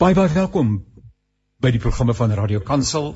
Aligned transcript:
Baie 0.00 0.14
baie 0.16 0.30
welkom 0.32 0.68
by 1.60 1.68
die 1.74 1.80
programme 1.84 2.14
van 2.16 2.30
Radio 2.32 2.62
Kansel 2.64 3.10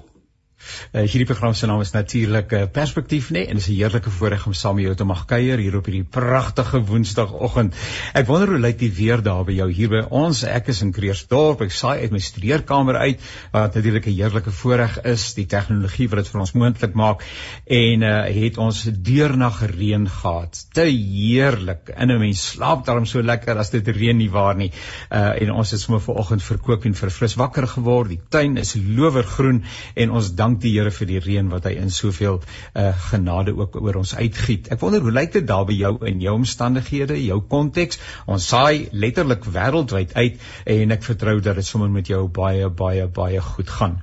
Uh, 0.93 1.03
hierdie 1.03 1.29
program 1.29 1.55
se 1.55 1.67
naam 1.67 1.81
is 1.81 1.93
natuurlik 1.95 2.53
uh, 2.53 2.63
Perspektief 2.73 3.31
nê 3.31 3.33
nee? 3.33 3.47
en 3.47 3.59
dit 3.59 3.63
is 3.63 3.69
'n 3.69 3.79
heerlike 3.79 4.11
voorreg 4.11 4.47
om 4.47 4.53
saam 4.53 4.75
met 4.75 4.85
jou 4.85 4.95
te 4.95 5.05
mag 5.05 5.25
kuier 5.27 5.59
hier 5.59 5.77
op 5.77 5.87
hierdie 5.87 6.05
pragtige 6.05 6.81
Woensdagoggend. 6.85 7.75
Ek 8.15 8.27
wonder 8.27 8.49
hoe 8.49 8.59
lyk 8.59 8.79
die 8.79 8.93
weer 8.93 9.23
daar 9.23 9.45
by 9.45 9.53
jou 9.53 9.71
hier 9.73 9.89
by 9.89 10.03
ons. 10.11 10.43
Ek 10.45 10.69
is 10.69 10.83
in 10.83 10.93
Kreersdorp. 10.93 11.61
Ek 11.61 11.73
saai 11.73 12.01
uit 12.01 12.11
my 12.11 12.19
studeerkamer 12.19 12.97
uit 12.97 13.21
wat 13.53 13.75
natuurlik 13.75 14.07
'n 14.07 14.17
heerlike 14.17 14.51
voorreg 14.51 15.01
is, 15.05 15.35
die 15.35 15.47
tegnologie 15.47 16.09
wat 16.09 16.25
dit 16.25 16.29
vir 16.29 16.41
ons 16.41 16.53
moontlik 16.53 16.95
maak 16.95 17.25
en 17.67 18.03
uh, 18.03 18.25
het 18.25 18.59
ons 18.59 18.83
deurnag 18.85 19.63
reën 19.71 20.09
gehad. 20.09 20.67
Te 20.73 20.87
heerlik. 20.89 21.93
In 21.97 22.11
'n 22.11 22.19
mens 22.19 22.51
slaap 22.51 22.85
daarom 22.87 23.07
so 23.07 23.23
lekker 23.23 23.59
as 23.59 23.71
dit 23.71 23.89
reën 23.89 24.17
nie 24.17 24.31
waar 24.31 24.57
nie. 24.57 24.71
Uh, 25.11 25.43
en 25.43 25.53
ons 25.53 25.71
het 25.71 25.81
sommer 25.81 26.03
vanoggend 26.03 26.43
verkoop 26.43 26.85
en 26.85 26.95
verfris 26.95 27.35
wakker 27.35 27.67
geword. 27.67 28.09
Die 28.09 28.21
tuin 28.29 28.57
is 28.57 28.75
lowergroen 28.75 29.65
en 29.95 30.11
ons 30.11 30.35
dank 30.35 30.54
dank 30.55 30.63
die 30.63 30.75
Here 30.75 30.91
vir 30.91 31.07
die 31.09 31.21
reën 31.21 31.49
wat 31.51 31.67
hy 31.67 31.75
in 31.81 31.91
soveel 31.91 32.41
uh, 32.75 32.93
genade 33.11 33.55
ook 33.57 33.77
oor 33.81 33.99
ons 34.01 34.15
uitgiet. 34.15 34.71
Ek 34.73 34.81
wonder 34.81 35.03
hoe 35.03 35.13
lyk 35.13 35.33
dit 35.35 35.47
daar 35.47 35.65
by 35.67 35.75
jou 35.75 35.93
in 36.07 36.21
jou 36.23 36.35
omstandighede, 36.35 37.17
jou 37.25 37.41
konteks? 37.41 37.99
Ons 38.27 38.47
saai 38.49 38.89
letterlik 38.93 39.45
wêreldwyd 39.45 40.15
uit 40.15 40.39
en 40.67 40.95
ek 40.95 41.05
vertrou 41.07 41.41
dat 41.41 41.59
dit 41.59 41.67
sommer 41.67 41.91
met 41.91 42.09
jou 42.11 42.27
baie 42.29 42.69
baie 42.69 43.07
baie 43.07 43.41
goed 43.41 43.71
gaan. 43.71 44.01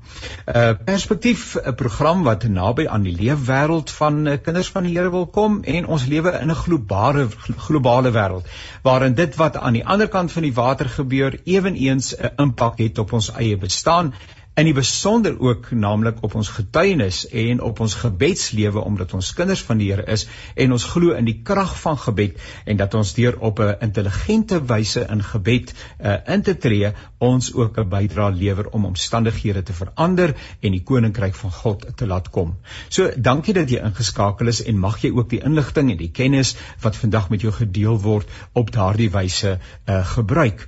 uh, 0.47 0.73
Perspektief 0.85 1.55
'n 1.55 1.75
program 1.75 2.23
wat 2.23 2.43
naby 2.43 2.87
aan 2.87 3.03
die 3.03 3.15
leefwêreld 3.15 3.89
van 3.89 4.27
uh, 4.27 4.37
kinders 4.41 4.71
van 4.71 4.83
die 4.83 4.95
Here 4.97 5.11
wil 5.11 5.27
kom 5.27 5.61
en 5.63 5.87
ons 5.87 6.05
lewe 6.05 6.35
in 6.41 6.51
'n 6.51 6.55
globale 6.55 7.29
globale 7.67 8.11
wêreld 8.11 8.45
waarin 8.83 9.13
dit 9.13 9.35
wat 9.35 9.57
aan 9.57 9.73
die 9.73 9.85
ander 9.85 10.07
kant 10.07 10.31
van 10.31 10.43
die 10.43 10.53
water 10.53 10.89
gebeur 10.89 11.39
ewenigs 11.45 12.15
'n 12.15 12.33
impak 12.37 12.77
het 12.79 12.97
op 12.97 13.13
ons 13.13 13.31
eie 13.31 13.57
bestaan 13.57 14.13
in 14.59 14.67
die 14.67 14.73
besonder 14.75 15.37
ook 15.39 15.69
naamlik 15.71 16.17
op 16.27 16.33
ons 16.35 16.49
getuienis 16.51 17.21
en 17.41 17.61
op 17.63 17.79
ons 17.79 17.93
gebedslewe 17.95 18.81
omdat 18.83 19.13
ons 19.15 19.29
kinders 19.33 19.61
van 19.63 19.79
die 19.79 19.87
Here 19.91 20.03
is 20.11 20.25
en 20.59 20.75
ons 20.75 20.87
glo 20.91 21.15
in 21.15 21.29
die 21.29 21.37
krag 21.47 21.71
van 21.79 21.95
gebed 21.97 22.41
en 22.65 22.81
dat 22.81 22.97
ons 22.99 23.13
deur 23.15 23.37
op 23.39 23.61
'n 23.63 23.77
intelligente 23.87 24.59
wyse 24.73 25.05
in 25.15 25.23
gebed 25.23 25.71
uh, 25.73 26.17
in 26.27 26.41
te 26.41 26.57
tree 26.57 26.91
ons 27.17 27.53
ook 27.53 27.79
'n 27.79 27.89
bydrae 27.89 28.31
lewer 28.31 28.69
om 28.69 28.85
omstandighede 28.85 29.63
te 29.63 29.73
verander 29.73 30.35
en 30.59 30.71
die 30.71 30.83
koninkryk 30.83 31.35
van 31.35 31.51
God 31.51 31.87
te 31.95 32.07
laat 32.07 32.29
kom. 32.29 32.55
So 32.89 33.09
dankie 33.15 33.53
dat 33.53 33.69
jy 33.69 33.79
ingeskakel 33.79 34.47
is 34.47 34.63
en 34.63 34.79
mag 34.79 35.01
jy 35.01 35.11
ook 35.15 35.29
die 35.29 35.43
inligting 35.43 35.91
en 35.91 35.97
die 35.97 36.11
kennis 36.11 36.55
wat 36.81 36.95
vandag 36.95 37.29
met 37.29 37.41
jou 37.41 37.53
gedeel 37.53 37.99
word 37.99 38.27
op 38.53 38.71
daardie 38.71 39.11
wyse 39.11 39.59
uh, 39.87 40.05
gebruik. 40.05 40.67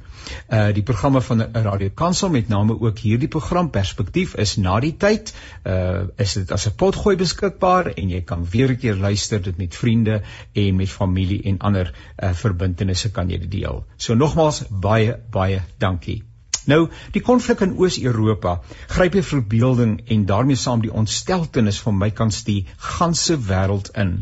Uh 0.49 0.73
die 0.73 0.83
programme 0.83 1.21
van 1.21 1.41
Radio 1.53 1.89
Kansel 1.95 2.29
met 2.29 2.47
name 2.47 2.79
ook 2.79 2.99
hierdie 2.99 3.27
program 3.27 3.69
Perspektief 3.69 4.35
is 4.45 4.55
na 4.57 4.79
die 4.79 4.95
tyd 4.97 5.33
uh 5.67 6.07
is 6.17 6.33
dit 6.39 6.51
as 6.51 6.67
'n 6.67 6.75
potgooi 6.83 7.15
beskikbaar 7.15 7.93
en 7.93 8.09
jy 8.09 8.21
kan 8.21 8.45
weer 8.55 8.71
'n 8.71 8.77
keer 8.77 8.95
luister 8.95 9.41
dit 9.41 9.57
met 9.57 9.75
vriende 9.75 10.21
en 10.53 10.75
met 10.75 10.89
familie 10.89 11.41
en 11.43 11.57
ander 11.59 11.93
uh 12.17 12.33
verbintenisse 12.33 13.11
kan 13.11 13.29
jy 13.29 13.39
dit 13.39 13.51
deel. 13.51 13.85
So 13.97 14.13
nogmaals 14.13 14.63
baie 14.69 15.19
baie 15.31 15.61
dankie. 15.77 16.23
Nou, 16.65 16.87
die 17.11 17.21
konflik 17.21 17.61
in 17.65 17.75
Oos-Europa 17.77 18.53
gryp 18.87 19.17
die 19.17 19.25
verbeelding 19.29 19.97
en 20.15 20.25
daarmee 20.25 20.59
saam 20.59 20.83
die 20.83 20.93
ontsteltenis 21.01 21.79
van 21.83 21.97
my 21.97 22.09
kans 22.11 22.43
die 22.47 22.61
ganse 22.77 23.35
wêreld 23.49 23.91
in. 23.99 24.13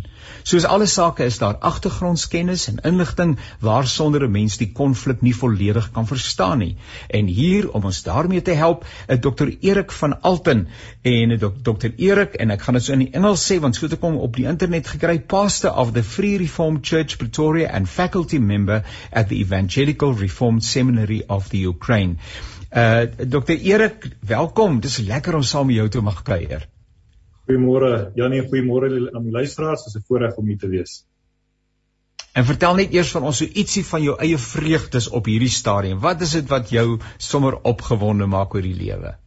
Soos 0.43 0.65
alle 0.65 0.85
sake 0.85 1.25
is 1.25 1.37
daar 1.37 1.57
agtergrondskennis 1.69 2.67
en 2.67 2.79
inligting 2.83 3.37
waarsonder 3.59 4.23
'n 4.27 4.31
mens 4.31 4.57
die 4.57 4.71
konflik 4.71 5.21
nie 5.21 5.35
volledig 5.35 5.91
kan 5.91 6.07
verstaan 6.07 6.57
nie. 6.57 6.75
En 7.09 7.25
hier 7.25 7.71
om 7.71 7.83
ons 7.83 8.03
daarmee 8.03 8.41
te 8.41 8.51
help, 8.51 8.85
is 9.07 9.19
Dr. 9.19 9.49
Erik 9.59 9.91
van 9.91 10.21
Alten 10.21 10.67
en 11.01 11.37
Dr. 11.63 11.89
Erik 11.95 12.33
en 12.33 12.49
ek 12.49 12.61
gaan 12.61 12.73
dit 12.73 12.83
so 12.83 12.93
in 12.93 13.05
die 13.05 13.11
Engels 13.11 13.51
sê 13.51 13.59
want 13.59 13.75
so 13.75 13.85
het 13.85 13.93
ek 13.93 14.01
hom 14.01 14.17
op 14.17 14.35
die 14.35 14.47
internet 14.47 14.87
gekry, 14.87 15.19
pastor 15.19 15.71
of 15.71 15.93
the 15.93 16.03
Free 16.03 16.37
Reformed 16.37 16.85
Church 16.85 17.17
Pretoria 17.17 17.69
and 17.69 17.89
faculty 17.89 18.37
member 18.37 18.83
at 19.11 19.29
the 19.29 19.39
Evangelical 19.39 20.13
Reformed 20.13 20.63
Seminary 20.63 21.23
of 21.27 21.49
the 21.49 21.67
Ukraine. 21.67 22.17
Uh 22.71 23.03
Dr. 23.17 23.57
Erik, 23.59 24.09
welkom. 24.19 24.79
Dis 24.79 24.97
lekker 24.97 25.35
om 25.35 25.43
saam 25.43 25.67
met 25.67 25.75
jou 25.75 25.89
te 25.89 26.01
mag 26.01 26.21
kuier. 26.23 26.67
Goeiemôre 27.51 28.13
Janie, 28.15 28.45
goeiemôre 28.47 28.87
aan 29.11 29.25
die 29.27 29.33
luisteraars. 29.35 29.83
Dit 29.83 29.95
is 29.95 30.01
'n 30.01 30.07
voorreg 30.07 30.37
om 30.37 30.45
hier 30.47 30.57
te 30.57 30.69
wees. 30.69 31.05
En 32.33 32.45
vertel 32.45 32.75
net 32.75 32.93
eers 32.93 33.11
van 33.11 33.23
ons 33.23 33.37
so 33.37 33.45
ietsie 33.45 33.83
van 33.85 34.01
jou 34.03 34.15
eie 34.19 34.37
vreugdes 34.37 35.09
op 35.09 35.25
hierdie 35.25 35.49
stadium. 35.49 35.99
Wat 35.99 36.21
is 36.21 36.31
dit 36.31 36.47
wat 36.47 36.69
jou 36.69 36.99
sommer 37.17 37.59
opgewonde 37.61 38.25
maak 38.25 38.55
oor 38.55 38.61
die 38.61 38.75
lewe? 38.75 39.17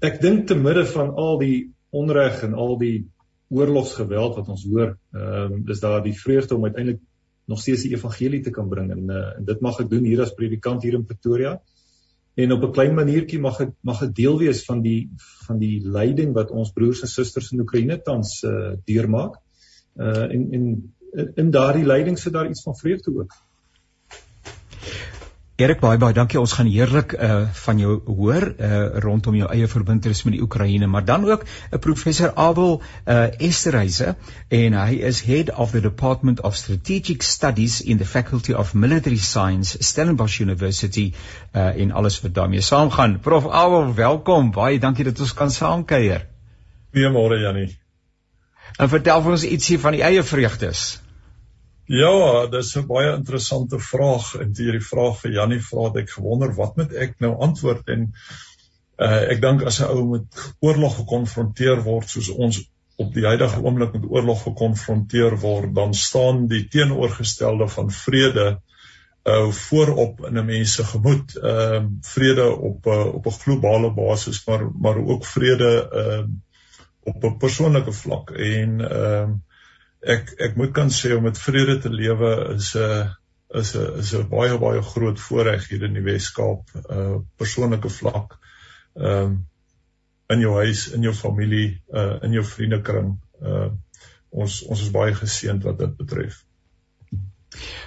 Ek 0.00 0.20
dink 0.20 0.46
te 0.46 0.54
midde 0.54 0.86
van 0.86 1.10
al 1.14 1.38
die 1.38 1.74
onreg 1.90 2.42
en 2.42 2.54
al 2.54 2.78
die 2.78 3.10
oorlogsgeweld 3.48 4.36
wat 4.36 4.48
ons 4.48 4.64
hoor, 4.64 4.96
ehm 5.14 5.52
um, 5.52 5.64
is 5.68 5.80
daar 5.80 6.02
die 6.02 6.14
vreugde 6.14 6.54
om 6.54 6.64
uiteindelik 6.64 7.00
nog 7.46 7.60
steeds 7.60 7.82
die 7.82 7.94
evangelie 7.94 8.42
te 8.42 8.50
kan 8.50 8.68
bring 8.68 8.90
en 8.90 9.10
uh, 9.10 9.38
en 9.38 9.44
dit 9.44 9.60
mag 9.60 9.80
ek 9.80 9.90
doen 9.90 10.04
hier 10.04 10.22
as 10.22 10.34
predikant 10.34 10.82
hier 10.82 10.94
in 10.94 11.06
Pretoria. 11.06 11.52
Uh 11.52 11.75
en 12.36 12.52
op 12.52 12.64
'n 12.64 12.72
klein 12.72 12.94
maniertjie 12.94 13.40
mag 13.40 13.56
dit 13.58 13.72
mag 13.80 14.00
dit 14.00 14.14
deel 14.14 14.38
wees 14.38 14.64
van 14.64 14.82
die 14.82 15.10
van 15.46 15.58
die 15.58 15.80
lyding 15.88 16.34
wat 16.34 16.50
ons 16.50 16.72
broers 16.72 17.00
en 17.02 17.08
susters 17.08 17.52
in 17.52 17.60
Oekraïne 17.60 18.00
tans 18.02 18.42
uh, 18.42 18.72
deurmaak. 18.84 19.40
Uh 19.96 20.28
en 20.34 20.52
en 20.52 20.66
in 21.34 21.50
daardie 21.50 21.86
lyding 21.86 22.18
sit 22.18 22.32
daar 22.32 22.48
iets 22.48 22.62
van 22.62 22.76
vreugde 22.76 23.14
ook. 23.18 23.32
Erik 25.56 25.78
baie 25.80 25.96
baie 25.96 26.12
dankie. 26.12 26.36
Ons 26.36 26.52
gaan 26.52 26.68
heerlik 26.68 27.14
uh 27.16 27.36
van 27.64 27.78
jou 27.80 27.94
hoor 28.04 28.44
uh 28.44 28.80
rondom 29.00 29.38
jou 29.38 29.46
eie 29.48 29.68
verbintenis 29.72 30.20
met 30.26 30.34
die 30.34 30.42
Oekraïne, 30.44 30.86
maar 30.86 31.04
dan 31.08 31.24
ook 31.24 31.46
'n 31.46 31.74
uh, 31.74 31.78
professor 31.80 32.34
Abel 32.34 32.82
uh 33.06 33.40
Esterhuise 33.40 34.16
en 34.48 34.76
hy 34.76 34.98
is 35.10 35.22
head 35.24 35.54
of 35.54 35.70
the 35.70 35.80
Department 35.80 36.40
of 36.40 36.56
Strategic 36.56 37.22
Studies 37.22 37.80
in 37.80 37.96
the 37.96 38.04
Faculty 38.04 38.52
of 38.52 38.74
Military 38.74 39.16
Science, 39.16 39.78
Stellenbosch 39.80 40.40
University 40.40 41.14
uh 41.54 41.80
en 41.80 41.92
alles 41.92 42.20
wat 42.20 42.34
daarmee 42.34 42.60
saamgaan. 42.60 43.20
Prof 43.20 43.48
Abel, 43.48 43.94
welkom. 43.94 44.50
Baie 44.50 44.78
dankie 44.78 45.04
dat 45.04 45.20
ons 45.20 45.34
kan 45.34 45.50
saamkuier. 45.50 46.26
Goeiemôre 46.92 47.40
Jannie. 47.40 47.78
En 48.76 48.88
vertel 48.88 49.22
vir 49.22 49.30
ons 49.30 49.44
ietsie 49.44 49.78
van 49.78 49.92
die 49.92 50.02
eie 50.02 50.22
vreugdes. 50.22 51.05
Ja, 51.86 52.46
dis 52.50 52.74
'n 52.76 52.86
baie 52.86 53.14
interessante 53.14 53.78
vraag. 53.78 54.34
En 54.34 54.52
die 54.52 54.64
hierdie 54.64 54.86
vraag 54.86 55.20
vir 55.20 55.30
Jannie 55.30 55.60
vra 55.62 55.82
dat 55.82 56.02
ek 56.02 56.10
gewonder 56.10 56.54
wat 56.54 56.76
moet 56.76 56.92
ek 56.92 57.14
nou 57.22 57.36
antwoord? 57.46 57.88
En 57.88 58.08
uh 58.98 59.20
ek 59.30 59.40
dink 59.40 59.62
as 59.62 59.78
'n 59.80 59.92
ou 59.94 60.04
met 60.10 60.54
oorlog 60.60 60.96
gekonfronteer 60.96 61.82
word 61.84 62.08
soos 62.10 62.28
ons 62.28 62.58
op 62.96 63.14
die 63.14 63.26
huidige 63.26 63.62
oomblik 63.62 63.92
met 63.92 64.08
oorlog 64.08 64.42
gekonfronteer 64.42 65.38
word, 65.38 65.74
dan 65.74 65.94
staan 65.94 66.46
die 66.48 66.64
teenoorgestelde 66.68 67.68
van 67.68 67.90
vrede 67.90 68.60
uh 69.26 69.50
voorop 69.50 70.26
in 70.26 70.38
'n 70.38 70.46
mens 70.46 70.74
se 70.74 70.84
gemoed. 70.84 71.36
Ehm 71.36 71.84
uh, 71.84 71.88
vrede 72.00 72.50
op 72.56 72.86
uh, 72.86 73.14
op 73.14 73.26
'n 73.26 73.40
globale 73.44 73.92
basis, 73.94 74.46
maar 74.46 74.70
maar 74.74 74.98
ook 74.98 75.26
vrede 75.26 75.88
ehm 75.92 76.18
uh, 76.18 77.14
op 77.14 77.24
'n 77.24 77.36
persoonlike 77.36 77.92
vlak. 77.92 78.30
En 78.30 78.80
ehm 78.80 79.30
uh, 79.30 79.45
ek 80.06 80.34
ek 80.48 80.56
moet 80.56 80.72
kan 80.74 80.90
sê 80.94 81.14
om 81.16 81.24
met 81.26 81.38
vrede 81.38 81.78
te 81.82 81.90
lewe 81.90 82.32
is 82.54 82.74
'n 82.76 83.10
is 83.60 83.74
'n 83.76 83.98
is 83.98 84.14
'n 84.14 84.28
baie 84.28 84.58
baie 84.58 84.82
groot 84.82 85.20
voorreg 85.20 85.68
hier 85.68 85.84
in 85.84 85.94
die 85.94 86.06
Wes-Kaap, 86.06 86.74
'n 86.74 86.98
uh, 86.98 87.18
persoonlike 87.36 87.90
vlak. 87.90 88.38
Ehm 88.94 89.22
um, 89.22 89.46
in 90.28 90.40
jou 90.40 90.54
huis, 90.58 90.88
in 90.88 91.02
jou 91.02 91.14
familie, 91.14 91.82
uh 91.94 92.18
in 92.22 92.32
jou 92.32 92.44
vriendekring. 92.44 93.16
Uh 93.42 93.70
ons 94.30 94.62
ons 94.62 94.82
is 94.82 94.90
baie 94.90 95.14
geseënd 95.14 95.62
wat 95.62 95.78
dit 95.78 95.96
betref. 95.96 96.42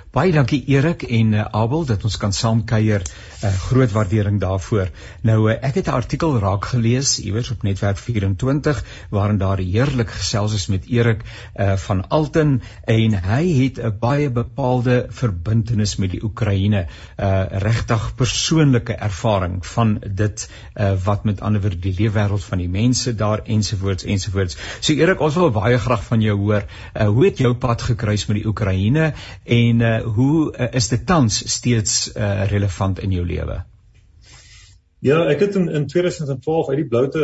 Baie 0.10 0.32
dankie 0.34 0.64
Erik 0.74 1.04
en 1.06 1.36
uh, 1.38 1.44
Abel 1.54 1.84
dat 1.86 2.02
ons 2.08 2.16
kan 2.18 2.32
saam 2.34 2.64
kuier. 2.66 3.04
Uh, 3.46 3.50
groot 3.70 3.92
waardering 3.94 4.40
daarvoor. 4.42 4.90
Nou 5.22 5.38
uh, 5.52 5.54
ek 5.62 5.76
het 5.78 5.88
'n 5.88 5.94
artikel 6.02 6.40
raak 6.42 6.66
gelees 6.66 7.20
iewers 7.22 7.52
op 7.54 7.62
Netwerk 7.64 7.98
24 7.98 8.84
waarin 9.14 9.38
daar 9.38 9.62
heerlik 9.62 10.10
gesels 10.10 10.54
is 10.54 10.66
met 10.68 10.88
Erik 10.90 11.22
uh, 11.24 11.76
van 11.78 12.02
Alten 12.08 12.62
en 12.84 13.14
hy 13.24 13.44
het 13.62 13.78
'n 13.78 13.98
baie 14.00 14.32
bepaalde 14.32 15.06
verbintenis 15.10 15.96
met 15.96 16.12
die 16.12 16.24
Oekraïne. 16.24 16.88
Uh, 17.18 17.46
regtig 17.62 18.16
persoonlike 18.16 18.94
ervaring 18.94 19.66
van 19.66 20.02
dit 20.10 20.50
uh, 20.76 20.94
wat 21.04 21.24
met 21.24 21.42
ander 21.42 21.62
woorde 21.62 21.80
die 21.80 21.96
leefwêreld 22.00 22.44
van 22.44 22.58
die 22.58 22.70
mense 22.70 23.16
daar 23.16 23.46
ensovoorts 23.46 24.04
ensovoorts. 24.04 24.58
So 24.80 24.94
Erik, 24.94 25.22
ons 25.22 25.36
wil 25.36 25.52
baie 25.52 25.78
graag 25.78 26.04
van 26.04 26.22
jou 26.22 26.38
hoor. 26.38 26.66
Uh, 26.96 27.08
hoe 27.08 27.26
het 27.26 27.38
jou 27.38 27.54
pad 27.54 27.82
gekruis 27.82 28.26
met 28.26 28.38
die 28.42 28.48
Oekraïne 28.48 29.14
en 29.46 29.80
uh, 29.80 29.99
hoe 30.04 30.52
uh, 30.52 30.68
is 30.74 30.88
dit 30.90 31.06
tans 31.06 31.42
steeds 31.52 32.12
uh, 32.16 32.46
relevant 32.52 33.00
in 33.00 33.12
jou 33.12 33.26
lewe? 33.26 33.64
Ja, 35.00 35.22
ek 35.32 35.40
het 35.46 35.56
in 35.56 35.70
in 35.72 35.86
2012 35.88 36.70
uit 36.70 36.78
die 36.82 36.88
bloute 36.88 37.22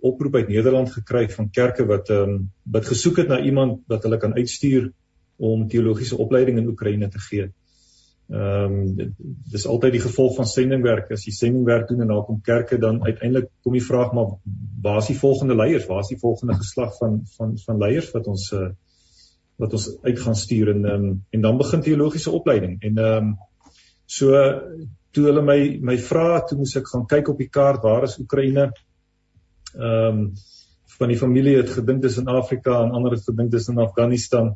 oproep 0.00 0.34
uit 0.34 0.48
Nederland 0.48 0.92
gekry 0.92 1.26
van 1.30 1.50
kerke 1.50 1.84
wat 1.86 2.08
ehm 2.10 2.36
um, 2.36 2.38
wat 2.64 2.86
gesoek 2.88 3.20
het 3.20 3.28
na 3.28 3.40
iemand 3.40 3.82
wat 3.86 4.06
hulle 4.08 4.16
kan 4.16 4.32
uitstuur 4.34 4.92
om 5.36 5.66
teologiese 5.68 6.16
opleiding 6.16 6.58
in 6.58 6.70
Oekraïne 6.72 7.08
te 7.08 7.20
gee. 7.20 7.50
Ehm 8.32 8.78
um, 8.78 9.12
dis 9.52 9.66
altyd 9.66 9.92
die 9.98 10.04
gevolg 10.06 10.38
van 10.38 10.48
sendingwerk. 10.48 11.10
As 11.12 11.26
jy 11.28 11.34
sendingwerk 11.36 11.88
doen 11.88 12.00
en 12.00 12.14
daar 12.14 12.24
kom 12.24 12.40
kerke 12.40 12.78
dan 12.80 13.02
uiteindelik 13.04 13.50
kom 13.62 13.76
die 13.76 13.84
vraag 13.84 14.14
maar 14.16 14.38
waar 14.82 15.02
is 15.02 15.10
die 15.12 15.18
volgende 15.18 15.56
leiers? 15.56 15.86
Waar 15.86 16.00
is 16.00 16.14
die 16.14 16.22
volgende 16.22 16.56
geslag 16.62 16.96
van 16.96 17.20
van 17.36 17.58
van 17.66 17.78
leiers 17.78 18.10
wat 18.16 18.26
ons 18.26 18.48
uh, 18.56 18.70
wat 19.62 19.76
ons 19.78 19.88
uit 20.02 20.18
gaan 20.18 20.38
stuur 20.38 20.72
en 20.74 20.86
um, 20.90 21.08
en 21.30 21.44
dan 21.44 21.58
begin 21.60 21.84
teologiese 21.84 22.34
opleiding. 22.34 22.78
En 22.82 22.98
ehm 22.98 23.26
um, 23.32 23.34
so 24.12 24.38
toe 25.12 25.26
hulle 25.28 25.42
my 25.44 25.58
my 25.80 25.98
vra, 26.00 26.40
toe 26.48 26.58
moes 26.58 26.74
ek 26.76 26.88
gaan 26.90 27.06
kyk 27.08 27.30
op 27.32 27.38
die 27.40 27.50
kaart 27.52 27.84
waar 27.86 28.08
is 28.08 28.18
Oekraïne? 28.20 28.72
Ehm 29.76 30.24
um, 30.24 30.24
van 30.92 31.08
die 31.08 31.18
familie 31.18 31.56
het 31.56 31.70
gedink 31.72 32.02
dis 32.02 32.18
in 32.20 32.28
Afrika 32.28 32.74
en 32.82 32.92
ander 32.94 33.14
het 33.16 33.24
gedink 33.26 33.50
dis 33.50 33.68
in 33.72 33.80
Afghanistan. 33.82 34.52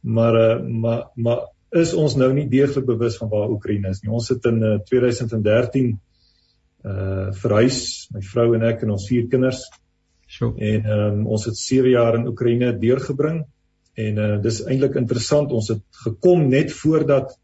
Maar 0.00 0.36
uh, 0.40 0.58
maar 0.82 1.06
maar 1.14 1.46
is 1.82 1.94
ons 1.94 2.14
nou 2.16 2.28
nie 2.32 2.46
deeglik 2.48 2.86
bewus 2.86 3.16
van 3.20 3.30
waar 3.32 3.50
Oekraïne 3.50 3.90
is 3.94 4.02
nie. 4.02 4.12
Ons 4.12 4.28
het 4.32 4.44
in 4.50 4.62
uh, 4.62 4.76
2013 4.90 5.96
uh 6.86 7.32
verhuis, 7.34 7.78
my 8.14 8.20
vrou 8.22 8.52
en 8.54 8.62
ek 8.68 8.84
en 8.86 8.92
ons 8.94 9.06
vier 9.10 9.26
kinders. 9.32 9.64
So. 10.28 10.52
En 10.54 10.84
ehm 10.84 11.20
um, 11.20 11.26
ons 11.26 11.46
het 11.48 11.56
7 11.56 11.90
jaar 11.90 12.18
in 12.20 12.28
Oekraïne 12.30 12.74
deurgebring 12.78 13.46
en 13.98 14.18
uh 14.24 14.34
dis 14.42 14.62
eintlik 14.64 14.96
interessant. 15.00 15.52
Ons 15.52 15.70
het 15.74 16.02
gekom 16.04 16.46
net 16.48 16.72
voordat 16.72 17.34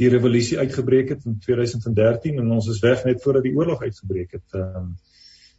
die 0.00 0.10
revolusie 0.12 0.58
uitgebreek 0.58 1.14
het 1.14 1.26
in 1.28 1.38
2013 1.42 2.38
en 2.40 2.52
ons 2.56 2.68
is 2.72 2.80
weg 2.84 3.04
net 3.08 3.22
voordat 3.22 3.46
die 3.46 3.54
oorlog 3.56 3.82
uitgebreek 3.82 4.38
het. 4.38 4.46
Ehm 4.58 4.76
um, 4.82 4.92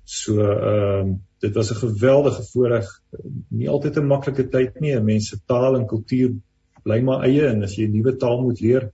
so 0.04 0.42
ehm 0.44 1.08
um, 1.08 1.14
dit 1.44 1.54
was 1.56 1.72
'n 1.72 1.80
geweldige 1.80 2.44
voorreg. 2.52 2.88
Nie 3.50 3.70
altyd 3.70 3.98
'n 3.98 4.08
maklike 4.08 4.48
tyd 4.50 4.80
nie. 4.80 5.00
Mense 5.00 5.40
taal 5.46 5.76
en 5.80 5.88
kultuur 5.88 6.36
bly 6.84 7.00
maar 7.02 7.24
eie 7.24 7.48
en 7.48 7.64
as 7.64 7.76
jy 7.76 7.88
'n 7.88 7.92
nuwe 7.92 8.16
taal 8.18 8.42
moet 8.42 8.60
leer, 8.60 8.92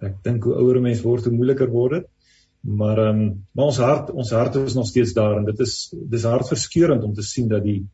ek 0.00 0.22
dink 0.22 0.44
hoe 0.44 0.54
ouer 0.54 0.76
'n 0.76 0.82
mens 0.82 1.02
word, 1.02 1.24
hoe 1.24 1.34
moeiliker 1.34 1.70
word 1.70 1.92
dit. 1.92 2.06
Maar 2.60 2.98
ehm 2.98 3.20
um, 3.20 3.46
maar 3.52 3.64
ons 3.64 3.78
hart, 3.78 4.10
ons 4.10 4.30
hart 4.30 4.54
is 4.54 4.74
nog 4.74 4.86
steeds 4.86 5.12
daar 5.12 5.36
en 5.36 5.44
dit 5.44 5.60
is 5.60 5.94
dis 5.94 6.22
hartverskeurende 6.22 7.06
om 7.06 7.14
te 7.14 7.22
sien 7.22 7.48
dat 7.48 7.62
die 7.62 7.86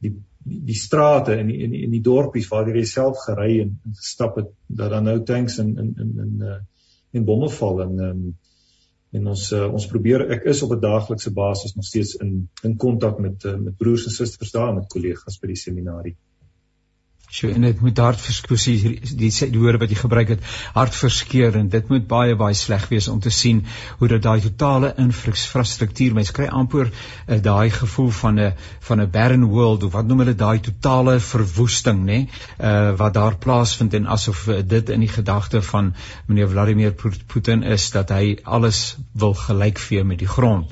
die 0.00 0.12
die, 0.46 0.60
die 0.70 0.78
strate 0.78 1.36
en 1.40 1.50
in 1.50 1.74
die 1.74 1.84
in 1.86 1.94
die 1.94 2.02
dorpies 2.04 2.48
waar 2.52 2.68
jy 2.70 2.84
self 2.88 3.24
gery 3.26 3.60
en, 3.64 3.76
en 3.84 3.94
gestap 4.00 4.38
het 4.40 4.50
dat 4.80 4.92
dan 4.94 5.08
nou 5.10 5.18
tanks 5.28 5.58
in 5.62 5.76
in 5.82 5.94
in 6.04 6.12
in 6.26 6.34
uh, 6.42 6.58
en 7.16 7.24
bomme 7.24 7.48
val 7.58 7.82
en 7.86 7.98
um, 8.10 8.22
en 9.16 9.28
ons 9.32 9.42
uh, 9.56 9.66
ons 9.72 9.88
probeer 9.90 10.26
ek 10.36 10.48
is 10.52 10.62
op 10.66 10.72
'n 10.76 10.82
daaglikse 10.82 11.32
basis 11.32 11.74
nog 11.74 11.86
steeds 11.88 12.14
in 12.24 12.48
in 12.62 12.76
kontak 12.76 13.18
met 13.18 13.44
uh, 13.44 13.56
met 13.56 13.76
broers 13.76 14.06
en 14.06 14.16
susters 14.18 14.52
daar 14.52 14.74
met 14.74 14.88
kollegas 14.92 15.38
by 15.40 15.52
die 15.54 15.62
seminarie. 15.62 16.16
So 17.28 17.48
en 17.50 17.64
dit 17.66 17.80
moet 17.82 17.98
hartverskusie 17.98 18.76
die, 18.82 19.16
die 19.18 19.30
die 19.50 19.58
woorde 19.60 19.80
wat 19.82 19.90
jy 19.90 19.98
gebruik 19.98 20.28
het 20.36 20.44
hartverskeer 20.76 21.56
en 21.58 21.68
dit 21.72 21.88
moet 21.90 22.04
baie 22.06 22.36
baie 22.38 22.54
sleg 22.54 22.84
wees 22.92 23.08
om 23.10 23.18
te 23.20 23.32
sien 23.34 23.64
hoe 23.98 24.08
dat 24.12 24.22
daai 24.22 24.40
totale 24.44 24.92
infrastruktuur 25.02 26.14
mens 26.14 26.30
kry 26.36 26.46
amper 26.60 26.92
uh, 26.92 27.40
daai 27.42 27.70
gevoel 27.74 28.12
van 28.20 28.38
'n 28.40 28.52
van 28.88 29.02
'n 29.02 29.10
barren 29.10 29.48
world 29.56 29.82
of 29.82 29.92
wat 29.98 30.06
noem 30.06 30.22
hulle 30.22 30.36
daai 30.44 30.60
totale 30.68 31.18
verwoesting 31.20 32.04
nê 32.06 32.20
uh, 32.22 32.94
wat 33.02 33.14
daar 33.14 33.36
plaasvind 33.36 33.94
en 33.94 34.06
asof 34.06 34.46
uh, 34.46 34.62
dit 34.62 34.88
in 34.88 35.00
die 35.00 35.14
gedagte 35.18 35.62
van 35.62 35.94
meneer 36.26 36.48
Vladimir 36.48 36.94
Putin 37.26 37.62
is 37.62 37.90
dat 37.90 38.08
hy 38.08 38.38
alles 38.44 38.96
wil 39.12 39.34
gelykvee 39.34 40.04
met 40.04 40.18
die 40.18 40.32
grond. 40.36 40.70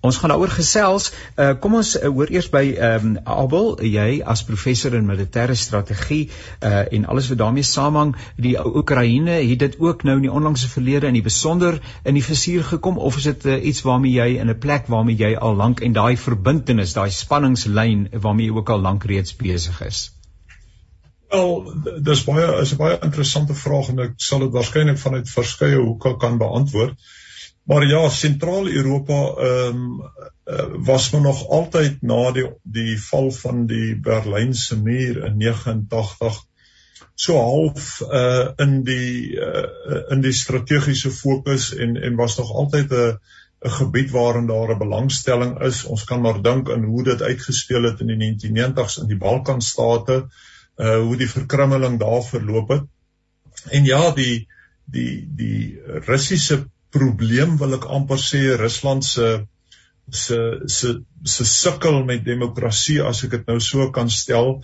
Ons 0.00 0.16
gaan 0.16 0.32
daaroor 0.32 0.48
gesels. 0.48 1.10
Uh, 1.36 1.50
kom 1.60 1.74
ons 1.76 1.90
uh, 1.98 2.08
hoor 2.08 2.30
eers 2.32 2.46
by 2.52 2.62
ehm 2.70 3.08
um, 3.08 3.16
Abel, 3.28 3.74
jy 3.84 4.22
as 4.24 4.42
professor 4.48 4.94
in 4.96 5.04
militêre 5.08 5.56
strategie 5.62 6.22
uh, 6.30 6.86
en 6.88 7.04
alles 7.12 7.28
wat 7.28 7.40
daarmee 7.42 7.66
saamhang, 7.68 8.14
die 8.40 8.54
Oekraïne, 8.64 9.36
het 9.50 9.60
dit 9.60 9.76
ook 9.78 10.06
nou 10.08 10.16
in 10.16 10.24
die 10.24 10.32
onlangse 10.32 10.70
verlede 10.72 11.10
in 11.10 11.18
die 11.18 11.26
besonder 11.26 11.76
in 12.04 12.16
die 12.16 12.24
vizier 12.24 12.64
gekom 12.64 12.96
of 12.96 13.20
is 13.20 13.28
dit 13.28 13.46
uh, 13.52 13.58
iets 13.72 13.84
waarmee 13.84 14.16
jy 14.16 14.40
in 14.40 14.48
'n 14.48 14.58
plek 14.58 14.88
waarmee 14.88 15.20
jy 15.20 15.34
al 15.36 15.60
lank 15.60 15.84
en 15.84 15.92
daai 15.92 16.16
verbintenis, 16.16 16.96
daai 16.96 17.10
spanningslyn 17.10 18.08
waarmee 18.12 18.48
jy 18.48 18.56
ook 18.56 18.72
al 18.72 18.80
lank 18.88 19.04
reeds 19.04 19.36
besig 19.36 19.84
is? 19.84 20.02
Wel, 21.30 21.72
dis 22.02 22.24
baie 22.24 22.46
is 22.62 22.72
'n 22.72 22.80
baie 22.80 22.98
interessante 23.04 23.54
vraag 23.54 23.92
en 23.92 23.98
ek 24.08 24.12
sal 24.16 24.48
dit 24.48 24.52
waarskynlik 24.52 24.98
vanuit 24.98 25.28
verskeie 25.28 25.76
hoeke 25.76 26.16
kan 26.16 26.38
beantwoord. 26.38 26.96
Maar 27.64 27.86
ja, 27.86 28.08
Sentraal-Europa 28.08 29.34
ehm 29.36 29.76
um, 29.76 30.82
was 30.84 31.10
maar 31.10 31.20
nog 31.20 31.48
altyd 31.48 32.02
na 32.02 32.30
die 32.34 32.48
die 32.62 32.96
val 33.02 33.30
van 33.30 33.66
die 33.66 34.00
Berlynse 34.00 34.80
muur 34.82 35.24
in 35.24 35.36
89 35.36 36.40
so 37.14 37.36
half 37.36 38.00
uh 38.00 38.48
in 38.64 38.80
die 38.84 39.36
uh 39.36 40.00
in 40.14 40.24
die 40.24 40.32
strategiese 40.32 41.10
fokus 41.10 41.70
en 41.76 41.96
en 41.96 42.16
was 42.16 42.36
nog 42.40 42.52
altyd 42.62 42.92
'n 42.92 43.18
'n 43.60 43.70
gebied 43.70 44.10
waarin 44.10 44.46
daar 44.46 44.72
'n 44.74 44.78
belangstelling 44.78 45.60
is. 45.60 45.84
Ons 45.84 46.04
kan 46.04 46.20
maar 46.20 46.42
dink 46.42 46.70
aan 46.70 46.84
hoe 46.84 47.04
dit 47.04 47.22
uitgespeel 47.22 47.82
het 47.82 48.00
in 48.00 48.06
die 48.06 48.20
1990s 48.20 48.98
in 49.02 49.08
die 49.08 49.20
Balkanstate, 49.20 50.28
uh 50.76 51.00
hoe 51.00 51.16
die 51.16 51.30
verkrummeling 51.30 51.98
daar 51.98 52.22
verloop 52.22 52.68
het. 52.68 52.84
En 53.68 53.84
ja, 53.84 54.10
die 54.10 54.48
die 54.84 55.28
die 55.36 55.80
Russiese 56.06 56.64
probleem 56.94 57.56
wil 57.60 57.78
ek 57.78 57.88
amper 57.96 58.20
sê 58.20 58.42
Rusland 58.58 59.06
se 59.06 59.30
se 60.10 60.38
se 60.66 60.94
se 61.24 61.44
sukkel 61.46 62.02
met 62.04 62.24
demokrasie 62.26 63.00
as 63.06 63.22
ek 63.24 63.36
dit 63.36 63.50
nou 63.50 63.60
so 63.62 63.90
kan 63.94 64.10
stel 64.10 64.58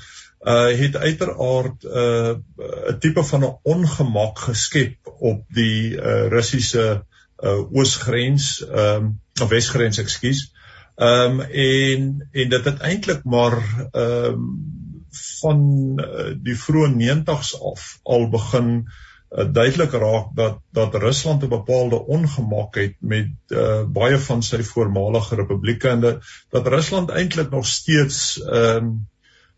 uh 0.46 0.70
het 0.80 0.96
uiteraard 0.96 1.84
uh 1.84 2.34
'n 2.92 2.98
tipe 3.00 3.22
van 3.30 3.44
'n 3.44 3.54
ongemak 3.74 4.38
geskep 4.48 5.12
op 5.30 5.44
die 5.54 5.94
uh 5.94 6.26
Russiese 6.34 7.04
uh 7.42 7.62
oosgrens 7.72 8.60
ehm 8.62 9.04
um, 9.04 9.20
of 9.42 9.48
wesgrens 9.48 9.98
ekskuus 9.98 10.52
ehm 10.96 11.40
um, 11.40 11.40
en 11.40 12.28
en 12.32 12.48
dit 12.48 12.64
het 12.64 12.80
eintlik 12.80 13.24
maar 13.24 13.56
ehm 13.92 14.32
um, 14.32 14.74
van 15.40 15.60
uh, 15.96 16.32
die 16.44 16.56
vroeë 16.60 16.92
90's 16.92 17.54
af 17.60 17.98
al 18.04 18.28
begin 18.28 18.68
uh, 18.84 19.05
duidelik 19.28 19.90
raak 19.90 20.28
dat 20.34 20.60
dat 20.72 20.94
Rusland 20.94 21.42
'n 21.42 21.48
bepaalde 21.48 22.06
ongemak 22.06 22.74
het 22.74 22.94
met 23.00 23.30
uh, 23.48 23.82
baie 23.84 24.18
van 24.18 24.42
sy 24.42 24.62
voormalige 24.62 25.34
republieke 25.34 25.88
en 25.88 26.00
dat, 26.00 26.22
dat 26.50 26.66
Rusland 26.66 27.10
eintlik 27.10 27.50
nog 27.50 27.66
steeds 27.66 28.38
'n 28.38 28.48
um, 28.48 28.54
ehm, 28.54 28.92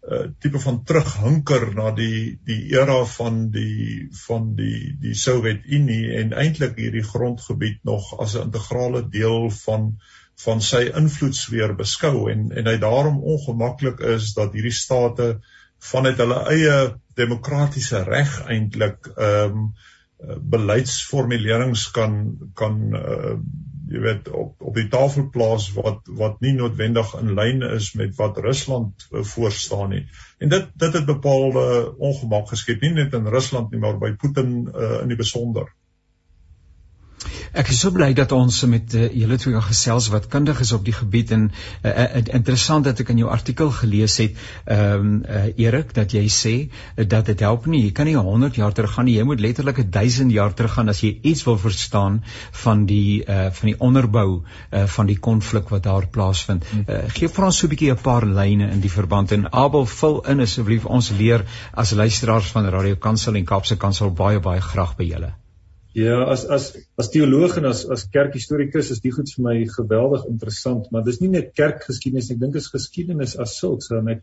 uh, 0.09 0.31
tipe 0.39 0.59
van 0.59 0.85
terughinker 0.85 1.75
na 1.75 1.91
die 1.91 2.41
die 2.45 2.73
era 2.73 3.05
van 3.05 3.51
die 3.51 4.09
van 4.27 4.55
die 4.55 4.97
die 5.01 5.15
Sowjetunie 5.15 6.17
en 6.17 6.33
eintlik 6.33 6.77
hierdie 6.77 7.05
grondgebied 7.05 7.79
nog 7.83 8.19
as 8.21 8.35
'n 8.35 8.49
integrale 8.49 9.09
deel 9.09 9.51
van 9.51 9.99
van 10.45 10.61
sy 10.63 10.91
invloedsfeer 10.95 11.75
beskou 11.77 12.31
en 12.31 12.51
en 12.53 12.67
hy 12.67 12.79
daarom 12.79 13.23
ongemaklik 13.23 14.01
is 14.01 14.33
dat 14.35 14.53
hierdie 14.53 14.79
state 14.81 15.41
vanuit 15.79 16.19
hulle 16.19 16.41
eie 16.53 16.79
demokratiese 17.19 18.03
reg 18.09 18.41
eintlik 18.49 19.13
ehm 19.17 19.63
um, 19.63 19.71
beleidsformulerings 20.51 21.91
kan 21.95 22.15
kan 22.59 22.79
uh, 22.99 23.37
jy 23.89 24.01
weet 24.03 24.29
op 24.35 24.65
op 24.69 24.75
die 24.77 24.89
tafel 24.93 25.29
plaas 25.33 25.69
wat 25.77 26.11
wat 26.21 26.41
nie 26.45 26.53
noodwendig 26.57 27.13
in 27.21 27.33
lyn 27.39 27.63
is 27.69 27.93
met 28.01 28.17
wat 28.19 28.41
Rusland 28.45 29.07
uh, 29.13 29.23
voorstaan 29.23 29.95
nie. 29.95 30.05
En 30.39 30.51
dit 30.53 30.67
dit 30.75 30.99
het 30.99 31.07
bepaalde 31.07 31.65
ongemak 31.97 32.51
geskep 32.53 32.83
nie 32.83 32.93
net 32.97 33.15
in 33.15 33.31
Rusland 33.31 33.71
nie 33.71 33.81
maar 33.81 33.99
by 34.03 34.13
Putin 34.19 34.57
uh, 34.75 34.99
in 35.03 35.15
die 35.15 35.21
besonder. 35.21 35.71
Ek 37.53 37.69
is 37.73 37.81
so 37.81 37.91
bly 37.91 38.13
dat 38.13 38.33
ons 38.33 38.63
met 38.69 38.95
uh, 38.95 39.09
julle 39.13 39.39
twee 39.41 39.55
gaan 39.55 39.67
gesels 39.69 40.09
wat 40.13 40.29
kundig 40.33 40.61
is 40.61 40.73
op 40.77 40.85
die 40.85 40.93
gebied 40.93 41.31
en 41.37 41.49
uh, 41.49 41.91
uh, 41.91 42.23
interessant 42.37 42.85
dat 42.85 43.01
ek 43.01 43.13
in 43.15 43.23
jou 43.23 43.31
artikel 43.33 43.71
gelees 43.81 44.19
het 44.23 44.37
ehm 44.65 45.07
um, 45.09 45.15
uh, 45.25 45.47
Erik 45.57 45.95
dat 45.97 46.13
jy 46.13 46.27
sê 46.33 46.55
uh, 46.69 47.07
dat 47.07 47.27
dit 47.31 47.41
help 47.47 47.67
nie 47.67 47.83
jy 47.87 47.93
kan 47.97 48.07
nie 48.07 48.17
100 48.17 48.61
jaar 48.61 48.75
terug 48.77 48.95
gaan 48.97 49.09
nie 49.09 49.17
jy 49.17 49.25
moet 49.29 49.41
letterlik 49.41 49.81
1000 49.97 50.33
jaar 50.33 50.55
terug 50.55 50.77
gaan 50.77 50.93
as 50.93 51.03
jy 51.05 51.15
iets 51.23 51.45
wil 51.49 51.59
verstaan 51.59 52.21
van 52.65 52.85
die 52.87 53.25
uh, 53.25 53.49
van 53.61 53.73
die 53.73 53.77
onderbou 53.91 54.29
uh, 54.39 54.85
van 54.99 55.11
die 55.11 55.19
konflik 55.19 55.73
wat 55.73 55.87
daar 55.89 56.07
plaasvind. 56.13 56.65
Uh, 56.85 57.01
gee 57.17 57.29
vir 57.29 57.49
ons 57.49 57.59
so 57.59 57.67
'n 57.67 57.75
bietjie 57.75 57.93
'n 57.93 58.03
paar 58.03 58.27
lyne 58.27 58.71
in 58.71 58.81
die 58.81 58.93
verband 58.93 59.33
en 59.33 59.53
Abel 59.53 59.87
vul 59.87 60.21
in 60.35 60.41
asseblief 60.41 60.87
ons 60.87 61.11
leer 61.11 61.45
as 61.73 61.93
luisteraars 61.93 62.53
van 62.53 62.69
Radio 62.69 62.97
Kansel 62.97 63.35
en 63.35 63.45
Kaapse 63.45 63.77
Kansel 63.77 64.11
baie 64.11 64.41
baie 64.41 64.61
graag 64.61 64.97
by 64.97 65.05
julle. 65.05 65.33
Ja, 65.99 66.19
as 66.31 66.45
as 66.47 66.67
as 67.01 67.09
teoloog 67.11 67.57
en 67.59 67.67
as 67.71 67.81
as 67.95 68.05
kerkhistorikus 68.15 68.91
is 68.95 69.01
dit 69.03 69.15
goed 69.15 69.31
vir 69.35 69.45
my 69.47 69.55
geweldig 69.73 70.27
interessant, 70.31 70.91
maar 70.95 71.07
dis 71.07 71.19
nie 71.23 71.31
net 71.33 71.55
kerkgeskiedenis, 71.59 72.29
ek 72.35 72.43
dink 72.43 72.55
dit 72.55 72.63
is 72.63 72.71
geskiedenis 72.75 73.35
as 73.45 73.57
sulks. 73.59 73.91
En 73.97 74.13
ek 74.15 74.23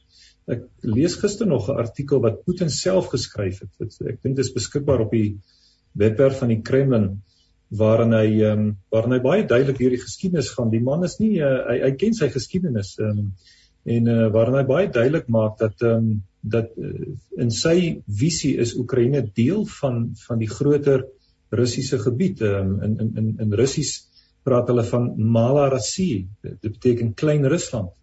ek 0.56 0.64
lees 0.86 1.16
gister 1.20 1.50
nog 1.50 1.70
'n 1.70 1.82
artikel 1.82 2.22
wat 2.24 2.44
Putin 2.46 2.70
self 2.70 3.10
geskryf 3.14 3.60
het. 3.64 3.72
Dit, 3.80 3.98
ek 4.14 4.22
dink 4.22 4.38
dit 4.38 4.46
is 4.46 4.54
beskikbaar 4.54 5.02
op 5.08 5.12
die 5.12 5.40
webwerf 5.98 6.40
van 6.44 6.54
die 6.54 6.62
Kremlin 6.62 7.10
waarin 7.72 8.14
hy 8.14 8.28
ehm 8.44 8.60
um, 8.60 8.78
waarin 8.94 9.18
hy 9.18 9.20
baie 9.26 9.48
duidelik 9.48 9.82
hierdie 9.82 10.04
geskiedenis 10.04 10.54
van 10.54 10.70
die 10.70 10.84
man 10.84 11.04
is 11.04 11.20
nie 11.20 11.42
uh, 11.42 11.66
hy 11.72 11.80
hy 11.82 11.92
ken 11.98 12.14
sy 12.14 12.30
geskiedenis. 12.30 12.96
Ehm 13.00 13.20
um, 13.26 13.34
en 13.86 14.08
uh, 14.10 14.30
waarin 14.34 14.60
hy 14.62 14.64
baie 14.70 14.88
duidelik 14.88 15.28
maak 15.28 15.58
dat 15.60 15.82
ehm 15.82 15.98
um, 15.98 16.24
dat 16.46 16.78
uh, 16.78 17.18
in 17.42 17.52
sy 17.52 18.04
visie 18.06 18.56
is 18.62 18.76
Oekraïne 18.78 19.24
deel 19.34 19.66
van 19.82 20.14
van 20.28 20.40
die 20.40 20.50
groter 20.50 21.08
Russiese 21.58 22.00
gebied. 22.04 22.42
Um, 22.42 22.80
in 22.84 22.98
in 23.00 23.12
in 23.22 23.30
in 23.46 23.54
Russies 23.54 24.08
praat 24.46 24.70
hulle 24.70 24.84
van 24.88 25.12
Mala 25.18 25.70
Rassi. 25.74 26.28
Dit 26.44 26.62
beteken 26.66 27.14
klein 27.14 27.46
Rusland. 27.50 27.94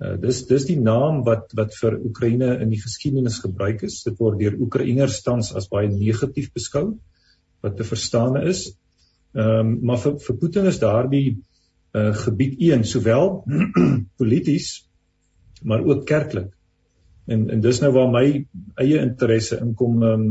Uh, 0.00 0.14
dis 0.20 0.44
dis 0.48 0.64
die 0.68 0.78
naam 0.80 1.22
wat 1.26 1.50
wat 1.58 1.74
vir 1.76 1.98
Oekraïne 1.98 2.54
in 2.64 2.70
die 2.72 2.80
geskiedenis 2.80 3.40
gebruik 3.44 3.82
is. 3.88 4.02
Dit 4.06 4.20
word 4.22 4.38
deur 4.40 4.56
Oekraïners 4.60 5.20
tans 5.26 5.52
as 5.56 5.68
baie 5.72 5.90
negatief 5.92 6.52
beskou 6.56 6.86
wat 7.60 7.76
te 7.76 7.84
verstaan 7.84 8.40
is. 8.42 8.70
Ehm 9.36 9.58
um, 9.58 9.74
maar 9.86 10.00
vir 10.02 10.16
vir 10.24 10.38
Putin 10.40 10.70
is 10.70 10.80
daardie 10.82 11.26
uh, 11.94 12.14
gebied 12.24 12.56
een 12.60 12.84
sowel 12.84 13.44
polities 14.20 14.70
maar 15.62 15.84
ook 15.84 16.06
kerklik. 16.06 16.48
En 17.26 17.50
en 17.50 17.60
dis 17.60 17.80
nou 17.80 17.92
waar 17.92 18.10
my 18.10 18.26
eie 18.80 18.98
interesse 19.02 19.60
inkom. 19.60 20.02
Um, 20.02 20.26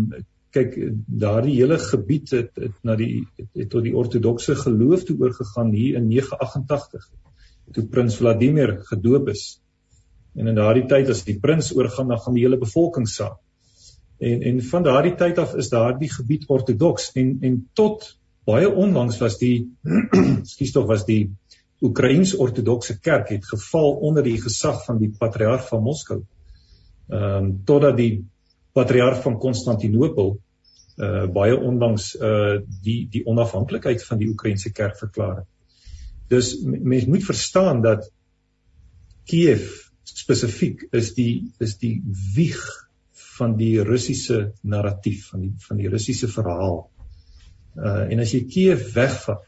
kyk, 0.55 0.75
daardie 1.05 1.55
hele 1.59 1.77
gebied 1.79 2.31
het, 2.35 2.51
het 2.57 2.77
na 2.83 2.95
die 2.99 3.25
het, 3.37 3.49
het 3.55 3.69
tot 3.69 3.83
die 3.85 3.95
ortodokse 3.95 4.55
geloof 4.55 5.05
toe 5.07 5.17
oorgegaan 5.19 5.73
hier 5.75 5.99
in 5.99 6.07
988 6.09 7.09
toe 7.73 7.85
prins 7.85 8.15
Vladimir 8.17 8.79
gedoop 8.89 9.27
is. 9.29 9.59
En 10.33 10.47
in 10.49 10.57
daardie 10.57 10.87
tyd 10.89 11.09
as 11.13 11.21
die 11.27 11.37
prins 11.41 11.69
oorgaan, 11.75 12.09
dan 12.09 12.21
gaan 12.23 12.37
die 12.37 12.45
hele 12.45 12.57
bevolking 12.57 13.07
saam. 13.09 13.37
En 14.19 14.41
en 14.41 14.61
van 14.71 14.83
daardie 14.83 15.15
tyd 15.19 15.37
af 15.39 15.53
is 15.55 15.69
daardie 15.71 16.09
gebied 16.11 16.47
ortodoks 16.49 17.11
en 17.19 17.37
en 17.41 17.59
tot 17.73 18.07
baie 18.49 18.69
onlangs 18.69 19.19
was 19.21 19.37
die 19.39 19.69
skuis 20.51 20.73
tog 20.75 20.89
was 20.89 21.05
die 21.07 21.29
Oekraïens-ortodokse 21.79 22.97
kerk 22.99 23.29
het 23.31 23.45
geval 23.47 23.93
onder 24.03 24.23
die 24.23 24.41
gesag 24.41 24.81
van 24.85 24.97
die 24.99 25.11
patriarg 25.19 25.67
van 25.67 25.83
Moskou. 25.83 26.19
Ehm 27.07 27.45
um, 27.45 27.53
totdat 27.65 27.97
die 27.97 28.25
patriarg 28.73 29.21
van 29.25 29.39
Konstantinopel 29.39 30.37
uh 30.99 31.25
baie 31.31 31.55
onlangs 31.55 32.11
uh 32.15 32.59
die 32.83 33.07
die 33.11 33.23
onafhanklikheid 33.25 34.03
van 34.03 34.19
die 34.19 34.27
Oekraïense 34.29 34.71
kerk 34.71 34.97
verklaar 34.99 35.35
het. 35.41 35.47
Dus 36.29 36.57
mens 36.63 37.05
moet 37.05 37.25
verstaan 37.25 37.81
dat 37.81 38.11
Kiev 39.29 39.69
spesifiek 40.03 40.87
is 40.91 41.13
die 41.13 41.51
is 41.59 41.77
die 41.77 42.01
wieg 42.35 42.65
van 43.37 43.55
die 43.57 43.81
Russiese 43.83 44.51
narratief 44.61 45.29
van 45.31 45.45
die 45.45 45.53
van 45.67 45.77
die 45.77 45.89
Russiese 45.89 46.27
verhaal. 46.27 46.81
Uh 47.77 48.11
en 48.11 48.19
as 48.19 48.33
jy 48.35 48.43
Kiev 48.51 48.91
wegvat 48.97 49.45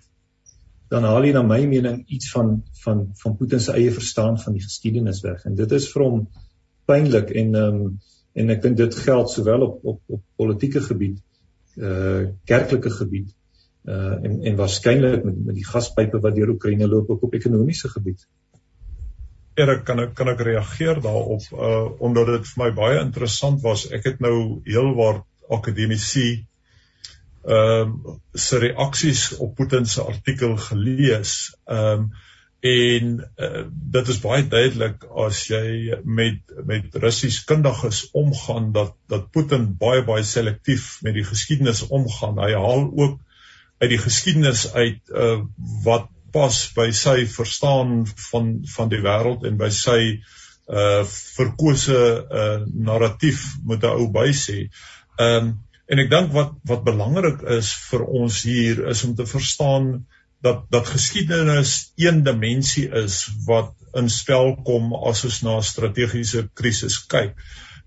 dan 0.91 1.07
haal 1.07 1.25
jy 1.25 1.33
na 1.35 1.43
my 1.47 1.59
mening 1.71 2.01
iets 2.07 2.31
van 2.31 2.61
van 2.83 3.05
van 3.23 3.35
Putin 3.39 3.59
se 3.63 3.75
eie 3.75 3.91
verstaan 3.95 4.39
van 4.39 4.55
die 4.57 4.63
geskiedenis 4.63 5.21
weg 5.23 5.45
en 5.47 5.55
dit 5.55 5.75
is 5.77 5.87
vir 5.91 6.03
hom 6.07 6.23
pynlik 6.89 7.31
en 7.43 7.55
ehm 7.55 7.83
um, 7.83 7.99
en 8.33 8.50
ek 8.50 8.61
dink 8.63 8.77
dit 8.77 8.97
geld 9.05 9.29
sowel 9.29 9.67
op 9.67 9.85
op 9.93 10.17
op 10.17 10.23
politieke 10.35 10.81
gebied 10.81 11.19
uh 11.77 12.27
kerklike 12.45 12.91
gebied 12.91 13.31
uh 13.88 14.13
en 14.27 14.41
en 14.43 14.55
waarskynlik 14.55 15.23
met 15.23 15.41
met 15.45 15.55
die 15.55 15.67
gaspype 15.67 16.19
wat 16.19 16.35
deur 16.35 16.53
Oekraïne 16.55 16.88
loop 16.88 17.09
ook 17.09 17.23
op 17.23 17.33
ekonomiese 17.33 17.89
gebied. 17.89 18.27
Erik 19.55 19.83
kan 19.83 20.00
ek 20.00 20.13
kan 20.15 20.29
ek 20.29 20.43
reageer 20.47 21.01
daarop 21.01 21.43
uh 21.51 21.89
omdat 22.00 22.33
dit 22.35 22.47
vir 22.53 22.63
my 22.63 22.71
baie 22.71 23.01
interessant 23.01 23.61
was. 23.61 23.88
Ek 23.91 24.03
het 24.03 24.19
nou 24.19 24.61
heelwaar 24.65 25.23
akademici 25.50 26.45
ehm 27.41 27.93
um, 28.05 28.19
se 28.33 28.57
reaksies 28.57 29.38
op 29.38 29.55
Putin 29.55 29.85
se 29.85 30.01
artikel 30.01 30.57
gelees. 30.57 31.57
Ehm 31.65 32.05
um, 32.05 32.11
en 32.61 33.13
uh, 33.41 33.63
dit 33.93 34.09
is 34.13 34.19
baie 34.21 34.43
duidelik 34.45 35.07
as 35.17 35.47
jy 35.49 35.97
met 36.05 36.51
met 36.67 36.97
Russies 37.01 37.39
kundiges 37.49 38.03
omgaan 38.13 38.69
dat 38.75 38.93
dat 39.09 39.31
Putin 39.33 39.71
baie 39.81 40.03
baie 40.05 40.23
selektief 40.23 40.99
met 41.01 41.17
die 41.17 41.25
geskiedenis 41.25 41.87
omgaan. 41.89 42.37
Hy 42.37 42.53
haal 42.53 42.85
ook 42.91 43.17
uit 43.81 43.89
die 43.89 44.01
geskiedenis 44.01 44.67
uit 44.75 45.01
uh, 45.09 45.41
wat 45.87 46.11
pas 46.31 46.59
by 46.77 46.91
sy 46.95 47.25
verstaan 47.25 48.05
van 48.29 48.53
van 48.75 48.93
die 48.93 49.01
wêreld 49.01 49.43
en 49.47 49.57
by 49.57 49.71
sy 49.73 49.99
uh 50.71 51.01
verkose 51.09 51.97
uh 51.97 52.61
narratief 52.69 53.41
moet 53.65 53.83
'n 53.83 53.97
ou 53.97 54.07
by 54.13 54.29
sê. 54.37 54.69
Ehm 55.17 55.49
um, 55.49 55.53
en 55.91 55.99
ek 55.99 56.09
dink 56.13 56.31
wat 56.31 56.53
wat 56.69 56.85
belangrik 56.85 57.41
is 57.57 57.73
vir 57.89 58.05
ons 58.05 58.43
hier 58.47 58.85
is 58.93 59.03
om 59.03 59.15
te 59.15 59.25
verstaan 59.25 60.05
dat 60.41 60.65
dat 60.74 60.88
geskiedenis 60.88 61.91
een 61.95 62.24
dimensie 62.24 62.88
is 63.03 63.24
wat 63.45 63.74
in 63.93 64.10
spel 64.10 64.55
kom 64.65 64.93
as 64.95 65.24
ons 65.27 65.41
na 65.45 65.60
strategiese 65.62 66.48
krisis 66.53 67.01
kyk. 67.12 67.36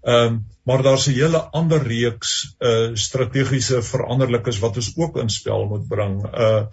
Ehm 0.04 0.34
um, 0.34 0.42
maar 0.64 0.82
daar's 0.82 1.06
'n 1.06 1.12
hele 1.12 1.40
ander 1.52 1.82
reeks 1.82 2.56
uh 2.61 2.90
strategiese 2.94 3.82
veranderlikes 3.82 4.58
wat 4.58 4.76
ons 4.76 4.92
ook 4.96 5.16
in 5.16 5.30
spel 5.30 5.66
moet 5.66 5.88
bring. 5.88 6.25
Uh 6.25 6.66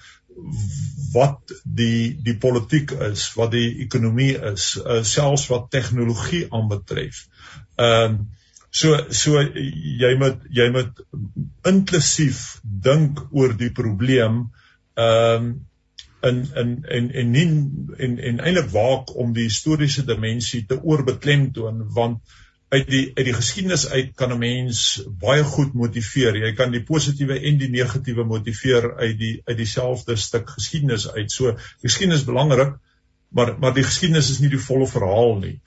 wat 1.14 1.54
die 1.64 2.20
die 2.24 2.38
politiek 2.38 2.92
is, 2.92 3.34
wat 3.34 3.52
die 3.52 3.78
ekonomie 3.86 4.36
is, 4.52 4.76
uh 4.86 5.04
selfs 5.04 5.48
wat 5.48 5.72
tegnologie 5.72 6.46
aanbetref. 6.50 7.28
Ehm 7.76 8.12
um, 8.12 8.30
so 8.70 8.96
so 9.10 9.42
jy 10.02 10.16
moet 10.18 10.46
jy 10.50 10.70
moet 10.72 11.04
inklusief 11.68 12.62
dink 12.64 13.20
oor 13.32 13.58
die 13.58 13.72
probleem 13.72 14.48
ehm 14.96 15.44
um, 15.44 15.52
in 16.22 16.46
in 16.56 16.86
en 16.86 17.12
en 17.12 17.32
nie 17.32 17.48
en 17.98 18.20
en 18.20 18.40
eintlik 18.40 18.70
waak 18.74 19.16
om 19.16 19.34
die 19.34 19.48
historiese 19.50 20.06
dimensie 20.06 20.66
te 20.70 20.78
oorbeklemtoon 20.82 21.84
want 21.96 22.38
uit 22.72 22.88
die 22.88 23.04
uit 23.14 23.26
die 23.28 23.36
geskiedenis 23.36 23.88
uit 23.90 24.14
kan 24.16 24.32
'n 24.34 24.40
mens 24.40 25.04
baie 25.20 25.44
goed 25.44 25.74
motiveer. 25.74 26.38
Jy 26.38 26.54
kan 26.56 26.72
die 26.72 26.84
positiewe 26.84 27.40
en 27.40 27.58
die 27.58 27.70
negatiewe 27.70 28.24
motiveer 28.24 28.96
uit 28.98 29.18
die 29.20 29.42
uit 29.46 29.58
dieselfde 29.58 30.16
stuk 30.16 30.50
geskiedenis 30.50 31.10
uit. 31.10 31.32
So 31.32 31.58
geskiedenis 31.82 32.24
belangrik, 32.24 32.78
maar 33.30 33.60
maar 33.60 33.74
die 33.74 33.84
geskiedenis 33.84 34.30
is 34.30 34.40
nie 34.40 34.50
die 34.50 34.66
volle 34.70 34.88
verhaal 34.88 35.38
nie. 35.40 35.60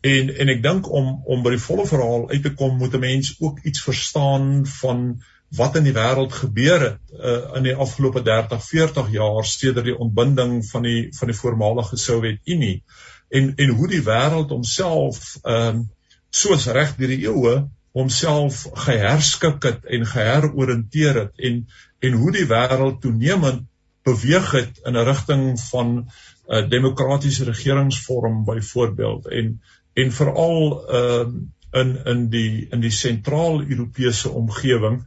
En 0.00 0.30
en 0.36 0.48
ek 0.48 0.62
dink 0.62 0.88
om 0.90 1.22
om 1.26 1.42
by 1.42 1.50
die 1.50 1.66
volle 1.66 1.86
verhaal 1.86 2.30
uit 2.30 2.42
te 2.42 2.54
kom 2.54 2.78
moet 2.78 2.94
'n 2.94 3.00
mens 3.00 3.34
ook 3.38 3.60
iets 3.64 3.82
verstaan 3.82 4.66
van 4.66 5.22
wat 5.56 5.76
in 5.76 5.86
die 5.88 5.96
wêreld 5.96 6.32
gebeur 6.32 6.80
het 6.80 7.14
uh, 7.16 7.56
in 7.56 7.62
die 7.62 7.74
afgelope 7.74 8.22
30, 8.22 8.64
40 8.64 9.10
jaar 9.10 9.44
sedert 9.44 9.88
die 9.88 9.96
ontbinding 9.96 10.60
van 10.68 10.84
die 10.84 11.08
van 11.16 11.32
die 11.32 11.36
voormalige 11.36 11.96
Sowjetunie 11.96 12.82
en 13.28 13.54
en 13.56 13.68
hoe 13.78 13.88
die 13.88 14.04
wêreld 14.04 14.52
homself 14.52 15.38
ehm 15.42 15.80
uh, 15.80 15.86
soos 16.30 16.66
reg 16.76 16.90
deur 16.98 17.08
die 17.08 17.24
eeue 17.24 17.54
homself 17.96 18.66
geherskik 18.84 19.64
het 19.64 19.86
en 19.88 20.04
geheroriënteer 20.06 21.20
het 21.22 21.44
en 21.48 21.62
en 22.04 22.18
hoe 22.20 22.32
die 22.32 22.46
wêreld 22.46 23.00
toenemend 23.00 23.64
beweeg 24.04 24.50
het 24.52 24.80
in 24.84 24.96
'n 24.96 25.04
rigting 25.08 25.60
van 25.60 25.88
'n 25.96 26.08
uh, 26.48 26.68
demokratiese 26.68 27.44
regeringsvorm 27.44 28.44
byvoorbeeld. 28.44 29.28
En 29.28 29.62
en 29.92 30.12
veral 30.12 30.88
ehm 30.88 31.30
uh, 31.36 31.80
in 31.80 32.04
in 32.04 32.28
die 32.28 32.66
in 32.70 32.80
die 32.80 32.90
sentraal-Europese 32.90 34.30
omgewing 34.30 35.02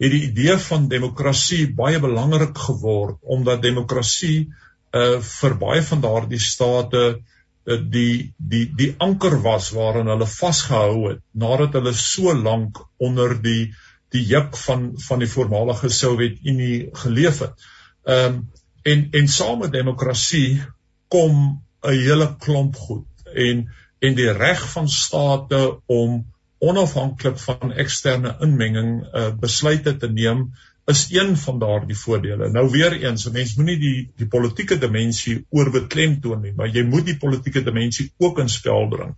het 0.00 0.12
die 0.14 0.22
idee 0.30 0.56
van 0.64 0.88
demokrasie 0.88 1.66
baie 1.76 2.00
belangrik 2.00 2.56
geword 2.58 3.18
omdat 3.36 3.62
demokrasie 3.62 4.48
uh 4.96 5.20
vir 5.22 5.54
baie 5.60 5.82
van 5.86 6.00
daardie 6.02 6.40
state 6.42 7.02
uh, 7.10 7.76
die 7.96 8.32
die 8.36 8.64
die 8.76 8.94
anker 8.98 9.36
was 9.44 9.70
waaraan 9.76 10.10
hulle 10.10 10.26
vasgehou 10.26 11.10
het 11.10 11.20
nadat 11.44 11.76
hulle 11.78 11.92
so 11.94 12.34
lank 12.34 12.80
onder 12.98 13.36
die 13.42 13.72
die 14.10 14.24
juk 14.26 14.56
van 14.56 14.88
van 14.98 15.22
die 15.22 15.30
voormalige 15.30 15.88
Sowjetunie 15.88 16.88
geleef 17.04 17.44
het. 17.44 17.68
Ehm 18.04 18.34
um, 18.34 18.40
en 18.82 19.08
en 19.12 19.28
saam 19.28 19.58
met 19.60 19.72
demokrasie 19.72 20.62
kom 21.08 21.62
'n 21.82 21.92
hele 21.92 22.36
klomp 22.38 22.76
goed 22.76 23.34
en 23.34 23.68
en 24.00 24.14
die 24.14 24.32
reg 24.32 24.62
van 24.72 24.88
state 24.88 25.80
om 25.86 26.24
onafhanklik 26.60 27.38
van 27.40 27.72
eksterne 27.72 28.36
inmenging 28.44 28.90
uh, 29.02 29.30
besluite 29.40 29.96
te 29.96 30.10
neem 30.12 30.50
is 30.90 31.06
een 31.12 31.36
van 31.36 31.58
daardie 31.58 31.96
voordele. 31.96 32.50
Nou 32.50 32.70
weer 32.70 32.92
eens, 32.92 33.26
'n 33.26 33.32
mens 33.32 33.54
moenie 33.56 33.78
die 33.78 34.10
die 34.16 34.26
politieke 34.26 34.78
dimensie 34.78 35.46
oorbeklemtoon 35.48 36.42
nie, 36.42 36.52
maar 36.52 36.68
jy 36.68 36.82
moet 36.84 37.06
die 37.06 37.16
politieke 37.16 37.62
dimensie 37.62 38.12
ook 38.18 38.38
in 38.38 38.48
spel 38.48 38.88
bring. 38.88 39.16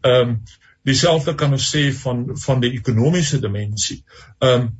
Ehm 0.00 0.28
um, 0.28 0.42
dieselfde 0.82 1.34
kan 1.34 1.52
ons 1.52 1.70
sê 1.76 1.90
van 1.92 2.24
van 2.44 2.60
die 2.60 2.72
ekonomiese 2.78 3.40
dimensie. 3.40 4.02
Ehm 4.38 4.60
um, 4.60 4.70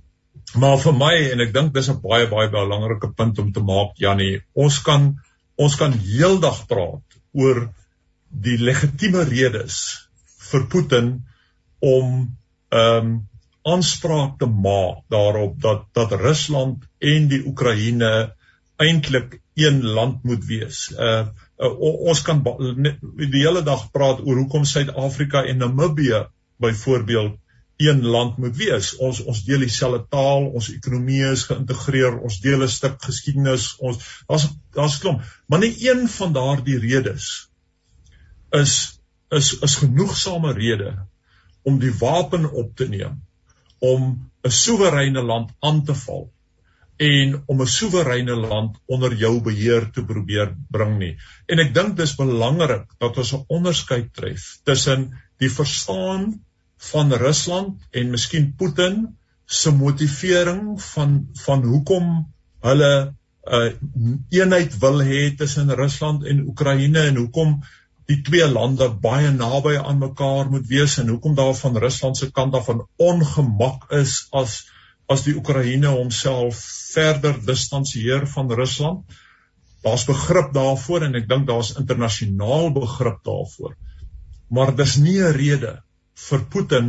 maar 0.54 0.78
vir 0.82 0.94
my 0.98 1.14
en 1.32 1.40
ek 1.40 1.52
dink 1.54 1.74
dis 1.74 1.88
'n 1.90 2.00
baie 2.02 2.26
baie 2.28 2.50
belangrike 2.50 3.12
punt 3.14 3.38
om 3.38 3.52
te 3.52 3.60
maak 3.60 3.92
Jannie, 3.96 4.42
ons 4.52 4.82
kan 4.82 5.20
ons 5.56 5.76
kan 5.76 5.92
heeldag 5.92 6.66
praat 6.66 7.20
oor 7.32 7.68
die 8.30 8.56
legitieme 8.58 9.24
redes 9.24 10.08
vir 10.50 10.66
Putin 10.66 11.10
om 11.80 12.36
ehm 12.68 13.06
um, 13.06 13.18
aanspraak 13.62 14.38
te 14.40 14.46
maak 14.46 15.02
daarop 15.12 15.60
dat 15.60 15.82
dat 15.92 16.12
Rusland 16.12 16.84
en 16.98 17.28
die 17.28 17.42
Oekraïne 17.46 18.32
eintlik 18.80 19.40
een 19.54 19.82
land 19.84 20.22
moet 20.24 20.44
wees. 20.48 20.88
Uh, 20.96 21.26
uh 21.60 21.72
ons 22.08 22.22
kan 22.24 22.40
die 22.40 23.42
hele 23.42 23.62
dag 23.62 23.90
praat 23.92 24.22
oor 24.24 24.40
hoekom 24.40 24.64
Suid-Afrika 24.64 25.44
en 25.44 25.60
Namibië 25.60 26.22
byvoorbeeld 26.56 27.36
een 27.80 28.00
land 28.04 28.36
moet 28.36 28.56
wees. 28.56 28.94
Ons 28.96 29.20
ons 29.24 29.44
deel 29.44 29.64
dieselfde 29.64 30.06
taal, 30.12 30.48
ons 30.56 30.72
ekonomie 30.72 31.22
is 31.30 31.44
geïntegreer, 31.48 32.18
ons 32.20 32.40
deel 32.40 32.64
'n 32.64 32.68
stuk 32.68 32.96
geskiedenis, 33.04 33.74
ons 33.78 34.00
daar's 34.28 34.48
daar's 34.76 34.98
klomp, 34.98 35.22
maar 35.46 35.60
nie 35.60 35.74
een 35.88 36.08
van 36.08 36.32
daardie 36.32 36.78
redes 36.78 37.48
is 38.50 38.74
is 39.30 39.52
is 39.60 39.76
genoegsame 39.84 40.52
rede 40.52 40.96
om 41.62 41.78
die 41.78 41.92
wapen 42.00 42.50
op 42.50 42.76
te 42.76 42.88
neem 42.88 43.20
om 43.78 44.30
'n 44.44 44.50
soewereine 44.50 45.22
land 45.22 45.50
aan 45.60 45.84
te 45.84 45.94
val 45.94 46.30
en 47.00 47.42
om 47.46 47.60
'n 47.62 47.66
soewereine 47.66 48.34
land 48.36 48.76
onder 48.86 49.14
jou 49.14 49.40
beheer 49.40 49.90
te 49.90 50.04
probeer 50.04 50.56
bring 50.70 50.98
nie. 50.98 51.16
En 51.46 51.58
ek 51.58 51.74
dink 51.74 51.96
dis 51.96 52.14
belangrik 52.16 52.86
dat 52.98 53.16
ons 53.16 53.32
'n 53.32 53.44
onderskeid 53.48 54.12
tref 54.14 54.60
tussen 54.64 55.12
die 55.38 55.50
verstaan 55.50 56.44
van 56.92 57.12
Rusland 57.12 57.80
en 57.90 58.10
miskien 58.10 58.52
Putin 58.56 59.16
se 59.46 59.72
motivering 59.72 60.82
van 60.82 61.28
van 61.44 61.64
hoekom 61.64 62.32
hulle 62.60 63.14
'n 63.46 63.56
uh, 63.56 63.72
eenheid 64.28 64.78
wil 64.78 65.00
hê 65.00 65.36
tussen 65.36 65.74
Rusland 65.74 66.24
en 66.24 66.46
Oekraïne 66.46 67.00
en 67.00 67.16
hoekom 67.16 67.62
die 68.10 68.18
twee 68.26 68.46
lande 68.50 68.88
baie 69.04 69.30
naby 69.30 69.76
aan 69.78 70.00
mekaar 70.02 70.48
moet 70.50 70.66
wees 70.66 70.96
en 70.98 71.10
hoekom 71.12 71.36
daar 71.38 71.54
van 71.54 71.78
Rusland 71.84 72.18
se 72.18 72.30
kant 72.38 72.56
af 72.58 72.68
'n 72.72 72.82
ongemak 73.10 73.90
is 74.02 74.26
as 74.42 74.54
as 75.14 75.22
die 75.26 75.34
Oekraïne 75.34 75.90
homself 75.90 76.58
verder 76.94 77.38
distansieer 77.46 78.26
van 78.34 78.52
Rusland. 78.60 79.04
Daar's 79.82 80.04
begrip 80.06 80.52
daarvoor 80.54 81.06
en 81.06 81.14
ek 81.18 81.28
dink 81.28 81.46
daar's 81.46 81.72
internasionaal 81.82 82.70
begrip 82.72 83.18
daarvoor. 83.26 83.74
Maar 84.48 84.74
dis 84.76 84.96
nie 84.96 85.18
'n 85.18 85.36
rede 85.38 85.72
vir 86.28 86.44
Putin 86.54 86.88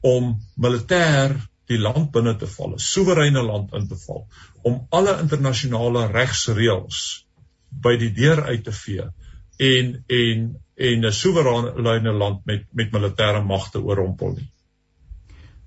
om 0.00 0.36
militêr 0.56 1.36
die 1.66 1.78
land 1.78 2.10
binne 2.12 2.36
te 2.36 2.46
val, 2.46 2.72
'n 2.72 2.78
soewereine 2.78 3.42
land 3.42 3.72
in 3.72 3.88
te 3.88 3.96
val, 4.06 4.26
om 4.62 4.86
alle 4.90 5.20
internasionale 5.20 6.06
regsreëls 6.12 7.26
by 7.70 7.96
die 7.96 8.12
deur 8.12 8.44
uit 8.44 8.64
te 8.64 8.72
vee 8.72 9.08
en 9.56 10.04
en 10.06 10.56
en 10.74 11.06
'n 11.06 11.12
soewereine 11.12 12.12
land 12.12 12.44
met 12.44 12.66
met 12.72 12.92
militêre 12.92 13.42
magte 13.44 13.82
oorrompel 13.82 14.32
nie. 14.34 14.48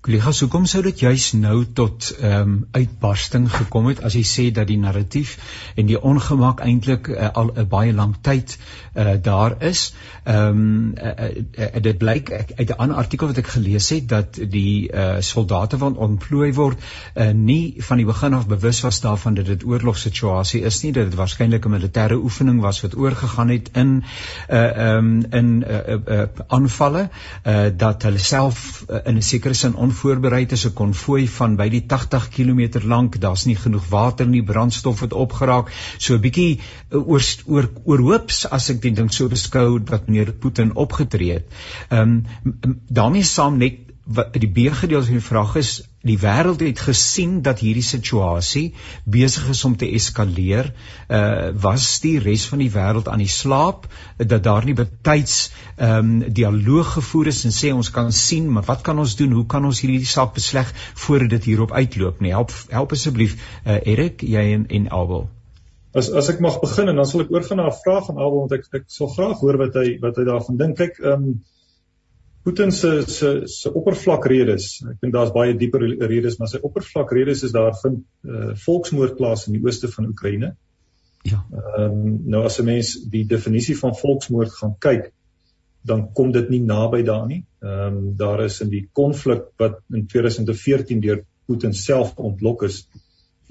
Kollegas, 0.08 0.40
hoekom 0.40 0.64
sou 0.72 0.80
dit 0.86 1.02
juis 1.04 1.24
nou 1.36 1.66
tot 1.76 2.06
ehm 2.22 2.52
um, 2.52 2.52
uitbarsting 2.72 3.50
gekom 3.52 3.90
het 3.90 4.00
as 4.08 4.14
jy 4.16 4.22
sê 4.24 4.44
dat 4.56 4.70
die 4.70 4.78
narratief 4.80 5.34
en 5.76 5.90
die 5.90 5.98
ongemak 6.00 6.62
eintlik 6.64 7.10
uh, 7.12 7.28
al 7.42 7.50
'n 7.52 7.66
baie 7.68 7.92
lang 7.94 8.14
tyd 8.24 8.54
uh, 8.96 9.18
daar 9.22 9.58
is? 9.60 9.82
Ehm 10.24 10.62
um, 10.62 10.94
uh, 10.96 11.12
uh, 11.28 11.66
uh, 11.66 11.82
dit 11.84 11.98
blyk 11.98 12.32
uit 12.32 12.70
'n 12.70 12.78
ander 12.78 12.96
artikel 12.96 13.28
wat 13.28 13.42
ek 13.44 13.48
gelees 13.48 13.90
het 13.90 14.08
dat 14.08 14.40
die 14.54 14.88
uh, 14.88 15.20
soldate 15.20 15.78
wat 15.78 16.00
ontplooi 16.08 16.54
word 16.54 16.80
uh, 16.80 17.32
nie 17.32 17.76
van 17.90 17.98
die 17.98 18.06
begin 18.06 18.34
af 18.34 18.48
bewus 18.48 18.82
was 18.88 19.02
daarvan 19.02 19.34
dat 19.34 19.46
dit 19.46 19.64
oorlogssituasie 19.64 20.62
is 20.62 20.82
nie, 20.84 20.94
dat 20.94 21.12
dit 21.12 21.20
waarskynlik 21.20 21.66
'n 21.66 21.76
militêre 21.76 22.16
oefening 22.16 22.62
was 22.62 22.82
wat 22.82 22.96
oorgegaan 22.96 23.50
het 23.50 23.70
in 23.74 24.04
uh 24.50 24.56
ehm 24.56 24.98
um, 24.98 25.26
in 25.32 25.64
uh, 25.68 25.76
uh, 25.88 26.00
uh, 26.08 26.24
aanvalle 26.48 27.10
uh, 27.44 27.66
dat 27.76 28.04
hulle 28.04 28.18
self 28.18 28.86
uh, 28.90 29.04
in 29.04 29.18
'n 29.18 29.22
sekere 29.22 29.54
sin 29.54 29.76
voorberei 30.02 30.46
is 30.58 30.66
'n 30.66 30.74
konvooi 30.74 31.28
van 31.38 31.56
by 31.56 31.70
die 31.70 31.84
80 31.86 32.30
km 32.30 32.88
lank. 32.88 33.20
Daar's 33.22 33.46
nie 33.46 33.56
genoeg 33.56 33.88
water 33.90 34.28
nie, 34.28 34.44
brandstof 34.44 35.00
het 35.00 35.14
opgeraak. 35.14 35.72
So 35.98 36.16
'n 36.16 36.22
bietjie 36.22 36.60
eh, 36.60 37.08
oor 37.08 37.24
oor 37.46 37.70
oorhoops 37.84 38.46
as 38.50 38.70
ek 38.70 38.82
dink 38.82 39.14
so 39.14 39.28
beskou 39.28 39.80
wat 39.86 40.08
meneer 40.08 40.32
Putin 40.34 40.76
opgetree 40.76 41.34
het. 41.34 41.46
Ehm 41.90 42.24
um, 42.46 42.80
daarmee 42.88 43.24
saam 43.24 43.58
net 43.58 43.87
wat 44.08 44.34
die 44.40 44.48
B-gedeelte 44.48 45.10
van 45.10 45.20
die 45.20 45.26
vraag 45.26 45.56
is 45.60 45.72
die 46.08 46.18
wêreld 46.22 46.62
het 46.64 46.80
gesien 46.80 47.42
dat 47.44 47.60
hierdie 47.60 47.84
situasie 47.84 48.66
besig 49.04 49.50
is 49.52 49.64
om 49.68 49.76
te 49.76 49.90
eskaleer 49.98 50.70
uh 51.12 51.50
was 51.64 51.88
die 52.04 52.16
res 52.24 52.46
van 52.52 52.64
die 52.64 52.72
wêreld 52.72 53.10
aan 53.12 53.24
die 53.24 53.32
slaap 53.32 53.88
dat 54.18 54.44
daar 54.44 54.66
nie 54.66 54.78
betyds 54.78 55.38
ehm 55.76 55.98
um, 55.98 56.34
dialoog 56.40 56.94
gevoer 57.00 57.32
is 57.34 57.44
en 57.50 57.56
sê 57.56 57.74
ons 57.76 57.92
kan 57.98 58.12
sien 58.12 58.48
maar 58.52 58.68
wat 58.68 58.82
kan 58.82 59.00
ons 59.00 59.16
doen? 59.16 59.32
Hoe 59.32 59.46
kan 59.46 59.66
ons 59.66 59.82
hierdie 59.82 60.06
saak 60.06 60.34
besleg 60.38 60.72
voordat 61.06 61.30
dit 61.36 61.52
hierop 61.52 61.72
uitloop? 61.72 62.22
Nee 62.22 62.32
help 62.32 62.54
help 62.70 62.96
asseblief 62.96 63.36
uh 63.66 63.80
Erik 63.84 64.24
jy 64.24 64.46
en 64.54 64.68
en 64.80 64.90
Abel. 65.02 65.28
As 65.98 66.10
as 66.12 66.30
ek 66.30 66.40
mag 66.40 66.62
begin 66.62 66.90
en 66.94 66.96
dan 66.96 67.10
sal 67.10 67.26
ek 67.26 67.32
oorgaan 67.36 67.58
na 67.58 67.68
'n 67.68 67.78
vraag 67.84 68.08
van 68.08 68.18
Abel 68.18 68.40
want 68.40 68.58
ek 68.60 68.68
ek 68.72 68.88
sal 68.88 69.08
graag 69.08 69.40
hoor 69.44 69.58
wat 69.58 69.76
hy 69.76 69.98
wat 70.02 70.16
hy 70.16 70.24
daarvan 70.32 70.58
dink. 70.58 70.78
Kyk 70.78 71.00
ehm 71.04 71.14
um, 71.14 71.38
Putin 72.48 72.72
se 72.72 73.02
se 73.12 73.30
se 73.52 73.70
oppervlakredes, 73.76 74.68
ek 74.88 75.02
dink 75.04 75.12
daar's 75.12 75.34
baie 75.36 75.56
dieper 75.60 75.84
redes, 76.08 76.38
maar 76.40 76.48
sy 76.48 76.62
oppervlakredes 76.64 77.44
is 77.44 77.52
daar 77.52 77.74
vind 77.82 78.06
uh, 78.24 78.54
volksmoord 78.64 79.18
plaas 79.18 79.44
in 79.50 79.58
die 79.58 79.64
ooste 79.66 79.90
van 79.92 80.08
Oekraïne. 80.14 80.54
Ja. 81.28 81.42
Ehm 81.52 81.98
um, 81.98 82.16
nou 82.32 82.46
as 82.48 82.60
'n 82.62 82.70
mens 82.70 82.94
die 83.12 83.26
definisie 83.28 83.76
van 83.76 83.98
volksmoord 84.00 84.56
gaan 84.62 84.78
kyk, 84.80 85.12
dan 85.84 86.08
kom 86.14 86.32
dit 86.32 86.50
nie 86.50 86.62
naby 86.64 87.04
daar 87.04 87.28
nie. 87.28 87.44
Ehm 87.60 87.98
um, 87.98 88.16
daar 88.16 88.46
is 88.46 88.62
in 88.64 88.72
die 88.72 88.86
konflik 88.94 89.44
wat 89.60 89.82
in 89.92 90.08
2014 90.08 91.04
deur 91.04 91.26
Putin 91.48 91.74
self 91.74 92.16
ontlok 92.16 92.64
is, 92.64 92.88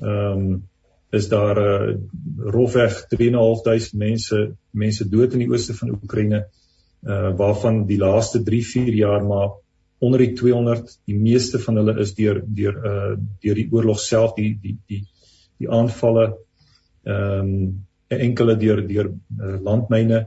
ehm 0.01 0.41
um, 0.41 0.63
is 1.13 1.29
daar 1.29 1.61
'n 1.61 2.01
uh, 2.01 2.53
rofweg 2.57 3.05
3.500 3.13 3.93
mense 3.93 4.57
mense 4.71 5.09
dood 5.09 5.33
in 5.33 5.45
die 5.45 5.53
ooste 5.53 5.75
van 5.75 5.91
Oekraïne 5.91 6.47
uh 7.03 7.31
waarvan 7.37 7.87
die 7.87 7.99
laaste 7.99 8.43
3 8.43 8.63
4 8.65 8.95
jaar 8.95 9.25
maar 9.25 9.51
onder 9.99 10.19
die 10.19 10.33
200 10.35 10.99
die 11.05 11.17
meeste 11.17 11.59
van 11.59 11.77
hulle 11.77 11.99
is 12.01 12.15
deur 12.15 12.43
deur 12.47 12.77
uh 12.77 13.17
deur 13.43 13.55
die 13.55 13.69
oorlog 13.73 14.01
self 14.01 14.35
die 14.37 14.53
die 14.63 14.77
die 14.87 15.03
die 15.59 15.71
aanvalle 15.71 16.33
ehm 17.07 17.41
um, 17.41 17.85
enkele 18.09 18.55
deur 18.57 18.83
deur 18.87 19.09
uh, 19.11 19.57
landmyne 19.63 20.27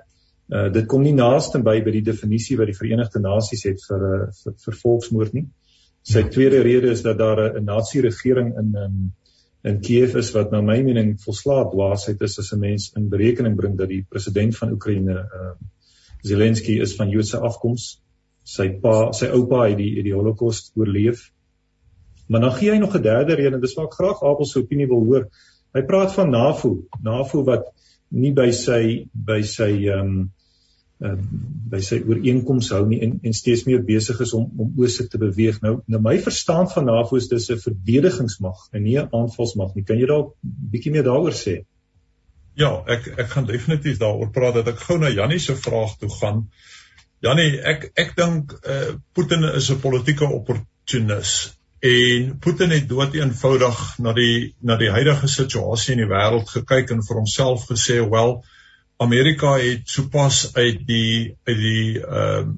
uh 0.50 0.68
dit 0.74 0.88
kom 0.88 1.04
nie 1.04 1.14
naaste 1.16 1.62
by 1.64 1.78
by 1.86 1.92
die 1.92 2.06
definisie 2.06 2.58
wat 2.58 2.68
die 2.72 2.78
Verenigde 2.78 3.22
Nasies 3.24 3.64
het 3.70 3.84
vir 3.88 4.06
uh 4.10 4.20
vir, 4.44 4.56
vir 4.66 4.78
volksmoord 4.84 5.34
nie. 5.38 5.48
Sy 6.10 6.24
tweede 6.34 6.62
rede 6.66 6.92
is 6.96 7.04
dat 7.06 7.18
daar 7.20 7.42
'n 7.60 7.66
nasie 7.66 8.02
regering 8.02 8.56
in 8.58 8.76
um, 8.76 9.12
in 9.64 9.82
Kiev 9.82 10.16
is 10.16 10.32
wat 10.32 10.52
na 10.52 10.62
my 10.62 10.82
mening 10.82 11.18
volslaat 11.20 11.72
dwaasheid 11.72 12.22
is 12.22 12.40
as 12.40 12.54
'n 12.54 12.60
mens 12.60 12.92
in 12.96 13.10
berekening 13.10 13.56
bring 13.56 13.78
dat 13.78 13.90
die 13.90 14.06
president 14.10 14.58
van 14.58 14.72
Oekraïne 14.72 15.18
ehm 15.20 15.52
uh, 15.52 15.54
Zelensky 16.22 16.80
is 16.82 16.96
van 16.96 17.10
Joodse 17.10 17.40
afkoms. 17.40 18.00
Sy 18.44 18.70
pa, 18.82 19.12
sy 19.14 19.30
oupa 19.36 19.68
het 19.68 19.78
die 19.78 20.04
die 20.04 20.16
Holocaust 20.16 20.72
oorleef. 20.76 21.30
Maar 22.30 22.42
dan 22.42 22.58
gee 22.58 22.72
hy 22.72 22.78
nog 22.78 22.96
'n 22.96 23.02
derde 23.02 23.36
rede 23.36 23.56
en 23.56 23.62
dis 23.62 23.76
wat 23.76 23.86
ek 23.86 24.00
graag 24.00 24.24
Abel 24.24 24.46
se 24.46 24.60
opinie 24.60 24.88
wil 24.88 25.06
hoor. 25.06 25.30
Hy 25.74 25.82
praat 25.82 26.14
van 26.14 26.30
NAVO, 26.30 26.78
NAVO 27.04 27.44
wat 27.44 27.70
nie 28.10 28.32
by 28.34 28.52
sy 28.52 29.08
by 29.14 29.42
sy 29.42 29.72
ehm 29.88 30.00
um, 30.00 30.32
uh, 31.06 31.16
by 31.72 31.80
sy 31.86 32.02
ooreenkomste 32.02 32.76
hou 32.76 32.86
nie 32.90 33.00
en 33.06 33.20
en 33.24 33.34
steeds 33.34 33.66
meer 33.68 33.84
besig 33.86 34.20
is 34.26 34.34
om 34.34 34.50
om 34.58 34.74
ooste 34.82 35.08
te 35.08 35.18
beweeg. 35.22 35.62
Nou 35.62 35.80
nou 35.86 36.02
my 36.02 36.18
verstaan 36.20 36.70
van 36.70 36.86
NAVO 36.86 37.18
is 37.18 37.30
dis 37.30 37.50
'n 37.52 37.58
verdedigingsmag 37.58 38.68
en 38.74 38.84
nie 38.84 38.98
'n 38.98 39.10
aanvalsmag 39.12 39.76
nie. 39.76 39.84
Kan 39.84 40.00
jy 40.00 40.08
dalk 40.08 40.36
bietjie 40.44 40.92
meer 40.92 41.04
daaroor 41.04 41.34
sê? 41.34 41.66
Ja, 42.54 42.84
ek 42.88 43.08
ek 43.18 43.30
gaan 43.30 43.46
definitief 43.46 43.98
daaroor 43.98 44.32
praat 44.32 44.54
dat 44.54 44.68
ek 44.68 44.80
gou 44.88 44.98
na 45.00 45.10
Jannie 45.10 45.40
se 45.40 45.56
vraag 45.56 45.98
toe 45.98 46.10
gaan. 46.10 46.50
Jannie, 47.20 47.60
ek 47.62 47.92
ek 47.96 48.16
dink 48.16 48.54
eh 48.64 48.76
uh, 48.76 48.94
Putin 49.14 49.44
is 49.44 49.70
'n 49.72 49.80
politieke 49.80 50.28
opportunis 50.28 51.58
en 51.80 52.38
Putin 52.40 52.70
het 52.70 52.90
dood 52.90 53.14
eenvoudig 53.16 53.98
na 53.98 54.14
die 54.14 54.56
na 54.60 54.76
die 54.76 54.90
huidige 54.92 55.28
situasie 55.28 55.94
in 55.94 56.04
die 56.04 56.12
wêreld 56.12 56.50
gekyk 56.50 56.92
en 56.92 57.04
vir 57.04 57.16
homself 57.16 57.68
gesê, 57.70 58.02
"Wel, 58.10 58.44
Amerika 58.98 59.58
het 59.58 59.88
sopas 59.90 60.56
uit 60.56 60.88
die 60.88 61.38
uit 61.46 61.58
die 61.58 62.00
ehm 62.00 62.50
uh, 62.50 62.56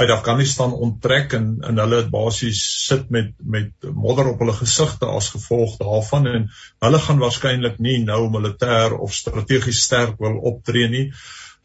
uit 0.00 0.10
Afghanistan 0.10 0.72
onttrek 0.72 1.32
en 1.38 1.46
en 1.68 1.78
hulle 1.80 2.02
basies 2.12 2.60
sit 2.86 3.08
met 3.10 3.32
met 3.38 3.88
modder 4.04 4.28
op 4.32 4.42
hulle 4.44 4.54
gesigte 4.56 5.08
as 5.08 5.30
gevolg 5.34 5.76
daarvan 5.80 6.28
en 6.32 6.46
hulle 6.84 7.00
gaan 7.06 7.22
waarskynlik 7.22 7.78
nie 7.86 7.96
nou 8.04 8.26
militêr 8.34 8.96
of 8.98 9.14
strategies 9.14 9.82
sterk 9.88 10.20
wil 10.20 10.38
optree 10.52 10.88
nie. 10.92 11.06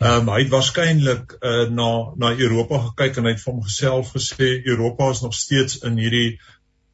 Ehm 0.02 0.24
um, 0.24 0.32
hy 0.34 0.40
het 0.44 0.54
waarskynlik 0.54 1.36
uh, 1.40 1.68
na 1.70 1.90
na 2.24 2.32
Europa 2.48 2.82
gekyk 2.88 3.20
en 3.20 3.30
hy 3.30 3.36
het 3.36 3.44
vir 3.44 3.54
hom 3.54 3.62
geself 3.68 4.16
gesê 4.16 4.50
Europa 4.74 5.12
is 5.16 5.22
nog 5.28 5.36
steeds 5.38 5.78
in 5.90 6.00
hierdie 6.02 6.40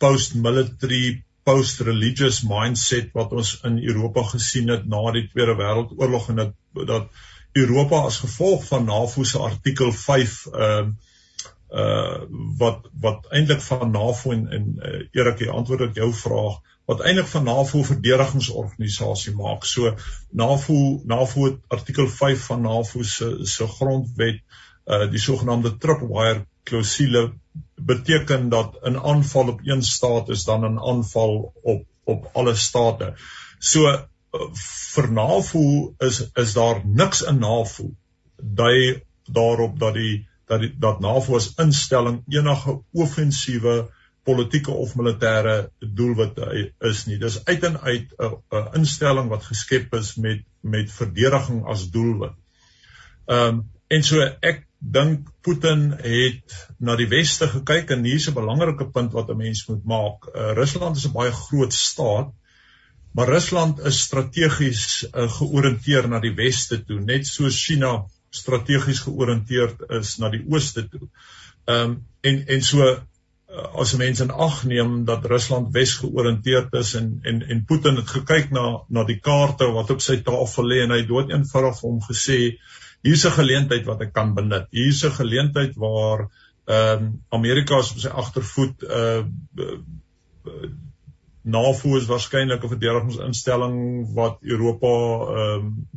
post-military 0.04 1.24
post-religious 1.48 2.42
mindset 2.44 3.14
wat 3.16 3.32
ons 3.32 3.58
in 3.68 3.78
Europa 3.80 4.26
gesien 4.34 4.74
het 4.74 4.88
na 4.90 5.04
die 5.16 5.28
Tweede 5.32 5.56
Wêreldoorlog 5.60 6.32
en 6.34 6.42
dat 6.44 6.88
dat 6.94 7.12
Europa 7.58 8.02
as 8.10 8.20
gevolg 8.22 8.66
van 8.68 8.86
NAVO 8.86 9.24
se 9.24 9.40
artikel 9.52 9.92
5 9.92 10.40
ehm 10.54 10.88
uh, 10.88 11.06
uh 11.72 12.24
wat 12.58 12.88
wat 13.02 13.26
eintlik 13.30 13.62
van 13.62 13.92
NAVO 13.92 14.32
en 14.32 14.48
en 14.48 14.68
uh, 14.78 15.00
Erik 15.12 15.40
jy 15.44 15.50
antwoord 15.52 15.82
op 15.90 15.96
jou 15.96 16.14
vraag 16.14 16.62
wat 16.88 17.02
eintlik 17.04 17.28
van 17.28 17.44
NAVO 17.44 17.84
verdedigingsorganisasie 17.84 19.34
maak. 19.36 19.66
So 19.66 19.92
NAVO 20.32 21.02
NAVO 21.04 21.50
artikel 21.68 22.08
5 22.08 22.46
van 22.52 22.62
NAVO 22.62 23.04
se 23.04 23.34
se 23.44 23.68
grondwet 23.68 24.40
uh 24.88 25.10
die 25.12 25.20
sogenaamde 25.20 25.76
tripwire 25.78 26.46
klousule 26.64 27.34
beteken 27.76 28.50
dat 28.50 28.80
'n 28.84 28.96
aanval 28.96 29.48
op 29.48 29.60
een 29.64 29.84
staat 29.84 30.30
is 30.30 30.44
dan 30.44 30.64
'n 30.64 30.80
aanval 30.80 31.54
op 31.62 31.86
op 32.04 32.30
alle 32.34 32.56
state. 32.56 33.14
So 33.60 33.92
uh, 33.92 34.00
vir 34.94 35.12
NAVO 35.12 35.94
is 36.00 36.32
is 36.34 36.54
daar 36.54 36.82
niks 36.86 37.22
in 37.22 37.40
NAVO 37.40 37.90
dui 38.36 39.04
daarop 39.26 39.80
dat 39.80 39.94
die 39.94 40.28
dat 40.48 40.64
die, 40.64 40.74
dat 40.80 41.00
NAVO 41.04 41.36
as 41.36 41.54
instelling 41.62 42.22
enige 42.32 42.80
offensiewe 42.92 43.78
politieke 44.28 44.72
of 44.72 44.96
militêre 45.00 45.70
doelwitte 45.80 46.48
is 46.90 47.06
nie. 47.08 47.18
Dis 47.22 47.40
uit 47.46 47.64
en 47.64 47.80
uit 47.80 48.14
'n 48.20 48.66
instelling 48.80 49.30
wat 49.32 49.48
geskep 49.48 49.94
is 49.94 50.16
met 50.16 50.44
met 50.62 50.92
verdediging 50.92 51.66
as 51.66 51.90
doelwit. 51.92 52.36
Ehm 53.26 53.48
um, 53.48 53.66
en 53.88 54.04
so 54.04 54.24
ek 54.42 54.66
dink 54.80 55.30
Putin 55.42 55.92
het 55.92 56.56
na 56.80 56.96
die 56.96 57.08
weste 57.08 57.48
gekyk 57.48 57.92
en 57.96 58.04
hier's 58.04 58.28
'n 58.30 58.36
belangrike 58.36 58.90
punt 58.92 59.12
wat 59.14 59.30
'n 59.30 59.38
mens 59.38 59.66
moet 59.68 59.86
maak. 59.86 60.28
Uh, 60.28 60.52
Rusland 60.60 60.98
is 60.98 61.08
'n 61.08 61.16
baie 61.16 61.32
groot 61.32 61.74
staat, 61.74 62.34
maar 63.12 63.28
Rusland 63.28 63.80
is 63.80 64.02
strategies 64.02 65.08
uh, 65.14 65.30
georiënteer 65.40 66.08
na 66.08 66.20
die 66.20 66.36
weste 66.36 66.84
toe, 66.84 67.00
net 67.00 67.26
soos 67.28 67.64
China 67.66 68.06
strategies 68.30 69.04
georiënteerd 69.06 69.86
is 70.00 70.18
na 70.22 70.30
die 70.34 70.44
ooste 70.50 70.88
toe. 70.90 71.08
Ehm 71.68 71.92
um, 71.92 72.00
en 72.22 72.40
en 72.48 72.64
so 72.66 72.84
uh, 72.84 72.98
as 73.82 73.94
mense 73.96 74.24
in 74.24 74.32
ag 74.32 74.64
neem 74.68 75.06
dat 75.06 75.26
Rusland 75.26 75.70
wes 75.76 75.94
georiënteerd 76.02 76.74
is 76.80 76.94
en 77.00 77.20
en 77.24 77.42
en 77.42 77.64
Putin 77.66 77.96
het 78.02 78.10
gekyk 78.10 78.52
na 78.52 78.66
na 78.90 79.04
die 79.08 79.20
kaarte 79.20 79.70
wat 79.76 79.92
op 79.96 80.02
sy 80.04 80.18
tafel 80.24 80.68
lê 80.72 80.82
en 80.84 80.96
hy 80.96 81.04
dood 81.08 81.32
eenvoudig 81.32 81.80
vir 81.80 81.90
hom 81.90 82.02
gesê 82.10 82.40
hier's 83.04 83.26
'n 83.26 83.38
geleentheid 83.38 83.86
wat 83.86 84.02
ek 84.02 84.14
kan 84.14 84.34
benut. 84.36 84.68
Hier's 84.72 85.04
'n 85.06 85.16
geleentheid 85.22 85.76
waar 85.76 86.28
ehm 86.68 87.04
um, 87.04 87.24
Amerika 87.30 87.80
is 87.80 87.92
op 87.92 88.00
sy 88.04 88.10
agtervoet 88.10 88.84
uh 88.84 89.24
NAVO 91.48 91.96
is 91.96 92.08
waarskynlik 92.12 92.64
'n 92.64 92.74
verdedigingsinstelling 92.76 93.76
wat 94.14 94.38
Europa 94.42 94.94
ehm 95.36 95.66
um, 95.66 95.88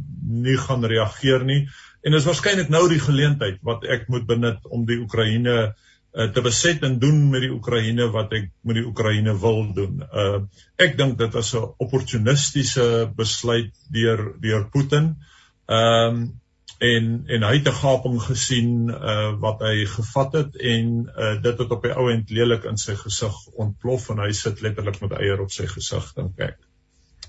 nie 0.46 0.56
gaan 0.56 0.84
reageer 0.84 1.44
nie 1.44 1.68
en 2.02 2.16
is 2.16 2.26
waarskynlik 2.28 2.72
nou 2.72 2.88
die 2.88 3.02
geleentheid 3.02 3.60
wat 3.66 3.84
ek 3.84 4.08
moet 4.08 4.26
benut 4.28 4.66
om 4.72 4.86
die 4.88 4.98
Oekraïne 5.02 5.56
uh, 5.60 6.28
te 6.34 6.42
beset 6.44 6.82
en 6.86 6.98
doen 7.02 7.22
met 7.30 7.44
die 7.44 7.52
Oekraïne 7.52 8.08
wat 8.14 8.32
ek 8.38 8.50
met 8.66 8.80
die 8.80 8.86
Oekraïne 8.86 9.36
wil 9.40 9.66
doen. 9.76 10.04
Uh 10.10 10.42
ek 10.80 10.96
dink 10.98 11.18
dit 11.18 11.34
was 11.36 11.54
'n 11.54 11.72
opportunistiese 11.78 13.10
besluit 13.16 13.72
deur 13.92 14.34
deur 14.40 14.68
Putin. 14.70 15.16
Ehm 15.68 16.22
um, 16.22 16.22
en 16.80 17.08
en 17.28 17.42
hy 17.44 17.52
het 17.58 17.68
'n 17.68 17.80
gaping 17.82 18.20
gesien 18.22 18.88
uh 18.88 19.36
wat 19.40 19.60
hy 19.60 19.84
gevat 19.84 20.32
het 20.32 20.56
en 20.56 21.10
uh 21.12 21.34
dit 21.42 21.58
het 21.58 21.70
op 21.70 21.82
die 21.82 21.92
ou 21.92 22.10
end 22.10 22.30
lelik 22.30 22.64
in 22.64 22.76
sy 22.76 22.96
gesig 22.96 23.36
ontplof 23.52 24.08
en 24.10 24.24
hy 24.24 24.32
sit 24.32 24.60
letterlik 24.60 25.00
met 25.00 25.12
eier 25.12 25.40
op 25.40 25.50
sy 25.50 25.66
gesig 25.66 26.12
dink 26.16 26.40
ek. 26.40 26.58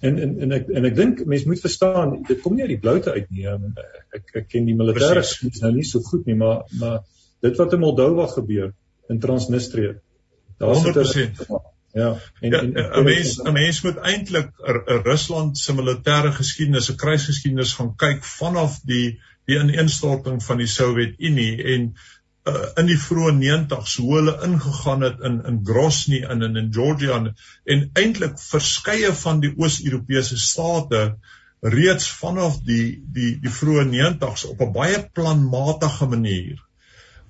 En 0.02 0.18
en 0.18 0.38
en 0.46 0.52
ek 0.58 0.70
en 0.74 0.86
ek 0.90 0.96
dink 0.98 1.26
mense 1.30 1.48
moet 1.48 1.62
verstaan 1.62 2.14
dit 2.28 2.40
kom 2.42 2.56
nie 2.56 2.66
uit 2.66 2.74
die 2.74 2.82
bloute 2.82 3.12
uit 3.14 3.28
nie. 3.30 3.48
Um, 3.50 3.74
ek 4.18 4.32
ek 4.42 4.48
ken 4.54 4.70
die 4.70 4.78
militêre 4.78 5.22
nou 5.62 5.74
nie 5.76 5.86
so 5.88 6.02
goed 6.08 6.26
nie, 6.30 6.38
maar 6.40 6.64
maar 6.82 7.04
dit 7.46 7.58
wat 7.58 7.76
in 7.78 7.84
Moldova 7.84 8.26
gebeur 8.32 8.72
in 9.10 9.20
Transnistrië. 9.22 10.00
Daar 10.62 10.76
is 10.78 11.14
dit 11.24 11.46
Ja, 11.92 12.16
en 12.40 12.52
ja, 12.52 12.62
'n 12.64 13.04
mens 13.04 13.42
'n 13.44 13.52
mens 13.52 13.82
moet 13.82 13.98
eintlik 13.98 14.50
Rusland 15.04 15.58
se 15.58 15.74
militêre 15.74 16.32
geskiedenis, 16.32 16.86
se 16.86 16.96
kruisgeskiedenis 16.96 17.74
gaan 17.74 17.96
kyk 17.96 18.24
vanaf 18.24 18.80
die 18.86 19.20
die 19.46 19.60
ineenstorting 19.60 20.44
van 20.44 20.58
die 20.58 20.68
Sowjetunie 20.68 21.64
en 21.64 21.96
uh, 22.50 22.72
in 22.82 22.90
die 22.90 22.98
vroeë 23.00 23.34
90's 23.38 23.98
hoe 24.02 24.16
hulle 24.16 24.38
ingegaan 24.48 25.06
het 25.06 25.22
in 25.28 25.42
in 25.52 25.60
Grozny 25.68 26.24
en 26.24 26.42
in 26.48 26.58
in 26.62 26.74
Georgia 26.74 27.20
en, 27.20 27.30
en 27.66 27.86
eintlik 27.94 28.40
verskeie 28.40 29.14
van 29.24 29.44
die 29.44 29.54
Oos-Europese 29.58 30.38
state 30.38 31.04
reeds 31.62 32.10
vanaf 32.18 32.58
die 32.66 33.04
die 33.14 33.36
die 33.44 33.54
vroeë 33.54 33.86
90's 33.92 34.48
op 34.50 34.62
'n 34.62 34.74
baie 34.74 35.02
planmatige 35.14 36.08
manier 36.16 36.62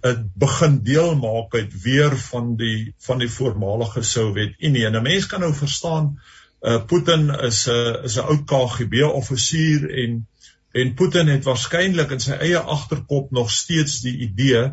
'n 0.04 0.32
begin 0.36 0.80
deel 0.84 1.16
maak 1.16 1.56
uit 1.56 1.82
weer 1.82 2.16
van 2.18 2.56
die 2.56 2.94
van 3.08 3.20
die 3.20 3.30
voormalige 3.30 4.02
Sowjetunie. 4.02 4.86
En 4.86 4.96
'n 4.96 5.04
mens 5.04 5.26
kan 5.26 5.40
nou 5.40 5.54
verstaan 5.54 6.20
uh 6.62 6.86
Putin 6.86 7.30
is 7.30 7.68
'n 7.68 8.04
is 8.04 8.18
'n 8.18 8.28
oud 8.32 8.46
KGB 8.46 9.04
offisier 9.04 9.90
en 10.04 10.28
en 10.72 10.94
Putin 10.94 11.28
het 11.28 11.44
waarskynlik 11.44 12.12
in 12.12 12.20
sy 12.20 12.32
eie 12.32 12.60
agterkop 12.60 13.32
nog 13.32 13.52
steeds 13.52 14.00
die 14.02 14.18
idee 14.18 14.72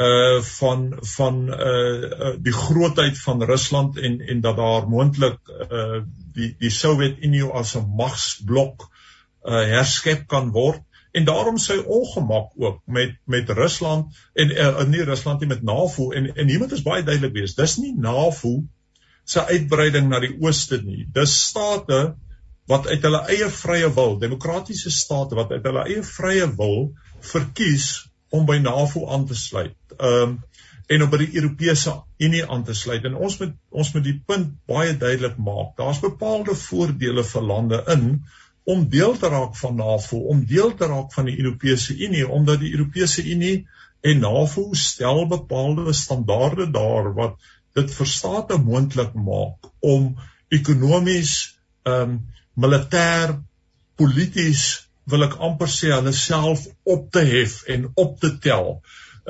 uh 0.00 0.42
van 0.42 0.96
van 1.00 1.40
uh 1.48 2.34
die 2.40 2.52
grootheid 2.52 3.18
van 3.20 3.42
Rusland 3.42 3.98
en 3.98 4.20
en 4.20 4.40
dat 4.40 4.56
daar 4.56 4.88
moontlik 4.88 5.38
uh 5.48 6.00
die 6.32 6.54
die 6.58 6.70
Sowjetunie 6.70 7.44
as 7.44 7.74
'n 7.76 7.84
magsblok 7.96 8.88
uh 9.44 9.64
herskep 9.74 10.26
kan 10.26 10.50
word. 10.50 10.80
En 11.12 11.24
daarom 11.24 11.58
sy 11.58 11.76
ongemak 11.76 12.52
ook 12.56 12.80
met 12.86 13.16
met 13.24 13.50
Rusland 13.50 14.14
en 14.32 14.50
uh, 14.50 14.84
nie 14.84 15.02
Rusland 15.02 15.40
nie 15.40 15.48
met 15.48 15.62
NAVO. 15.62 16.12
En 16.12 16.34
en 16.34 16.48
hier 16.48 16.58
moet 16.58 16.72
ons 16.72 16.82
baie 16.82 17.02
duidelik 17.02 17.32
wees 17.32 17.54
dis 17.54 17.76
nie 17.76 17.94
NAVO 17.98 18.62
se 19.24 19.46
uitbreiding 19.46 20.08
na 20.08 20.20
die 20.20 20.36
ooste 20.40 20.82
nie. 20.82 21.08
Dis 21.12 21.34
state 21.48 22.14
wat 22.70 22.86
uit 22.86 23.02
hulle 23.02 23.20
eie 23.28 23.50
vrye 23.50 23.90
wil 23.94 24.18
demokratiese 24.18 24.90
state 24.90 25.34
wat 25.34 25.50
uit 25.50 25.64
hulle 25.66 25.84
eie 25.88 26.02
vrye 26.02 26.46
wil 26.56 26.92
verkies 27.20 28.09
om 28.30 28.46
by 28.46 28.58
NAVO 28.62 29.06
aan 29.10 29.26
te 29.26 29.34
sluit 29.34 29.94
um, 29.98 30.38
en 30.90 31.04
om 31.04 31.10
by 31.10 31.20
die 31.22 31.34
Europese 31.38 31.94
Unie 32.18 32.42
aan 32.46 32.64
te 32.66 32.74
sluit. 32.74 33.04
En 33.06 33.14
ons 33.14 33.36
moet 33.40 33.52
ons 33.70 33.92
moet 33.94 34.04
die 34.04 34.16
punt 34.26 34.50
baie 34.70 34.96
duidelik 34.98 35.36
maak. 35.38 35.76
Daar's 35.78 36.02
bepaalde 36.02 36.56
voordele 36.58 37.24
vir 37.26 37.46
lande 37.46 37.82
in 37.94 38.06
om 38.70 38.82
deel 38.90 39.14
te 39.18 39.30
raak 39.30 39.54
van 39.56 39.78
NAVO, 39.78 40.18
om 40.32 40.42
deel 40.46 40.74
te 40.78 40.86
raak 40.90 41.14
van 41.14 41.30
die 41.30 41.38
Europese 41.38 41.96
Unie 41.96 42.26
omdat 42.28 42.60
die 42.62 42.72
Europese 42.74 43.24
Unie 43.24 43.54
en 44.00 44.22
NAVO 44.24 44.68
stel 44.78 45.24
bepaalde 45.30 45.94
standaarde 45.96 46.70
daar 46.74 47.12
wat 47.14 47.38
dit 47.78 47.94
vir 47.94 48.10
state 48.10 48.58
moontlik 48.58 49.14
maak 49.14 49.70
om 49.80 50.12
ekonomies, 50.50 51.34
ehm 51.86 52.16
um, 52.16 52.20
militêr, 52.60 53.38
polities 53.96 54.89
wil 55.10 55.26
ek 55.26 55.38
amper 55.48 55.70
sê 55.70 55.92
hulle 55.94 56.12
self 56.16 56.66
op 56.94 57.10
te 57.12 57.24
hef 57.26 57.62
en 57.74 57.90
op 57.94 58.18
te 58.20 58.34
tel 58.38 58.80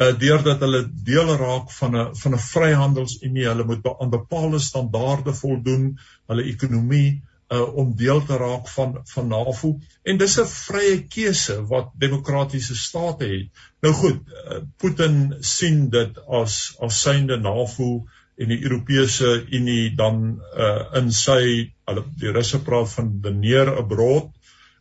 uh 0.00 0.12
deurdat 0.16 0.62
hulle 0.64 0.84
deel 1.06 1.32
raak 1.36 1.72
van 1.78 1.96
'n 1.96 2.14
van 2.22 2.34
'n 2.34 2.44
vryhandelsunie, 2.44 3.48
hulle 3.48 3.64
moet 3.64 3.88
aan 3.90 4.10
bepaalde 4.10 4.58
standaarde 4.58 5.34
voldoen, 5.34 5.98
hulle 6.30 6.44
ekonomie 6.52 7.22
uh, 7.50 7.76
om 7.76 7.96
deel 7.96 8.22
te 8.24 8.36
raak 8.36 8.68
van 8.68 9.00
van 9.12 9.28
NAVO. 9.28 9.78
En 10.02 10.16
dis 10.16 10.38
'n 10.40 10.46
vrye 10.46 11.02
keuse 11.08 11.56
wat 11.66 11.92
demokratiese 11.98 12.76
state 12.76 13.24
het. 13.24 13.48
Nou 13.82 13.94
goed, 13.94 14.20
uh, 14.28 14.62
Putin 14.76 15.36
sien 15.40 15.88
dit 15.90 16.18
as 16.28 16.76
as 16.80 17.00
synde 17.02 17.36
NAVO 17.36 18.06
en 18.36 18.48
die 18.48 18.62
Europese 18.62 19.46
Unie 19.50 19.94
dan 19.96 20.40
uh, 20.56 20.96
in 20.96 21.12
sy 21.12 21.72
hulle 21.84 22.04
die 22.22 22.32
Russe 22.32 22.62
praat 22.64 22.92
van 22.92 23.20
the 23.22 23.30
near 23.30 23.76
abroad 23.76 24.30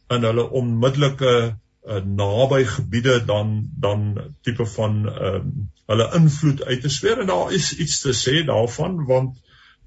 in 0.09 0.25
hulle 0.27 0.45
onmiddellike 0.59 1.33
uh, 1.49 2.01
naby 2.05 2.63
gebiede 2.65 3.19
dan 3.25 3.69
dan 3.79 4.07
tipe 4.41 4.65
van 4.65 5.01
um, 5.09 5.51
hulle 5.89 6.09
invloed 6.17 6.63
uit 6.63 6.81
te 6.81 6.89
sweer 6.89 7.21
en 7.21 7.31
daar 7.31 7.53
is 7.53 7.73
iets 7.77 7.99
te 8.05 8.13
sê 8.13 8.43
daarvan 8.45 9.05
want 9.09 9.37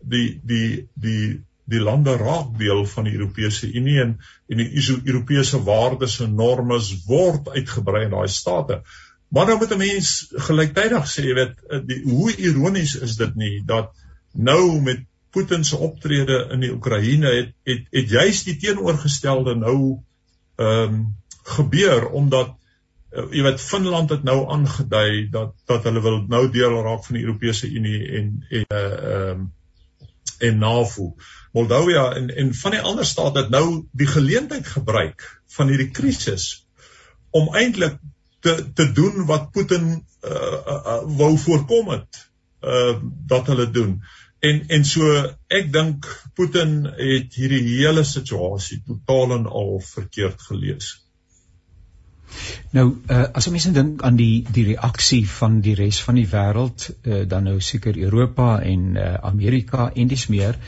die 0.02 0.40
die 0.44 0.88
die 0.94 1.42
die 1.64 1.80
lande 1.80 2.16
raak 2.18 2.56
deel 2.58 2.85
van 2.90 3.06
die 3.06 3.14
Europese 3.14 3.70
Unie 3.70 4.00
en 4.02 4.16
en 4.48 4.62
die 4.62 4.85
Europese 5.04 5.62
waardes 5.62 6.18
en 6.20 6.35
normes 6.35 6.90
word 7.06 7.48
uitgebrei 7.54 8.04
in 8.06 8.16
daai 8.16 8.28
state. 8.28 8.82
Maar 9.32 9.46
nou 9.46 9.58
moet 9.58 9.72
'n 9.72 9.78
mens 9.78 10.08
gelyktydig 10.48 11.06
sê, 11.08 11.22
jy 11.24 11.35
weet, 11.35 11.56
eh, 11.70 11.80
die, 11.87 12.02
hoe 12.04 12.37
ironies 12.37 12.94
is 12.94 13.16
dit 13.16 13.35
nie 13.35 13.62
dat 13.66 13.94
nou 14.32 14.80
met 14.80 15.06
Putin 15.30 15.64
se 15.64 15.76
optrede 15.76 16.48
in 16.52 16.61
die 16.61 16.72
Oekraïne 16.72 17.26
het 17.26 17.52
het, 17.64 17.87
het 17.90 18.11
juist 18.11 18.44
die 18.44 18.56
teenoorgestelde 18.56 19.54
nou 19.56 20.02
ehm 20.57 20.95
um, 20.95 21.01
gebeur 21.43 22.07
omdat 22.09 22.53
uh, 23.11 23.25
jy 23.35 23.43
weet 23.43 23.61
Finland 23.61 24.11
het 24.11 24.23
nou 24.23 24.45
aangedui 24.51 25.29
dat 25.31 25.55
dat 25.67 25.85
hulle 25.88 26.03
wil 26.05 26.21
nou 26.29 26.45
deel 26.51 26.83
raak 26.83 27.05
van 27.05 27.19
die 27.19 27.25
Europese 27.25 27.71
Unie 27.71 28.09
en 28.19 28.31
en 28.49 28.65
eh, 28.69 28.87
ehm 28.87 29.11
uh, 29.11 29.29
um, 29.31 29.51
en 30.43 30.59
NAVO. 30.59 31.15
Moldowia 31.53 32.12
en 32.19 32.31
en 32.37 32.55
van 32.55 32.71
die 32.71 32.81
ander 32.81 33.07
state 33.07 33.38
het 33.38 33.51
nou 33.51 33.85
die 33.93 34.07
geleentheid 34.07 34.67
gebruik 34.67 35.27
van 35.57 35.69
hierdie 35.71 35.91
krisis 35.91 36.67
om 37.31 37.55
eintlik 37.55 37.99
te 38.41 38.73
te 38.75 38.93
doen 38.93 39.27
wat 39.27 39.51
Putin 39.51 39.87
uh, 39.93 40.33
uh, 40.33 40.81
uh, 40.95 40.99
wou 41.19 41.37
voorkom 41.38 41.95
het 41.95 42.27
uh 42.62 42.99
dat 43.27 43.47
hulle 43.47 43.71
doen. 43.71 44.03
En 44.42 44.64
en 44.74 44.85
so 44.85 45.09
ek 45.55 45.68
dink 45.74 46.09
Putin 46.35 46.83
het 46.98 47.38
hierdie 47.38 47.62
hele 47.68 48.02
situasie 48.05 48.81
totaal 48.87 49.37
en 49.38 49.46
al 49.46 49.76
verkeerd 49.87 50.42
gelees. 50.48 50.96
Nou 52.72 52.85
uh, 52.88 53.26
as 53.38 53.46
mense 53.52 53.70
dink 53.76 54.02
aan 54.09 54.16
die 54.16 54.42
die 54.57 54.64
reaksie 54.70 55.20
van 55.28 55.61
die 55.64 55.74
res 55.78 56.00
van 56.02 56.18
die 56.18 56.26
wêreld, 56.33 56.88
uh, 56.90 57.20
dan 57.28 57.46
nou 57.46 57.59
seker 57.62 57.98
Europa 58.00 58.48
en 58.66 58.96
uh, 58.96 59.14
Amerika 59.31 59.90
en 59.94 60.11
dis 60.11 60.26
meer. 60.33 60.59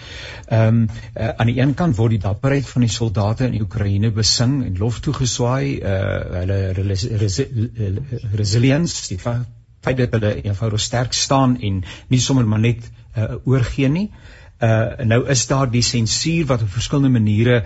Ehm 0.46 0.82
um, 0.84 0.88
uh, 1.16 1.28
aan 1.32 1.50
die 1.50 1.58
een 1.58 1.74
kant 1.74 1.96
word 1.96 2.14
die 2.14 2.22
dapperheid 2.28 2.68
van 2.68 2.87
die 2.87 2.92
soldate 2.92 3.48
in 3.48 3.60
Oekraïne 3.64 4.12
besing 4.14 4.60
en 4.68 4.78
lof 4.78 5.00
toegeswaai, 5.00 5.80
uh, 5.80 5.94
hulle 6.40 6.60
res, 6.78 7.06
res, 7.24 7.40
resilience, 8.38 9.08
die 9.08 9.18
feit 9.24 9.98
dat 9.98 10.14
hulle 10.14 10.37
eenvoudig 10.42 10.80
sterk 10.80 11.16
staan 11.16 11.58
en 11.60 11.82
nie 12.12 12.20
sommer 12.20 12.46
maar 12.46 12.62
net 12.62 12.92
uh, 13.16 13.35
oorgee 13.44 13.88
nie. 13.88 14.09
Uh 14.62 15.05
nou 15.05 15.24
is 15.29 15.46
daar 15.50 15.70
die 15.70 15.83
sensuur 15.83 16.46
wat 16.46 16.62
op 16.62 16.70
verskillende 16.70 17.11
maniere 17.18 17.57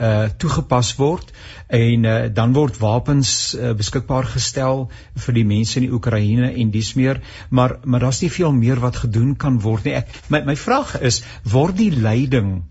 uh 0.00 0.28
toegepas 0.36 0.94
word 0.96 1.32
en 1.66 2.04
uh, 2.04 2.14
dan 2.32 2.54
word 2.56 2.78
wapens 2.80 3.32
uh, 3.54 3.74
beskikbaar 3.76 4.24
gestel 4.32 4.86
vir 5.26 5.36
die 5.36 5.44
mense 5.44 5.76
in 5.78 5.84
die 5.86 5.92
Oekraïne 5.92 6.48
en 6.54 6.70
dis 6.70 6.94
meer 6.94 7.20
maar 7.50 7.76
maar 7.84 8.00
daar's 8.00 8.22
nie 8.24 8.32
veel 8.32 8.52
meer 8.52 8.80
wat 8.80 8.96
gedoen 8.96 9.36
kan 9.36 9.60
word 9.60 9.84
nie. 9.84 9.94
Ek, 10.00 10.08
my 10.28 10.40
my 10.48 10.56
vraag 10.56 10.96
is 11.00 11.22
word 11.44 11.76
die 11.76 11.92
leiding 11.92 12.62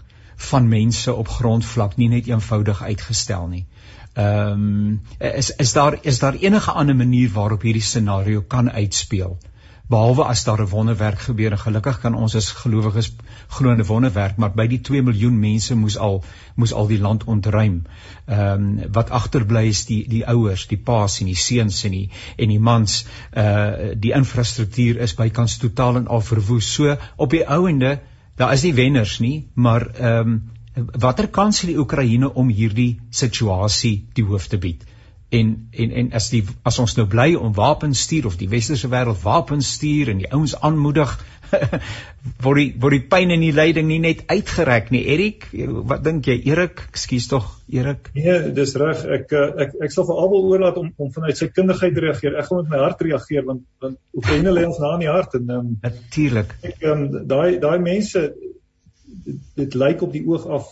van 0.49 0.67
mense 0.69 1.13
op 1.13 1.27
grondvlak 1.27 1.97
nie 1.97 2.09
net 2.09 2.27
eenvoudig 2.27 2.81
uitgestel 2.83 3.47
nie. 3.53 3.65
Ehm 4.17 4.65
um, 4.65 5.01
is 5.19 5.51
is 5.55 5.73
daar 5.73 5.99
is 6.01 6.19
daar 6.19 6.33
enige 6.33 6.71
ander 6.71 6.95
manier 6.95 7.29
waarop 7.29 7.61
hierdie 7.61 7.85
scenario 7.85 8.41
kan 8.41 8.71
uitspeel? 8.71 9.37
Behalwe 9.87 10.23
as 10.27 10.43
daar 10.43 10.61
'n 10.61 10.69
wonderwerk 10.69 11.19
gebeur 11.19 11.51
en 11.51 11.59
gelukkig 11.59 11.99
kan 11.99 12.15
ons 12.15 12.35
as 12.35 12.47
gelowiges 12.51 13.11
glo 13.47 13.71
in 13.71 13.79
'n 13.79 13.85
wonderwerk, 13.85 14.37
maar 14.37 14.51
by 14.51 14.67
die 14.67 14.81
2 14.81 15.01
miljoen 15.01 15.39
mense 15.39 15.75
moes 15.75 15.97
al 15.97 16.23
moes 16.55 16.73
al 16.73 16.87
die 16.87 16.99
land 16.99 17.23
ontruim. 17.23 17.77
Ehm 18.25 18.65
um, 18.65 18.91
wat 18.91 19.09
agterbly 19.09 19.63
is 19.67 19.85
die 19.85 20.01
die 20.09 20.25
ouers, 20.27 20.67
die 20.67 20.77
paas 20.89 21.19
en 21.19 21.25
die 21.31 21.35
seuns 21.35 21.83
en 21.83 21.91
die 21.91 22.09
en 22.35 22.49
die 22.49 22.59
mans, 22.59 23.05
uh 23.35 23.93
die 23.95 24.11
infrastruktuur 24.11 24.99
is 25.07 25.15
bykans 25.15 25.57
totaal 25.57 25.95
en 25.95 26.07
al 26.07 26.21
verwoes. 26.21 26.73
So 26.73 26.97
op 27.15 27.29
die 27.29 27.45
ou 27.47 27.67
ende, 27.69 27.99
daar 28.35 28.53
is 28.53 28.63
nie 28.63 28.73
wenners 28.73 29.19
nie, 29.19 29.47
maar 29.53 29.87
ehm 29.95 30.27
um, 30.27 30.41
watter 30.99 31.27
kans 31.27 31.61
het 31.61 31.69
die 31.69 31.79
Oekraïne 31.79 32.33
om 32.33 32.49
hierdie 32.49 32.99
situasie 33.09 34.05
die 34.13 34.25
hoof 34.25 34.47
te 34.47 34.57
bied? 34.57 34.83
En 35.29 35.69
en 35.71 35.91
en 35.91 36.11
as 36.15 36.29
die 36.31 36.43
as 36.63 36.77
ons 36.79 36.93
nou 36.95 37.07
bly 37.11 37.33
om 37.35 37.55
wapens 37.55 38.05
stuur 38.07 38.29
of 38.29 38.37
die 38.39 38.47
westerse 38.47 38.87
wêreld 38.87 39.19
wapens 39.25 39.73
stuur 39.75 40.13
en 40.13 40.21
die 40.23 40.29
ouens 40.31 40.53
aanmoedig 40.63 41.17
word 42.45 42.59
die 42.59 42.67
word 42.81 42.95
die 42.95 43.03
pyn 43.11 43.33
en 43.35 43.43
die 43.43 43.53
lyding 43.55 43.87
nie 43.89 43.99
net 44.03 44.23
uitgereik 44.31 44.89
nie. 44.93 45.03
Erik, 45.13 45.47
wat 45.89 46.03
dink 46.05 46.27
jy? 46.27 46.37
Erik, 46.51 46.81
ekskuus 46.91 47.29
tog, 47.31 47.47
Erik? 47.73 48.09
Nee, 48.17 48.37
dis 48.55 48.75
reg. 48.79 49.03
Ek 49.17 49.35
ek 49.35 49.77
ek 49.87 49.95
sal 49.95 50.07
vir 50.09 50.21
Abel 50.23 50.49
oorlaat 50.51 50.79
om 50.81 50.91
om 50.95 51.11
vanuit 51.15 51.39
sy 51.39 51.49
kundigheid 51.53 51.95
te 51.95 52.03
reageer. 52.07 52.37
Ek 52.39 52.49
gaan 52.49 52.63
met 52.63 52.75
my 52.75 52.83
hart 52.83 53.03
reageer 53.07 53.47
want 53.47 53.63
want 53.83 53.99
Oekraïne 54.17 54.53
lê 54.55 54.67
ons 54.67 54.79
na 54.83 54.93
in 54.97 55.05
die 55.05 55.11
hart 55.11 55.37
en 55.39 55.55
um, 55.57 55.73
natuurlik. 55.83 56.55
Ek 56.71 56.87
um, 56.91 57.07
daai 57.29 57.59
daai 57.63 57.77
mense 57.83 58.27
dit, 59.27 59.43
dit 59.59 59.79
lyk 59.83 60.03
op 60.07 60.15
die 60.15 60.23
oog 60.27 60.47
af 60.59 60.71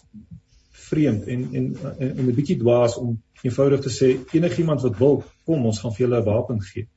vreemd 0.95 1.27
en 1.27 1.45
en 1.53 1.65
en 1.99 2.25
'n 2.25 2.35
bietjie 2.35 2.57
dwaas 2.57 2.97
om 2.97 3.15
eenvoudig 3.43 3.81
te 3.85 3.93
sê 3.99 4.09
enigiemand 4.37 4.81
wat 4.81 4.97
wil 4.97 5.23
kom 5.45 5.65
ons 5.65 5.79
gaan 5.79 5.93
vir 5.93 6.07
julle 6.07 6.21
'n 6.21 6.25
wapen 6.25 6.61
gee. 6.61 6.87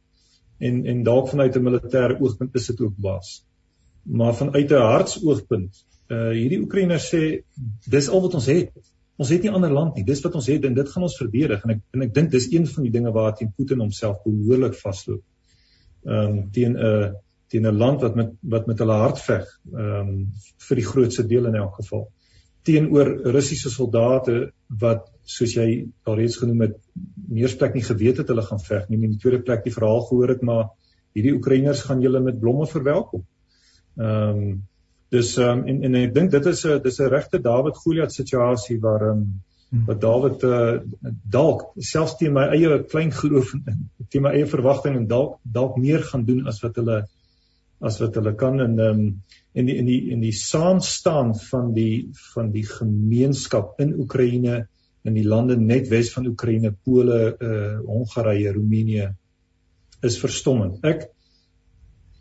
En 0.58 0.86
en 0.86 1.02
dalk 1.02 1.28
vanuit 1.28 1.56
'n 1.56 1.62
militêre 1.62 2.20
oogpunt 2.20 2.54
is 2.54 2.66
dit 2.66 2.80
ook 2.80 2.94
dwaas. 2.96 3.44
Maar 4.02 4.34
vanuit 4.34 4.70
'n 4.70 4.88
hartsoogpunt, 4.92 5.84
uh 6.08 6.30
hierdie 6.30 6.60
Oekraïners 6.60 7.14
sê 7.14 7.42
dis 7.88 8.08
al 8.08 8.20
wat 8.20 8.34
ons 8.34 8.46
het. 8.46 8.72
Ons 9.16 9.28
het 9.28 9.42
nie 9.42 9.50
ander 9.50 9.72
land 9.72 9.94
nie. 9.94 10.04
Dis 10.04 10.22
wat 10.22 10.34
ons 10.34 10.46
het 10.46 10.64
en 10.64 10.74
dit 10.74 10.88
gaan 10.88 11.02
ons 11.02 11.16
verdedig 11.16 11.64
en 11.64 11.70
ek 11.70 11.80
en 11.90 12.02
ek 12.02 12.14
dink 12.14 12.30
dis 12.30 12.52
een 12.52 12.66
van 12.66 12.82
die 12.82 12.92
dinge 12.92 13.12
waar 13.12 13.34
teen 13.34 13.52
Putin 13.56 13.80
homself 13.80 14.22
behoorlik 14.24 14.74
vasloop. 14.74 15.22
Ehm 16.04 16.38
um, 16.38 16.50
teen 16.50 16.76
'n 16.76 16.84
uh, 16.90 17.10
teen 17.48 17.66
'n 17.66 17.76
land 17.76 18.00
wat 18.00 18.14
met 18.14 18.30
wat 18.40 18.66
met 18.66 18.78
hulle 18.78 18.92
hart 18.92 19.20
veg, 19.20 19.60
ehm 19.72 20.08
um, 20.08 20.32
vir 20.68 20.76
die 20.76 20.86
grootste 20.86 21.26
deel 21.26 21.46
in 21.46 21.54
elk 21.54 21.74
geval. 21.74 22.08
Teenoor 22.68 23.08
Russiese 23.32 23.72
soldate 23.72 24.50
wat 24.80 25.06
soos 25.28 25.54
jy 25.56 25.68
al 26.08 26.18
reeds 26.20 26.36
genoem 26.40 26.66
het, 26.66 26.76
meersplek 27.28 27.76
nie 27.76 27.84
geweet 27.86 28.20
het 28.22 28.28
hulle 28.32 28.44
gaan 28.44 28.60
veg 28.60 28.88
nie. 28.88 29.00
In 29.00 29.14
die 29.14 29.20
tweede 29.22 29.40
plek 29.44 29.64
die 29.64 29.74
verhaal 29.74 30.04
gehoor 30.08 30.34
het 30.34 30.44
maar 30.44 30.68
hierdie 31.16 31.34
Oekraïners 31.36 31.84
gaan 31.88 32.02
julle 32.04 32.20
met 32.24 32.40
blomme 32.40 32.68
verwelkom. 32.70 33.24
Ehm 33.98 34.42
um, 34.42 34.50
dis 35.08 35.36
ehm 35.40 35.62
um, 35.62 35.66
en 35.72 35.84
en 35.88 35.94
ek 36.02 36.14
dink 36.14 36.30
dit 36.30 36.46
is 36.46 36.64
'n 36.66 36.82
dis 36.84 36.98
'n 37.00 37.08
regte 37.08 37.40
Dawid 37.40 37.76
Goliat 37.76 38.12
situasie 38.12 38.78
waar 38.80 39.06
ehm 39.10 39.22
um, 39.22 39.84
wat 39.86 40.00
Dawid 40.00 40.44
uh, 40.44 40.80
dalk 41.36 41.64
selfs 41.76 42.16
teen 42.16 42.32
my 42.32 42.46
eie 42.56 42.82
klein 42.84 43.12
geloof 43.12 43.54
en 43.54 43.88
teen 44.08 44.22
my 44.22 44.32
eie 44.36 44.46
verwagting 44.46 44.96
en 44.96 45.06
dalk 45.06 45.38
dalk 45.42 45.76
meer 45.76 46.04
gaan 46.10 46.24
doen 46.24 46.46
as 46.46 46.60
wat 46.64 46.76
hulle 46.80 47.02
as 47.80 48.00
wat 48.02 48.16
hulle 48.18 48.34
kan 48.34 48.60
in 48.60 48.80
um, 48.80 49.04
in 49.54 49.66
die 49.66 49.76
in 49.78 49.86
die 49.86 50.00
in 50.14 50.20
die 50.20 50.34
saamstaan 50.34 51.34
van 51.50 51.72
die 51.74 52.10
van 52.34 52.50
die 52.50 52.66
gemeenskap 52.66 53.78
in 53.80 53.94
Oekraïne 53.94 54.66
in 55.08 55.14
die 55.16 55.26
lande 55.26 55.56
net 55.60 55.88
wes 55.92 56.10
van 56.14 56.26
Oekraïne, 56.28 56.74
Pole, 56.84 57.20
uh 57.40 57.78
Hongarye, 57.86 58.52
Roemenië 58.52 59.08
is 60.04 60.18
verstommend. 60.20 60.82
Ek 60.86 61.08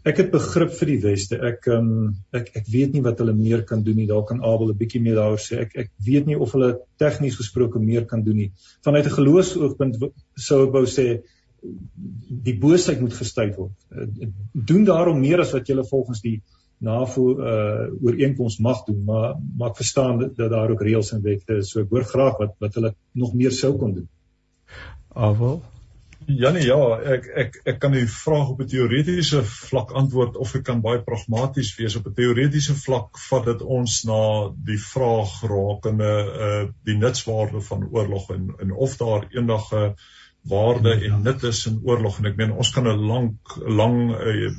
ek 0.07 0.21
het 0.21 0.29
begrip 0.31 0.71
vir 0.77 0.87
die 0.93 0.99
weste. 1.03 1.39
Ek 1.49 1.65
um 1.73 1.89
ek 2.35 2.53
ek 2.61 2.69
weet 2.71 2.93
nie 2.95 3.03
wat 3.03 3.19
hulle 3.19 3.33
meer 3.35 3.65
kan 3.67 3.81
doen 3.83 3.97
nie. 3.99 4.07
Dalk 4.07 4.29
kan 4.29 4.39
Abel 4.39 4.71
'n 4.71 4.77
bietjie 4.79 5.01
meer 5.03 5.17
daaroor 5.19 5.41
sê. 5.41 5.59
Ek 5.65 5.75
ek 5.75 5.89
weet 6.05 6.29
nie 6.29 6.37
of 6.37 6.53
hulle 6.55 6.77
tegnies 6.97 7.35
gesproke 7.35 7.79
meer 7.79 8.05
kan 8.05 8.23
doen 8.23 8.37
nie. 8.37 8.51
Vanuit 8.85 9.05
'n 9.05 9.17
geloofsoogpunt 9.17 9.97
sou 10.37 10.63
ek 10.67 10.73
wou 10.73 10.85
sê 10.85 11.23
die 12.47 12.57
boosheid 12.59 13.01
moet 13.01 13.13
gestuit 13.13 13.55
word. 13.55 13.73
Uh, 13.91 14.29
doen 14.51 14.85
daarom 14.87 15.19
meer 15.19 15.43
as 15.43 15.53
wat 15.55 15.67
jy 15.67 15.83
volgens 15.89 16.21
die 16.21 16.41
NAVO 16.77 17.23
uh 17.41 17.87
ooreenkoms 18.05 18.59
mag 18.61 18.83
doen, 18.85 18.99
maar 19.05 19.33
maar 19.57 19.71
ek 19.71 19.79
verstaan 19.81 20.19
dat, 20.19 20.35
dat 20.37 20.51
daar 20.53 20.69
ook 20.69 20.83
reëls 20.85 21.11
en 21.15 21.23
wette 21.25 21.57
is. 21.63 21.71
So 21.71 21.81
ek 21.81 21.89
hoor 21.89 22.05
graag 22.05 22.37
wat 22.37 22.53
wat 22.61 22.77
hulle 22.77 22.93
nog 23.17 23.33
meer 23.33 23.51
sou 23.51 23.73
kon 23.77 23.95
doen. 23.97 24.09
Avel 25.13 25.61
Janie, 26.27 26.65
ja, 26.67 26.77
ek 27.15 27.27
ek 27.39 27.53
ek 27.71 27.77
kan 27.79 27.93
die 27.95 28.07
vraag 28.11 28.49
op 28.51 28.61
'n 28.61 28.67
teoretiese 28.67 29.43
vlak 29.47 29.93
antwoord 29.95 30.35
of 30.35 30.55
ek 30.55 30.63
kan 30.67 30.81
baie 30.81 30.99
pragmaties 30.99 31.75
wees 31.77 31.95
op 31.95 32.07
'n 32.07 32.13
teoretiese 32.13 32.75
vlak 32.75 33.17
vat 33.29 33.45
dit 33.45 33.61
ons 33.61 34.03
na 34.03 34.51
die 34.69 34.79
vraag 34.81 35.31
rakende 35.43 36.11
uh 36.47 36.63
die 36.83 36.97
nutswaarde 36.97 37.61
van 37.61 37.87
oorlog 37.89 38.29
en 38.35 38.53
en 38.59 38.71
of 38.71 38.97
daar 38.97 39.27
eendag 39.31 39.71
'n 39.71 39.75
uh, 39.75 39.91
waarde 40.49 40.95
en 41.07 41.21
nut 41.23 41.43
is 41.43 41.65
in 41.69 41.81
oorlog. 41.83 42.19
En 42.19 42.29
ek 42.31 42.37
meen 42.39 42.55
ons 42.55 42.71
kan 42.71 42.87
'n 42.87 43.07
lank 43.11 43.57
lang 43.81 43.97
uh, 44.15 44.51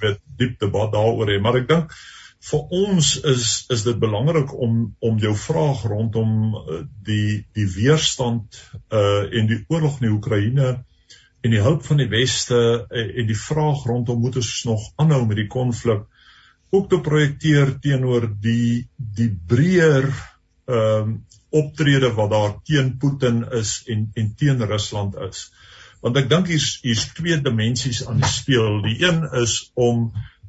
weet 0.00 0.20
diep 0.36 0.58
debat 0.60 0.92
daaroor 0.92 1.30
hê. 1.30 1.40
Maar 1.40 1.62
ek 1.62 1.68
dink 1.68 1.94
vir 2.42 2.62
ons 2.74 3.08
is 3.30 3.50
is 3.70 3.84
dit 3.86 3.98
belangrik 3.98 4.52
om 4.66 4.78
om 4.98 5.18
jou 5.22 5.34
vraag 5.38 5.84
rondom 5.86 6.54
uh, 6.54 6.80
die 7.06 7.44
die 7.54 7.68
weerstand 7.76 8.58
uh 8.90 9.22
en 9.30 9.46
die 9.50 9.60
oorlog 9.68 10.00
in 10.00 10.08
die 10.08 10.16
Oekraïne 10.16 10.72
en 11.42 11.54
die 11.54 11.62
hulp 11.62 11.86
van 11.86 12.02
die 12.02 12.10
weste 12.10 12.58
uh, 12.58 13.04
en 13.22 13.30
die 13.30 13.38
vraag 13.38 13.86
rondom 13.86 14.20
moet 14.24 14.40
ons 14.42 14.52
nog 14.66 14.88
aanhou 14.96 15.22
met 15.26 15.38
die 15.38 15.50
konflik 15.54 16.02
ook 16.72 16.88
te 16.90 16.98
projekteer 17.04 17.76
teenoor 17.84 18.26
die 18.42 18.88
die 18.96 19.30
breër 19.30 20.10
ehm 20.70 21.08
um, 21.08 21.20
optrede 21.52 22.08
wat 22.16 22.30
daar 22.32 22.52
teen 22.64 22.94
Putin 22.98 23.42
is 23.52 23.82
en 23.92 24.06
en 24.14 24.34
teen 24.40 24.62
Rusland 24.64 25.16
is. 25.28 25.50
Want 26.00 26.16
ek 26.16 26.30
dink 26.30 26.48
hier's 26.48 26.78
hier's 26.82 27.04
twee 27.12 27.36
dimensies 27.44 28.06
aan 28.06 28.22
die 28.22 28.30
speel. 28.30 28.80
Die 28.86 28.96
een 29.04 29.20
is 29.42 29.56
om 29.74 30.06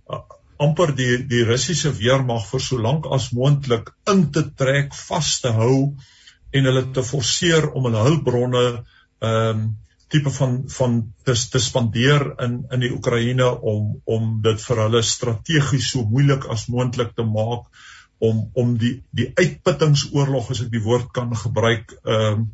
uh, 0.08 0.22
amper 0.64 0.96
die 0.96 1.18
die 1.28 1.44
Russiese 1.50 1.92
weermag 1.98 2.48
vir 2.48 2.64
so 2.64 2.80
lank 2.80 3.10
as 3.12 3.32
moontlik 3.36 3.92
in 4.14 4.30
te 4.32 4.46
trek, 4.56 4.96
vas 5.10 5.36
te 5.44 5.52
hou 5.58 5.78
en 6.54 6.70
hulle 6.70 6.86
te 6.96 7.04
forceer 7.04 7.72
om 7.74 7.90
hulle 7.90 8.10
hulpbronne 8.10 8.68
ehm 8.74 9.64
um, 9.64 9.72
tipe 10.14 10.30
van 10.30 10.60
van 10.70 11.00
te, 11.26 11.34
te 11.34 11.60
spandeer 11.60 12.28
in 12.46 12.60
in 12.76 12.84
die 12.86 12.92
Oekraïne 12.94 13.48
om 13.74 13.96
om 14.16 14.28
dit 14.46 14.62
vir 14.62 14.82
hulle 14.86 15.02
strategies 15.10 15.88
so 15.94 16.06
moeilik 16.12 16.46
as 16.54 16.68
moontlik 16.70 17.16
te 17.18 17.26
maak 17.26 17.66
om 18.24 18.44
om 18.54 18.76
die 18.80 18.96
die 19.12 19.30
uitputtingsoorlog 19.36 20.52
as 20.54 20.64
ek 20.66 20.72
die 20.74 20.84
woord 20.84 21.12
kan 21.16 21.34
gebruik 21.46 21.96
ehm 22.04 22.44
um, 22.44 22.52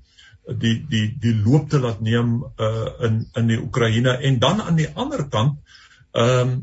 die 0.49 0.79
die 0.89 1.05
die 1.21 1.35
loop 1.37 1.69
te 1.69 1.79
laat 1.81 1.99
neem 2.01 2.39
uh 2.41 3.05
in 3.05 3.21
in 3.37 3.51
die 3.51 3.59
Oekraïne 3.61 4.15
en 4.25 4.39
dan 4.41 4.63
aan 4.65 4.79
die 4.79 4.89
ander 4.95 5.27
kant 5.29 5.59
ehm 6.17 6.53
um, 6.55 6.59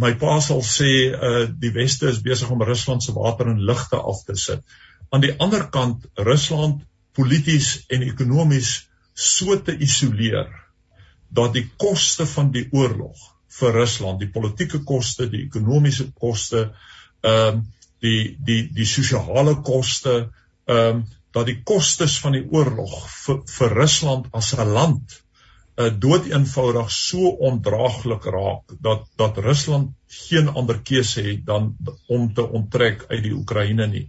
my 0.00 0.12
pa 0.20 0.38
sal 0.44 0.62
sê 0.64 0.90
uh 1.12 1.44
die 1.64 1.72
weste 1.76 2.08
is 2.12 2.22
besig 2.24 2.50
om 2.52 2.64
Rusland 2.64 3.04
se 3.04 3.12
water 3.16 3.52
en 3.52 3.60
lugte 3.70 4.00
af 4.00 4.24
te 4.24 4.36
sit. 4.36 4.64
Aan 5.10 5.24
die 5.24 5.34
ander 5.38 5.68
kant 5.72 6.08
Rusland 6.14 6.82
polities 7.16 7.84
en 7.92 8.02
ekonomies 8.08 8.72
so 9.14 9.56
te 9.68 9.76
isoleer 9.88 10.48
dat 11.28 11.54
die 11.56 11.66
koste 11.76 12.26
van 12.26 12.52
die 12.52 12.66
oorlog 12.72 13.16
vir 13.56 13.72
Rusland, 13.72 14.20
die 14.20 14.32
politieke 14.32 14.82
koste, 14.84 15.30
die 15.32 15.46
ekonomiese 15.46 16.12
koste, 16.12 16.70
ehm 17.22 17.56
um, 17.56 17.64
die 18.04 18.36
die 18.38 18.62
die 18.72 18.88
sosiale 18.88 19.60
koste, 19.62 20.16
ehm 20.66 20.96
um, 20.96 21.06
dat 21.36 21.50
die 21.50 21.60
kostes 21.68 22.14
van 22.22 22.32
die 22.32 22.46
oorlog 22.48 22.92
vir, 23.12 23.42
vir 23.44 23.74
Rusland 23.76 24.28
as 24.32 24.54
'n 24.56 24.70
land 24.72 25.18
uh, 25.76 25.90
dood 26.00 26.26
eenvoudig 26.30 26.90
so 26.92 27.28
ondraaglik 27.50 28.24
raak 28.24 28.72
dat 28.80 29.04
dat 29.16 29.38
Rusland 29.38 29.92
geen 30.06 30.48
ander 30.48 30.80
keuse 30.80 31.22
het 31.22 31.44
dan 31.46 31.76
om 32.06 32.32
te 32.34 32.48
onttrek 32.48 33.04
uit 33.08 33.22
die 33.22 33.34
Oekraïne 33.34 33.86
nie. 33.86 34.08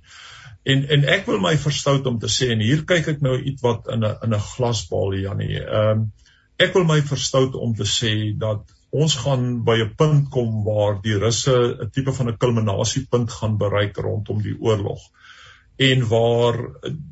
En 0.63 0.88
en 0.88 1.04
ek 1.08 1.26
wil 1.26 1.39
my 1.43 1.56
verstout 1.58 2.08
om 2.08 2.19
te 2.19 2.32
sê 2.32 2.52
en 2.54 2.63
hier 2.63 2.86
kyk 2.88 3.12
ek 3.15 3.21
nou 3.21 3.36
iets 3.39 3.62
wat 3.62 3.88
in 3.91 4.04
'n 4.04 4.15
in 4.23 4.34
'n 4.34 4.47
glasbal 4.54 5.13
Janie. 5.15 5.60
Ehm 5.60 5.91
um, 5.91 6.12
ek 6.58 6.73
wil 6.73 6.84
my 6.84 7.02
verstout 7.02 7.56
om 7.56 7.76
te 7.76 7.86
sê 7.86 8.34
dat 8.38 8.63
ons 8.89 9.15
gaan 9.15 9.63
by 9.63 9.78
'n 9.84 9.95
punt 9.95 10.30
kom 10.30 10.63
waar 10.63 11.02
die 11.02 11.17
Russe 11.17 11.56
'n 11.82 11.89
tipe 11.91 12.13
van 12.13 12.30
'n 12.30 12.38
kulminasiepunt 12.38 13.32
gaan 13.32 13.58
bereik 13.58 13.97
rondom 13.97 14.41
die 14.41 14.58
oorlog 14.60 15.02
en 15.78 16.08
waar 16.08 16.58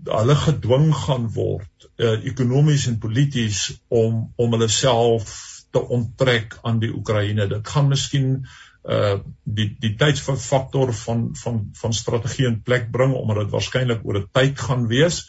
hulle 0.03 0.35
gedwing 0.35 0.93
gaan 0.95 1.27
word 1.33 1.89
uh, 1.97 2.17
ekonomies 2.25 2.87
en 2.89 2.97
polities 2.97 3.81
om 3.87 4.33
om 4.35 4.51
hulle 4.51 4.67
self 4.67 5.33
te 5.71 5.81
onttrek 5.97 6.57
aan 6.63 6.79
die 6.79 6.91
Oekraïne. 6.95 7.47
Dit 7.51 7.67
gaan 7.67 7.91
miskien 7.91 8.45
uh 8.85 9.17
die 9.43 9.71
die 9.81 9.95
tydsfaktor 9.97 10.93
van 10.93 11.29
van 11.41 11.61
van 11.73 11.93
strategie 11.93 12.45
in 12.45 12.61
plek 12.61 12.91
bring 12.93 13.15
omdat 13.17 13.45
dit 13.45 13.53
waarskynlik 13.55 14.03
oor 14.05 14.19
'n 14.19 14.29
tyd 14.31 14.59
gaan 14.59 14.87
wees. 14.87 15.23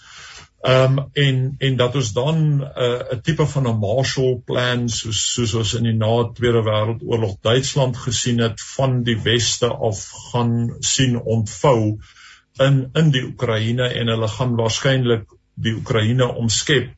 Um 0.66 1.11
en 1.12 1.55
en 1.59 1.76
dat 1.76 1.94
ons 1.94 2.12
dan 2.12 2.37
'n 2.37 2.62
uh, 2.62 3.14
'n 3.14 3.20
tipe 3.22 3.46
van 3.46 3.68
'n 3.68 3.79
Marshall 3.79 4.42
plan 4.44 4.88
soos 4.88 5.20
soos 5.35 5.55
ons 5.55 5.74
in 5.74 5.83
die 5.83 5.94
na 5.94 6.31
Tweede 6.35 6.62
Wêreldoorlog 6.62 7.37
Duitsland 7.40 7.96
gesien 7.96 8.38
het 8.38 8.61
van 8.76 9.02
die 9.02 9.18
weste 9.22 9.68
af 9.68 10.11
gaan 10.33 10.74
sien 10.81 11.20
ontvou 11.20 11.98
in 12.59 12.88
in 12.94 13.11
die 13.11 13.24
Oekraïne 13.24 13.88
en 13.88 14.09
hulle 14.09 14.29
gaan 14.29 14.57
waarskynlik 14.57 15.24
die 15.55 15.74
Oekraïne 15.74 16.35
omskep 16.35 16.90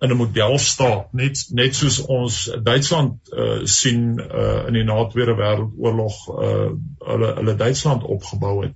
in 0.00 0.10
'n 0.10 0.16
modelstaat 0.16 1.12
net 1.12 1.46
net 1.50 1.74
soos 1.74 2.00
ons 2.00 2.38
Duitsland 2.62 3.32
uh, 3.32 3.60
sien 3.64 4.20
uh, 4.20 4.66
in 4.66 4.72
die 4.72 4.84
na 4.84 5.04
Tweede 5.06 5.36
Wêreldoorlog 5.38 6.16
uh, 6.28 6.70
hulle 7.08 7.34
hulle 7.40 7.56
Duitsland 7.56 8.02
opgebou 8.02 8.62
het. 8.64 8.74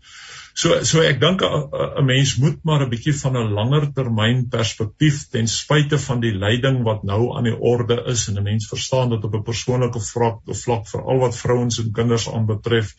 So 0.59 0.75
so 0.91 1.03
ek 1.07 1.21
dink 1.23 1.43
'n 1.47 2.07
mens 2.07 2.31
moet 2.43 2.65
maar 2.67 2.81
'n 2.85 2.91
bietjie 2.91 3.13
van 3.21 3.37
'n 3.39 3.53
langer 3.59 3.85
termyn 3.99 4.41
perspektief 4.55 5.19
ten 5.35 5.47
spyte 5.47 5.99
van 6.05 6.21
die 6.25 6.33
lyding 6.45 6.81
wat 6.89 7.05
nou 7.11 7.21
aan 7.37 7.47
die 7.47 7.59
orde 7.73 7.99
is 8.13 8.25
en 8.29 8.41
'n 8.41 8.49
mens 8.49 8.67
verstaan 8.73 9.13
dat 9.15 9.25
op 9.29 9.37
'n 9.39 9.47
persoonlike 9.51 10.03
vlak 10.07 10.41
of 10.55 10.63
vlak 10.65 10.89
vir 10.93 11.05
al 11.13 11.23
wat 11.23 11.39
vrouens 11.43 11.79
en 11.79 11.93
kinders 12.01 12.27
aanbetref 12.29 12.91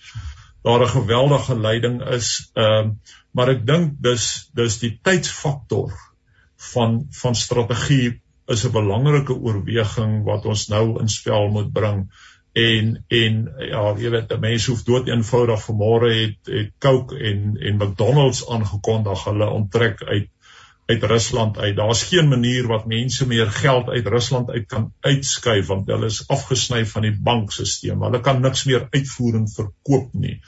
daar 0.63 0.86
'n 0.86 0.93
geweldige 0.93 1.60
lyding 1.67 2.00
is. 2.15 2.30
Ehm 2.54 2.88
uh, 2.88 2.91
maar 3.32 3.50
ek 3.50 3.65
dink 3.65 4.00
dis 4.08 4.50
dis 4.56 4.80
die 4.80 4.95
tydsfaktor 5.04 5.91
van 6.72 7.08
van 7.22 7.36
strategie 7.36 8.22
is 8.48 8.65
'n 8.65 8.72
belangrike 8.72 9.36
oorweging 9.36 10.24
wat 10.24 10.45
ons 10.45 10.67
nou 10.69 11.00
in 11.02 11.10
spel 11.10 11.50
moet 11.50 11.74
bring 11.74 12.08
en 12.54 13.06
en 13.08 13.38
ja 13.70 13.84
jy 13.98 14.10
weet 14.10 14.34
mense 14.42 14.72
hoef 14.72 14.84
dood 14.88 15.08
eenvoudig 15.08 15.62
vanmôre 15.68 16.10
het 16.16 16.52
het 16.54 16.74
Coke 16.80 17.18
en 17.18 17.58
en 17.58 17.78
McDonald's 17.78 18.44
aangekondig 18.50 19.24
hulle 19.30 19.50
onttrek 19.50 20.04
uit 20.04 20.30
uit 20.90 21.04
Rusland 21.04 21.58
uit. 21.58 21.76
Daar's 21.78 22.04
geen 22.10 22.28
manier 22.28 22.68
wat 22.68 22.88
mense 22.90 23.28
meer 23.28 23.52
geld 23.52 23.90
uit 23.90 24.08
Rusland 24.08 24.50
uit 24.50 24.66
kan 24.68 24.94
uitskuif 25.00 25.68
want 25.68 25.88
hulle 25.88 26.06
is 26.10 26.24
afgesny 26.28 26.86
van 26.86 27.06
die 27.06 27.14
bankstelsel. 27.14 28.02
Hulle 28.02 28.22
kan 28.26 28.42
niks 28.42 28.64
meer 28.66 28.88
uitvoer 28.90 29.36
en 29.36 29.50
verkoop 29.56 30.14
nie. 30.14 30.40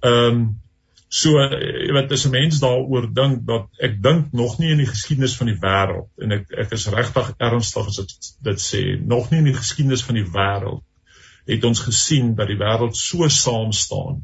Ehm 0.00 0.40
um, 0.40 0.48
So 1.08 1.40
jy 1.40 1.92
weet 1.96 2.10
as 2.12 2.26
'n 2.28 2.30
mens 2.30 2.58
daaroor 2.60 3.06
dink 3.16 3.46
dat 3.48 3.68
ek 3.80 3.94
dink 4.04 4.32
nog 4.36 4.58
nie 4.58 4.74
in 4.74 4.82
die 4.82 4.88
geskiedenis 4.90 5.36
van 5.40 5.48
die 5.48 5.56
wêreld 5.62 6.10
en 6.20 6.34
ek 6.36 6.52
ek 6.64 6.74
is 6.76 6.84
regtig 6.92 7.30
ernstig 7.38 7.86
as 7.88 8.00
ek 8.02 8.12
dit 8.44 8.60
sê 8.60 8.82
nog 9.00 9.30
nie 9.30 9.38
in 9.38 9.48
die 9.48 9.56
geskiedenis 9.56 10.04
van 10.04 10.20
die 10.20 10.26
wêreld 10.34 10.82
het 11.48 11.64
ons 11.64 11.80
gesien 11.80 12.34
dat 12.38 12.50
die 12.50 12.58
wêreld 12.60 12.96
so 12.96 13.28
saam 13.32 13.72
staan 13.72 14.22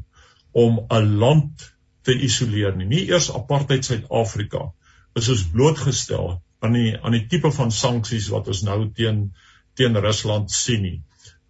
om 0.53 0.79
'n 0.89 1.17
land 1.19 1.71
te 2.05 2.13
isoleer 2.13 2.75
nie. 2.77 2.85
Nie 2.85 3.05
eers 3.09 3.31
apartheid 3.33 3.85
Suid-Afrika 3.85 4.71
is 5.15 5.29
ons 5.29 5.45
blootgestel 5.51 6.41
aan 6.59 6.77
die 6.77 6.93
aan 7.01 7.15
die 7.17 7.25
tipe 7.31 7.51
van 7.51 7.71
sanksies 7.71 8.29
wat 8.33 8.47
ons 8.47 8.63
nou 8.67 8.79
teen 8.99 9.31
teen 9.75 9.97
Rusland 10.07 10.51
sien 10.51 10.81
nie. 10.81 10.99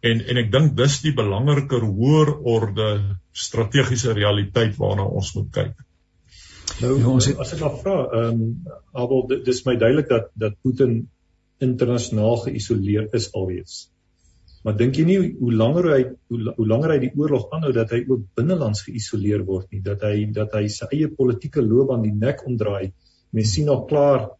En 0.01 0.21
en 0.21 0.37
ek 0.37 0.51
dink 0.51 0.77
dis 0.77 1.01
die 1.01 1.13
belangriker 1.17 1.83
hoër 1.83 2.31
orde 2.55 2.89
strategiese 3.33 4.13
realiteit 4.13 4.77
waarna 4.77 5.05
ons 5.05 5.33
moet 5.35 5.51
kyk. 5.51 5.73
Nou 6.81 6.99
ja, 6.99 7.07
ons 7.07 7.27
het, 7.29 7.37
as 7.39 7.53
ek 7.55 7.61
nog 7.63 7.81
vra, 7.81 7.97
ehm 8.19 8.41
um, 8.41 8.55
Abel 8.93 9.27
dis 9.45 9.65
my 9.65 9.75
duidelik 9.81 10.09
dat 10.09 10.31
dat 10.45 10.57
Putin 10.63 10.95
internasionaal 11.63 12.41
geïsoleer 12.47 13.07
is 13.13 13.29
alreeds. 13.33 13.85
Maar 14.65 14.77
dink 14.79 14.97
jy 14.97 15.03
nie 15.05 15.17
hoe 15.37 15.51
langer 15.53 15.87
hy 15.93 16.01
hoe, 16.33 16.53
hoe 16.57 16.67
langer 16.67 16.95
hy 16.95 16.99
die 17.03 17.11
oorlog 17.13 17.51
aanhou 17.53 17.71
dat 17.75 17.91
hy 17.93 17.99
ook 18.09 18.23
binnelands 18.39 18.81
geïsoleer 18.87 19.43
word 19.45 19.69
nie, 19.69 19.81
dat 19.85 20.01
hy 20.07 20.25
dat 20.33 20.55
hy 20.57 20.65
sy 20.73 20.87
eie 20.89 21.09
politieke 21.19 21.61
loopbaan 21.61 22.05
die 22.05 22.15
nek 22.15 22.41
omdraai. 22.49 22.89
Mens 23.35 23.53
sien 23.53 23.69
al 23.69 23.83
klaar 23.89 24.31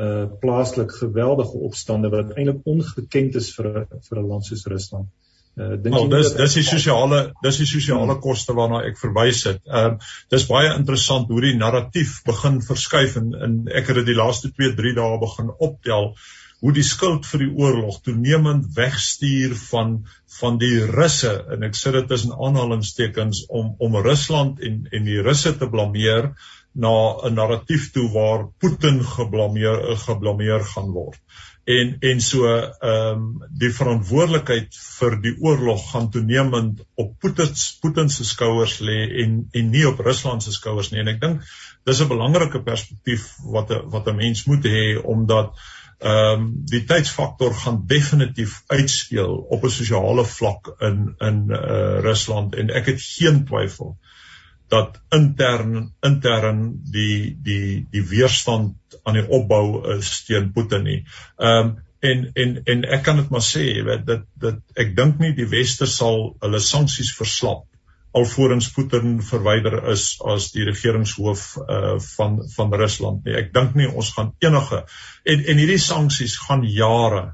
uh 0.00 0.26
plaaslik 0.42 0.92
geweldige 0.94 1.64
opstande 1.66 2.12
wat 2.12 2.36
eintlik 2.36 2.60
ongekend 2.68 3.40
is 3.40 3.48
vir 3.56 3.86
vir 3.88 4.20
'n 4.20 4.28
land 4.28 4.46
soos 4.46 4.66
Rusland. 4.70 5.08
Uh 5.56 5.74
dink 5.82 5.96
jy 5.96 6.04
dis 6.12 6.34
dis 6.36 6.58
die 6.60 6.66
sosiale 6.68 7.22
dis 7.42 7.62
die 7.62 7.70
sosiale 7.72 8.18
koste 8.20 8.54
waarna 8.54 8.84
ek 8.90 9.00
verwys 9.00 9.42
het. 9.48 9.64
Ehm 9.64 9.96
uh, 9.96 10.10
dis 10.30 10.46
baie 10.52 10.76
interessant 10.76 11.32
hoe 11.32 11.40
die 11.40 11.56
narratief 11.56 12.20
begin 12.28 12.60
verskuif 12.68 13.16
en, 13.16 13.32
en 13.34 13.56
ek 13.66 13.90
het 13.90 14.02
dit 14.02 14.12
die 14.12 14.20
laaste 14.20 14.52
2 14.52 14.76
3 14.76 14.94
dae 15.00 15.18
begin 15.24 15.50
optel 15.58 16.12
hoe 16.60 16.72
die 16.76 16.84
skuld 16.84 17.26
vir 17.26 17.44
die 17.44 17.52
oorlog 17.56 18.00
toenemend 18.04 18.66
wegstuur 18.76 19.54
van 19.70 20.00
van 20.40 20.58
die 20.60 20.76
Russe 20.86 21.32
en 21.54 21.64
ek 21.66 21.76
sê 21.76 21.92
dit 21.96 22.08
tussen 22.08 22.36
aanhalingstekens 22.36 23.46
om 23.48 23.74
om 23.78 24.00
Rusland 24.04 24.60
en 24.60 24.82
en 24.92 25.08
die 25.08 25.20
Russe 25.24 25.56
te 25.58 25.68
blameer 25.68 26.34
na 26.72 27.16
'n 27.26 27.34
narratief 27.34 27.90
toe 27.92 28.08
waar 28.12 28.48
Putin 28.58 29.00
geblameer 29.04 29.96
geblameer 29.96 30.60
gaan 30.74 30.92
word. 30.92 31.18
En 31.64 31.96
en 32.00 32.20
so 32.20 32.46
ehm 32.46 33.16
um, 33.16 33.24
die 33.58 33.72
verantwoordelikheid 33.72 34.76
vir 34.98 35.16
die 35.22 35.34
oorlog 35.40 35.90
gaan 35.90 36.10
toenemend 36.10 36.84
op 36.94 37.18
Putin 37.20 37.50
Putin 37.80 38.08
se 38.10 38.24
skouers 38.24 38.78
lê 38.80 39.00
en 39.24 39.48
en 39.52 39.70
nie 39.70 39.86
op 39.88 40.00
Rusland 40.00 40.42
se 40.42 40.52
skouers 40.52 40.90
nie. 40.90 41.00
En 41.00 41.08
ek 41.08 41.20
dink 41.20 41.42
dis 41.84 42.00
'n 42.00 42.08
belangrike 42.08 42.62
perspektief 42.62 43.28
wat 43.44 43.70
'n 43.70 43.90
wat 43.90 44.08
'n 44.08 44.16
mens 44.16 44.44
moet 44.44 44.64
hê 44.64 45.02
omdat 45.02 45.54
ehm 46.00 46.40
um, 46.40 46.44
die 46.64 46.84
tydsfaktor 46.88 47.54
gaan 47.54 47.82
definitief 47.86 48.62
uitspeel 48.66 49.34
op 49.36 49.64
'n 49.64 49.70
sosiale 49.70 50.24
vlak 50.24 50.74
in 50.80 51.14
in 51.18 51.44
uh, 51.50 52.00
Rusland 52.00 52.54
en 52.54 52.70
ek 52.70 52.86
het 52.86 53.02
geen 53.02 53.44
twyfel 53.44 53.98
dat 54.68 55.00
intern 55.08 55.92
intern 56.00 56.80
die 56.92 57.36
die 57.42 57.86
die 57.90 58.06
weerstand 58.08 58.76
aan 59.02 59.14
die 59.18 59.28
opbou 59.28 59.96
is 59.96 60.24
teen 60.24 60.52
Putin 60.52 60.82
nie. 60.82 61.06
Ehm 61.36 61.66
um, 61.66 61.78
en 62.00 62.30
en 62.32 62.60
en 62.64 62.84
ek 62.96 63.02
kan 63.04 63.16
dit 63.20 63.28
maar 63.28 63.44
sê, 63.44 63.60
jy 63.60 63.82
weet 63.84 64.06
dat 64.06 64.22
dat 64.40 64.60
ek 64.74 64.96
dink 64.96 65.18
nie 65.20 65.34
die 65.36 65.48
weste 65.48 65.86
sal 65.86 66.30
hulle 66.40 66.60
sanksies 66.64 67.12
verslap 67.16 67.66
alvorens 68.12 68.70
Putin 68.74 69.20
verwyder 69.22 69.76
is 69.92 70.16
as 70.26 70.50
die 70.54 70.64
regeringshoof 70.66 71.44
uh 71.62 71.98
van 72.16 72.40
van 72.54 72.74
Rusland 72.74 73.24
nie. 73.24 73.36
Ek 73.38 73.52
dink 73.54 73.76
nie 73.78 73.88
ons 73.90 74.12
gaan 74.16 74.32
enige 74.42 74.84
en 75.24 75.44
en 75.44 75.62
hierdie 75.62 75.82
sanksies 75.82 76.38
gaan 76.46 76.66
jare 76.66 77.30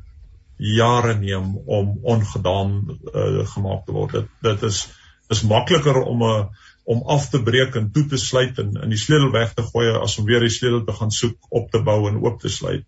jare 0.56 1.14
neem 1.20 1.56
om 1.66 1.98
ongedaan 2.02 2.78
uh, 2.88 3.44
gemaak 3.54 3.84
te 3.86 3.92
word. 3.92 4.12
Dit 4.12 4.28
dit 4.42 4.62
is 4.70 4.86
is 5.28 5.42
makliker 5.42 6.02
om 6.02 6.22
'n 6.22 6.30
uh, 6.30 6.46
om 6.86 7.02
af 7.10 7.30
te 7.30 7.42
breek 7.42 7.74
en 7.74 7.88
toe 7.90 8.04
te 8.06 8.18
sluit 8.18 8.58
en 8.62 8.76
in 8.82 8.92
die 8.94 9.00
sleutel 9.00 9.32
weg 9.34 9.54
te 9.54 9.62
gooi 9.66 9.88
as 9.98 10.18
om 10.20 10.26
weer 10.28 10.44
die 10.44 10.52
sleutel 10.54 10.84
te 10.86 10.94
gaan 10.94 11.10
soek 11.10 11.48
op 11.50 11.70
te 11.70 11.80
bou 11.82 12.06
en 12.08 12.20
oop 12.22 12.38
te 12.40 12.48
sluit. 12.48 12.86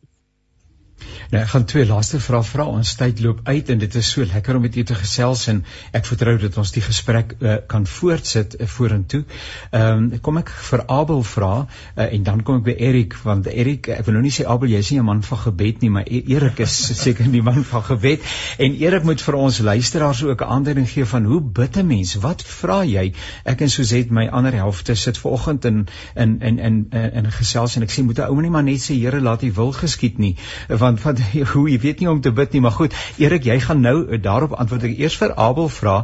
Nou 1.32 1.42
ek 1.42 1.50
gaan 1.52 1.64
twee 1.68 1.84
laaste 1.84 2.20
vrae 2.24 2.44
vra. 2.46 2.64
Ons 2.72 2.94
tyd 2.96 3.20
loop 3.20 3.40
uit 3.44 3.70
en 3.72 3.80
dit 3.82 3.94
is 4.00 4.10
so 4.14 4.24
lekker 4.24 4.56
om 4.56 4.62
met 4.64 4.76
u 4.76 4.84
te 4.88 4.94
gesels 4.96 5.44
en 5.52 5.58
ek 5.92 6.06
vertrou 6.08 6.36
dat 6.40 6.56
ons 6.60 6.70
die 6.72 6.82
gesprek 6.84 7.34
uh, 7.40 7.56
kan 7.68 7.84
voortsit 7.86 8.56
uh, 8.56 8.68
vorentoe. 8.78 9.24
Ehm 9.70 10.06
um, 10.08 10.20
kom 10.24 10.40
ek 10.40 10.48
vir 10.70 10.84
Abel 10.88 11.20
vra 11.28 11.52
uh, 11.66 12.06
en 12.06 12.24
dan 12.24 12.40
kom 12.46 12.62
ek 12.62 12.64
by 12.70 12.76
Erik 12.88 13.16
want 13.24 13.50
Erik 13.52 13.90
ek 13.92 14.06
wil 14.06 14.16
nou 14.16 14.22
nie 14.24 14.32
sê 14.32 14.46
Abel 14.48 14.72
jy 14.72 14.80
is 14.84 14.90
nie 14.94 15.00
'n 15.02 15.08
man 15.08 15.22
van 15.22 15.38
gebed 15.42 15.82
nie, 15.82 15.90
maar 15.90 16.06
e-, 16.06 16.22
Erik 16.32 16.62
is 16.64 16.76
seker 17.04 17.28
die 17.28 17.42
man 17.42 17.60
van 17.64 17.84
gebed 17.90 18.24
en 18.58 18.80
Erik 18.80 19.04
moet 19.04 19.20
vir 19.20 19.36
ons 19.36 19.58
luisteraars 19.58 20.22
ook 20.24 20.40
'n 20.40 20.52
aanduiding 20.56 20.88
gee 20.88 21.04
van 21.04 21.24
hoe 21.24 21.40
bid 21.40 21.76
'n 21.76 21.86
mens? 21.86 22.14
Wat 22.14 22.42
vra 22.42 22.82
jy? 22.84 23.12
Ek 23.44 23.60
en 23.60 23.70
Suzet 23.70 24.10
my 24.10 24.28
ander 24.28 24.52
helfte 24.52 24.94
sit 24.94 25.18
ver 25.18 25.30
oggend 25.30 25.64
in 25.64 25.86
in 26.16 26.40
in 26.40 26.58
in 26.58 26.86
in, 26.90 27.30
gesels 27.32 27.76
en 27.76 27.82
ek 27.82 27.90
sê 27.90 28.02
moet 28.02 28.18
'n 28.18 28.30
ou 28.32 28.40
nie 28.40 28.50
maar 28.50 28.64
net 28.64 28.80
sê 28.80 28.96
Here 28.98 29.20
laat 29.20 29.42
U 29.42 29.52
wil 29.52 29.72
geskied 29.72 30.18
nie 30.18 30.36
want 30.68 30.87
want 30.88 31.02
want 31.02 31.20
hoe 31.52 31.66
jy 31.70 31.78
weet 31.82 32.02
nie 32.02 32.08
om 32.10 32.20
te 32.24 32.32
bid 32.32 32.56
nie, 32.56 32.62
maar 32.64 32.76
goed. 32.76 32.96
Erik, 33.20 33.46
jy 33.48 33.58
gaan 33.64 33.82
nou 33.84 33.96
uh, 34.06 34.20
daarop 34.22 34.56
antwoord. 34.58 34.86
Ek 34.88 34.98
eers 34.98 35.16
vir 35.20 35.34
Abel 35.38 35.68
vra, 35.72 35.96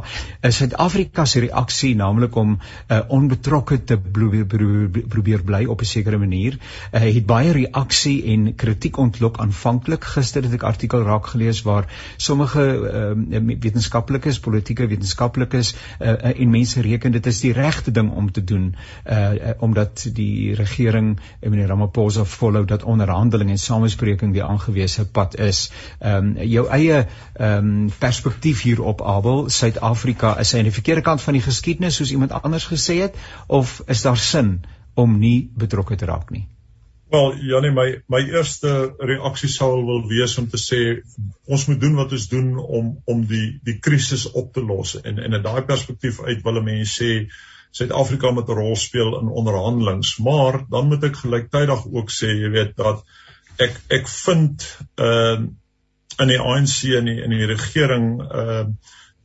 is 0.45 0.59
Suid-Afrika 0.61 1.25
se 1.29 1.43
reaksie 1.45 1.93
naamlik 1.97 2.35
om 2.39 2.55
uh, 2.57 3.01
onbetrokke 3.13 3.79
te 3.83 3.97
probeer, 3.97 4.45
probeer 5.11 5.43
bly 5.45 5.65
op 5.71 5.81
'n 5.81 5.89
sekere 5.89 6.19
manier. 6.21 6.57
Uh, 6.91 7.01
het 7.05 7.25
baie 7.25 7.51
reaksie 7.55 8.17
en 8.33 8.53
kritiek 8.55 8.97
ontlok 8.97 9.39
aanvanklik. 9.43 10.03
Gister 10.15 10.43
het 10.43 10.53
ek 10.53 10.63
artikel 10.63 11.03
raak 11.03 11.31
gelees 11.33 11.61
waar 11.65 11.89
sommige 12.17 12.61
uh, 12.61 13.41
wetenskaplikes, 13.65 14.39
politieke 14.39 14.87
wetenskaplikes 14.87 15.75
uh, 15.99 16.15
en 16.39 16.49
mense 16.49 16.81
reken 16.81 17.11
dit 17.11 17.25
is 17.25 17.41
die 17.41 17.53
regte 17.53 17.91
ding 17.91 18.11
om 18.11 18.31
te 18.31 18.43
doen 18.43 18.75
uh, 19.09 19.53
omdat 19.59 20.07
die 20.13 20.55
regering 20.55 21.15
en 21.39 21.49
meneer 21.49 21.67
Ramaphosa 21.67 22.25
volhou 22.25 22.65
dat 22.65 22.83
onderhandeling 22.83 23.49
en 23.49 23.57
samespreking 23.57 24.33
die 24.33 24.43
aangewese 24.75 25.11
pad 25.11 25.37
is. 25.39 25.71
Ehm 25.99 26.35
um, 26.37 26.47
jou 26.47 26.67
eie 26.69 27.05
ehm 27.33 27.57
um, 27.57 27.91
perspektief 27.99 28.61
hierop 28.61 29.01
Abel, 29.01 29.49
Suid-Afrika 29.49 30.37
is 30.39 30.51
hy 30.51 30.59
aan 30.59 30.69
die 30.69 30.75
verkeerde 30.75 31.01
kant 31.01 31.21
van 31.21 31.33
die 31.33 31.41
geskiedenis 31.41 31.95
soos 31.95 32.11
iemand 32.11 32.31
anders 32.31 32.65
gesê 32.65 32.99
het 33.01 33.15
of 33.47 33.81
is 33.87 34.01
daar 34.01 34.17
sin 34.17 34.65
om 34.95 35.19
nie 35.19 35.49
betrokke 35.55 35.95
te 35.95 36.05
raak 36.05 36.29
nie? 36.31 36.47
Wel, 37.11 37.35
Janie, 37.37 37.71
my 37.71 38.01
my 38.09 38.21
eerste 38.33 38.95
reaksie 38.99 39.49
sou 39.49 39.85
wil 39.85 40.07
wees 40.09 40.37
om 40.37 40.47
te 40.49 40.57
sê 40.57 41.01
ons 41.45 41.67
moet 41.67 41.81
doen 41.81 41.95
wat 41.95 42.11
ons 42.11 42.27
doen 42.27 42.55
om 42.57 42.95
om 43.05 43.25
die 43.25 43.59
die 43.63 43.79
krisis 43.79 44.31
op 44.31 44.53
te 44.53 44.61
los 44.61 44.95
en 45.01 45.19
en 45.19 45.33
in 45.33 45.43
daai 45.43 45.61
perspektief 45.61 46.21
uit 46.21 46.41
wil 46.43 46.61
mense 46.61 47.03
sê 47.03 47.27
Suid-Afrika 47.75 48.31
moet 48.31 48.47
'n 48.49 48.55
rol 48.55 48.75
speel 48.75 49.19
in 49.19 49.27
onderhandelinge, 49.27 50.23
maar 50.23 50.63
dan 50.69 50.87
moet 50.87 51.03
ek 51.03 51.15
gelyktydig 51.15 51.81
ook 51.91 52.09
sê, 52.09 52.29
jy 52.31 52.49
weet 52.49 52.77
dat 52.77 53.03
ek 53.61 53.79
ek 53.99 54.09
vind 54.09 54.67
uh 54.97 55.45
in 56.15 56.29
die 56.31 56.39
ANC 56.39 56.85
in, 56.95 57.09
in 57.11 57.33
die 57.35 57.47
regering 57.49 58.21
uh 58.21 58.65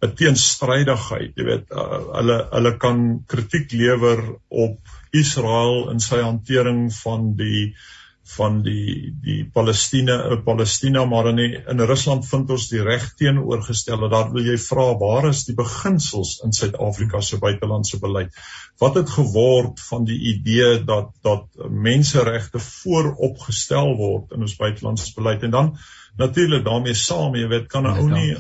'n 0.01 0.15
teenstrydigheid, 0.17 1.37
jy 1.37 1.45
weet, 1.45 1.67
uh, 1.77 1.99
hulle 2.17 2.37
hulle 2.51 2.71
kan 2.81 3.01
kritiek 3.29 3.73
lewer 3.73 4.23
op 4.49 4.79
Israel 5.13 5.91
in 5.93 6.01
sy 6.01 6.23
hantering 6.25 6.87
van 7.03 7.35
die 7.37 7.67
uh 7.69 8.00
van 8.37 8.61
die 8.63 9.11
die 9.25 9.45
Palestina 9.55 10.17
uh, 10.31 10.39
Palestina 10.45 11.05
maar 11.09 11.31
in 11.33 11.41
die, 11.41 11.51
in 11.73 11.83
Rusland 11.91 12.27
vind 12.29 12.51
ons 12.55 12.69
die 12.73 12.83
reg 12.83 13.09
teenoorgestelde. 13.19 14.11
Daar 14.13 14.33
wil 14.35 14.47
jy 14.51 14.57
vra 14.63 14.87
waar 15.01 15.31
is 15.31 15.45
die 15.49 15.57
beginsels 15.59 16.39
in 16.47 16.55
Suid-Afrika 16.57 17.21
se 17.21 17.41
buitelandse 17.43 18.01
beleid? 18.03 18.35
Wat 18.81 18.99
het 19.01 19.11
geword 19.11 19.81
van 19.91 20.07
die 20.09 20.19
idee 20.35 20.85
dat 20.85 21.13
dat 21.27 21.47
menseregte 21.69 22.63
vooropgestel 22.65 23.97
word 23.99 24.37
in 24.37 24.47
ons 24.47 24.59
buitelandse 24.61 25.15
beleid? 25.17 25.43
En 25.47 25.57
dan 25.57 25.73
natuurlik 26.21 26.65
daarmee 26.65 26.95
saam 26.95 27.37
jy 27.39 27.49
weet 27.49 27.69
kan 27.73 27.87
'n 27.87 27.99
ou 27.99 28.11
nie 28.11 28.37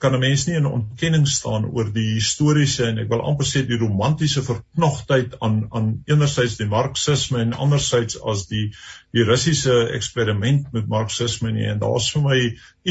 kan 0.00 0.14
'n 0.16 0.20
mens 0.20 0.46
nie 0.46 0.56
in 0.56 0.66
ontkenning 0.66 1.26
staan 1.28 1.66
oor 1.68 1.90
die 1.92 2.06
historiese 2.14 2.86
en 2.86 2.98
ek 3.02 3.10
wil 3.12 3.22
amper 3.30 3.48
sê 3.48 3.62
die 3.68 3.78
romantiese 3.80 4.42
verknogtheid 4.46 5.36
aan 5.44 5.58
aan 5.76 5.90
enerzijds 6.14 6.56
die 6.56 6.68
marxisme 6.70 7.42
en 7.44 7.52
anderzijds 7.66 8.16
as 8.32 8.46
die 8.52 8.64
die 9.12 9.26
russiese 9.28 9.76
eksperiment 9.98 10.72
met 10.72 10.88
marxisme 10.88 11.52
nie 11.52 11.68
en 11.68 11.82
daar's 11.84 12.08
vir 12.14 12.26
my 12.28 12.40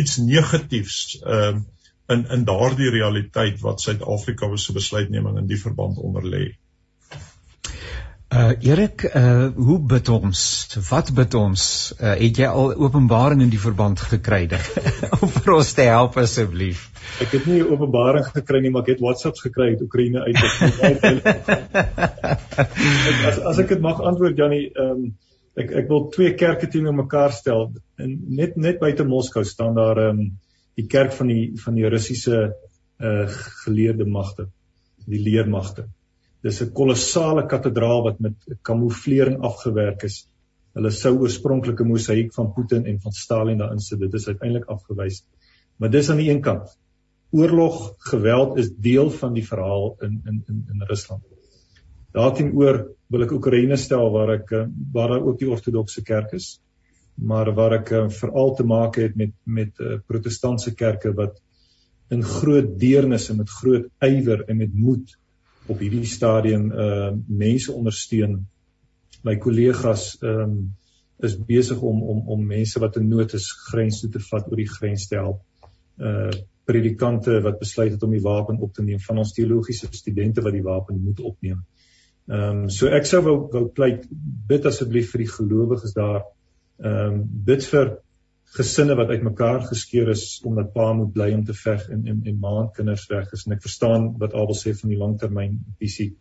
iets 0.03 0.18
negatiefs 0.18 1.20
um, 1.26 1.66
in 2.14 2.26
in 2.38 2.45
daardie 2.45 2.89
realiteit 2.93 3.62
wat 3.66 3.82
Suid-Afrika 3.82 4.49
se 4.57 4.74
besluitneming 4.74 5.38
in 5.38 5.47
die 5.49 5.62
verband 5.62 5.97
onder 5.97 6.26
lê. 6.26 6.45
Uh 8.30 8.53
Erik, 8.61 9.09
uh 9.15 9.47
hoe 9.55 9.80
bid 9.82 10.09
ons? 10.13 10.67
Wat 10.89 11.07
bid 11.17 11.34
ons? 11.34 11.61
Uh 11.97 12.11
het 12.19 12.38
jy 12.38 12.45
al 12.45 12.75
openbaring 12.77 13.41
in 13.41 13.49
die 13.49 13.61
verband 13.61 13.97
gekry 14.05 14.45
om 15.17 15.32
vir 15.34 15.53
ons 15.55 15.73
te 15.73 15.82
help 15.88 16.17
asseblief? 16.21 16.84
Ek 17.25 17.34
het 17.34 17.47
nie 17.49 17.65
openbaring 17.65 18.21
gekry 18.30 18.61
nie, 18.61 18.69
maar 18.69 18.86
ek 18.86 18.93
het 18.93 19.01
WhatsApps 19.01 19.41
gekry 19.47 19.73
uit 19.73 19.82
Oekraïne 19.82 20.21
uit. 20.30 20.38
as 23.32 23.41
as 23.49 23.57
ek 23.65 23.73
dit 23.73 23.82
mag 23.82 23.97
antwoord 23.97 24.38
Janie, 24.38 24.69
ehm 24.77 24.93
um, 24.93 25.09
ek 25.57 25.73
ek 25.82 25.89
wil 25.89 26.13
twee 26.13 26.38
kerke 26.38 26.69
teenoor 26.69 27.01
mekaar 27.01 27.34
stel. 27.34 27.73
En 27.97 28.13
net 28.30 28.61
net 28.61 28.77
buite 28.77 29.09
Moskou 29.09 29.41
staan 29.41 29.73
daar 29.73 29.97
ehm 30.05 30.27
um, 30.27 30.30
die 30.77 30.86
kerk 30.86 31.17
van 31.17 31.34
die 31.34 31.57
van 31.65 31.82
die 31.82 31.89
Russiese 31.89 32.53
uh 33.01 33.25
geleerde 33.65 34.05
magte, 34.05 34.53
die 35.09 35.25
leermagte. 35.25 35.89
Dis 36.43 36.61
'n 36.63 36.71
kolossale 36.71 37.45
kathedraal 37.45 38.03
wat 38.03 38.19
met 38.19 38.35
kamouflering 38.63 39.41
afgewerk 39.43 40.03
is. 40.03 40.27
Hulle 40.77 40.91
sou 40.91 41.17
oorspronklike 41.19 41.83
mosaïek 41.83 42.33
van 42.33 42.53
Putin 42.53 42.85
en 42.85 42.99
van 43.01 43.11
Stalin 43.11 43.57
daarin 43.57 43.79
sit. 43.79 43.99
Dit 43.99 44.13
is 44.13 44.27
uiteindelik 44.27 44.69
afgewys. 44.69 45.23
Maar 45.77 45.89
dis 45.89 46.09
aan 46.09 46.21
die 46.21 46.29
een 46.29 46.41
kant. 46.41 46.77
Oorlog, 47.31 47.93
geweld 47.97 48.57
is 48.57 48.71
deel 48.75 49.09
van 49.09 49.33
die 49.33 49.45
verhaal 49.47 49.95
in 50.01 50.21
in 50.25 50.43
in 50.47 50.63
in 50.71 50.87
Rusland. 50.87 51.23
Daarteenoor 52.11 52.87
wil 53.09 53.25
ek 53.25 53.31
Oekraïne 53.35 53.77
stel 53.77 54.09
waar 54.13 54.33
ek 54.39 54.51
eh, 54.51 54.65
waar 54.93 55.13
daar 55.13 55.27
ook 55.27 55.39
die 55.39 55.49
ortodokse 55.49 56.01
kerk 56.03 56.33
is, 56.33 56.59
maar 57.15 57.51
waar 57.53 57.79
ek 57.81 57.91
eh, 57.91 58.09
veral 58.09 58.55
te 58.55 58.65
maak 58.65 58.95
het 58.95 59.15
met 59.15 59.35
met 59.45 59.79
uh, 59.79 59.99
protestantse 60.07 60.73
kerke 60.73 61.13
wat 61.13 61.41
in 62.09 62.23
groot 62.23 62.79
deernis 62.79 63.29
en 63.29 63.37
met 63.37 63.49
groot 63.49 63.89
ywer 64.01 64.45
en 64.49 64.57
met 64.57 64.73
moed 64.73 65.17
op 65.70 65.80
hierdie 65.80 66.05
stadium 66.09 66.70
uh 66.72 67.11
mense 67.28 67.74
ondersteun. 67.74 68.39
My 69.24 69.38
kollegas 69.38 70.11
ehm 70.22 70.43
um, 70.43 70.59
is 71.20 71.36
besig 71.36 71.82
om 71.84 72.03
om 72.03 72.22
om 72.32 72.45
mense 72.47 72.80
wat 72.80 72.95
in 72.95 73.09
nood 73.11 73.34
is 73.34 73.51
grens 73.70 73.99
toe 74.01 74.09
te 74.09 74.22
vat 74.30 74.47
oor 74.47 74.61
die 74.61 74.72
grens 74.72 75.07
te 75.07 75.20
help. 75.20 75.43
Uh 75.97 76.32
predikante 76.70 77.39
wat 77.41 77.57
besluit 77.59 77.95
het 77.95 78.03
om 78.05 78.11
die 78.13 78.22
wapen 78.22 78.59
op 78.61 78.74
te 78.74 78.84
neem 78.86 78.99
van 79.01 79.17
ons 79.17 79.32
teologiese 79.34 79.88
studente 79.89 80.43
wat 80.45 80.53
die 80.53 80.65
wapen 80.65 80.99
moet 81.01 81.20
opneem. 81.20 81.63
Ehm 82.30 82.63
um, 82.63 82.70
so 82.70 82.91
ek 82.93 83.07
sou 83.09 83.24
wou 83.26 83.38
wou 83.53 83.65
pleit 83.74 84.05
bid 84.51 84.65
asseblief 84.70 85.11
vir 85.13 85.26
die 85.26 85.34
gelowiges 85.38 85.95
daar. 85.97 86.22
Ehm 86.84 87.15
um, 87.15 87.24
bid 87.45 87.65
vir 87.72 87.97
gesinne 88.57 88.95
wat 88.97 89.11
uitmekaar 89.13 89.61
geskeur 89.67 90.09
is 90.09 90.41
omdat 90.45 90.71
pa 90.73 90.89
moet 90.93 91.11
bly 91.13 91.29
om 91.35 91.43
te 91.45 91.53
veg 91.53 91.85
en 91.93 92.07
en 92.07 92.21
en 92.25 92.39
ma 92.41 92.55
en 92.63 92.71
kinders 92.73 93.05
weg 93.09 93.31
is 93.33 93.45
en 93.45 93.53
ek 93.53 93.61
verstaan 93.61 94.09
wat 94.21 94.33
Abel 94.33 94.57
sê 94.57 94.73
van 94.73 94.89
die 94.89 94.97
langtermyn 94.97 95.59
visie. 95.81 96.15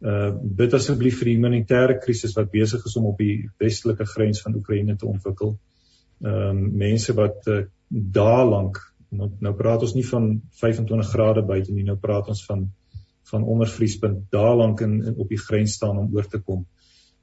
Uh 0.00 0.30
bid 0.60 0.74
asseblief 0.78 1.18
vir 1.18 1.32
die 1.32 1.38
humanitêre 1.38 1.98
krisis 2.02 2.36
wat 2.38 2.52
besig 2.52 2.84
is 2.86 2.96
om 3.00 3.08
op 3.10 3.18
die 3.18 3.48
westelike 3.62 4.06
grens 4.12 4.42
van 4.44 4.54
Oekraïne 4.54 4.96
te 4.96 5.08
ontwikkel. 5.10 5.56
Ehm 6.22 6.62
um, 6.62 6.62
mense 6.84 7.16
wat 7.18 7.50
uh, 7.50 7.64
dae 7.90 8.44
lank 8.46 8.80
nou, 9.10 9.30
nou 9.40 9.54
praat 9.56 9.82
ons 9.82 9.94
nie 9.94 10.06
van 10.06 10.30
25 10.62 11.10
grade 11.10 11.42
buite 11.42 11.72
nie, 11.72 11.84
nou 11.84 11.98
praat 11.98 12.28
ons 12.28 12.46
van 12.46 12.68
van 13.26 13.42
ondervriespunt 13.42 14.28
dae 14.30 14.54
lank 14.54 14.80
in, 14.86 15.00
in 15.02 15.14
op 15.18 15.28
die 15.28 15.42
grens 15.48 15.74
staan 15.74 15.98
om 15.98 16.14
oor 16.14 16.30
te 16.30 16.38
kom. 16.38 16.64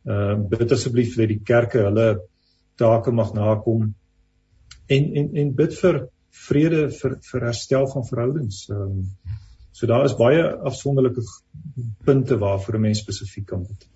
Ehm 0.03 0.43
uh, 0.43 0.47
bid 0.51 0.71
asseblief 0.71 1.15
dat 1.15 1.31
die 1.31 1.39
kerke 1.39 1.87
hulle 1.87 2.07
take 2.75 3.11
mag 3.11 3.31
nakom 3.33 3.93
en 4.88 5.13
en 5.15 5.29
en 5.36 5.55
bid 5.55 5.79
vir 5.79 6.03
vrede 6.47 6.89
vir 6.91 7.17
vir 7.31 7.47
herstel 7.49 7.88
van 7.93 8.05
verhoudings. 8.09 8.67
Ehm 8.69 8.81
um, 8.81 9.07
so 9.73 9.88
daar 9.89 10.05
is 10.05 10.13
baie 10.13 10.43
afsonderlike 10.69 11.21
punte 12.05 12.38
waarvoor 12.38 12.75
'n 12.75 12.81
mens 12.81 12.99
spesifiek 12.99 13.45
kan 13.45 13.65
bid. 13.65 13.88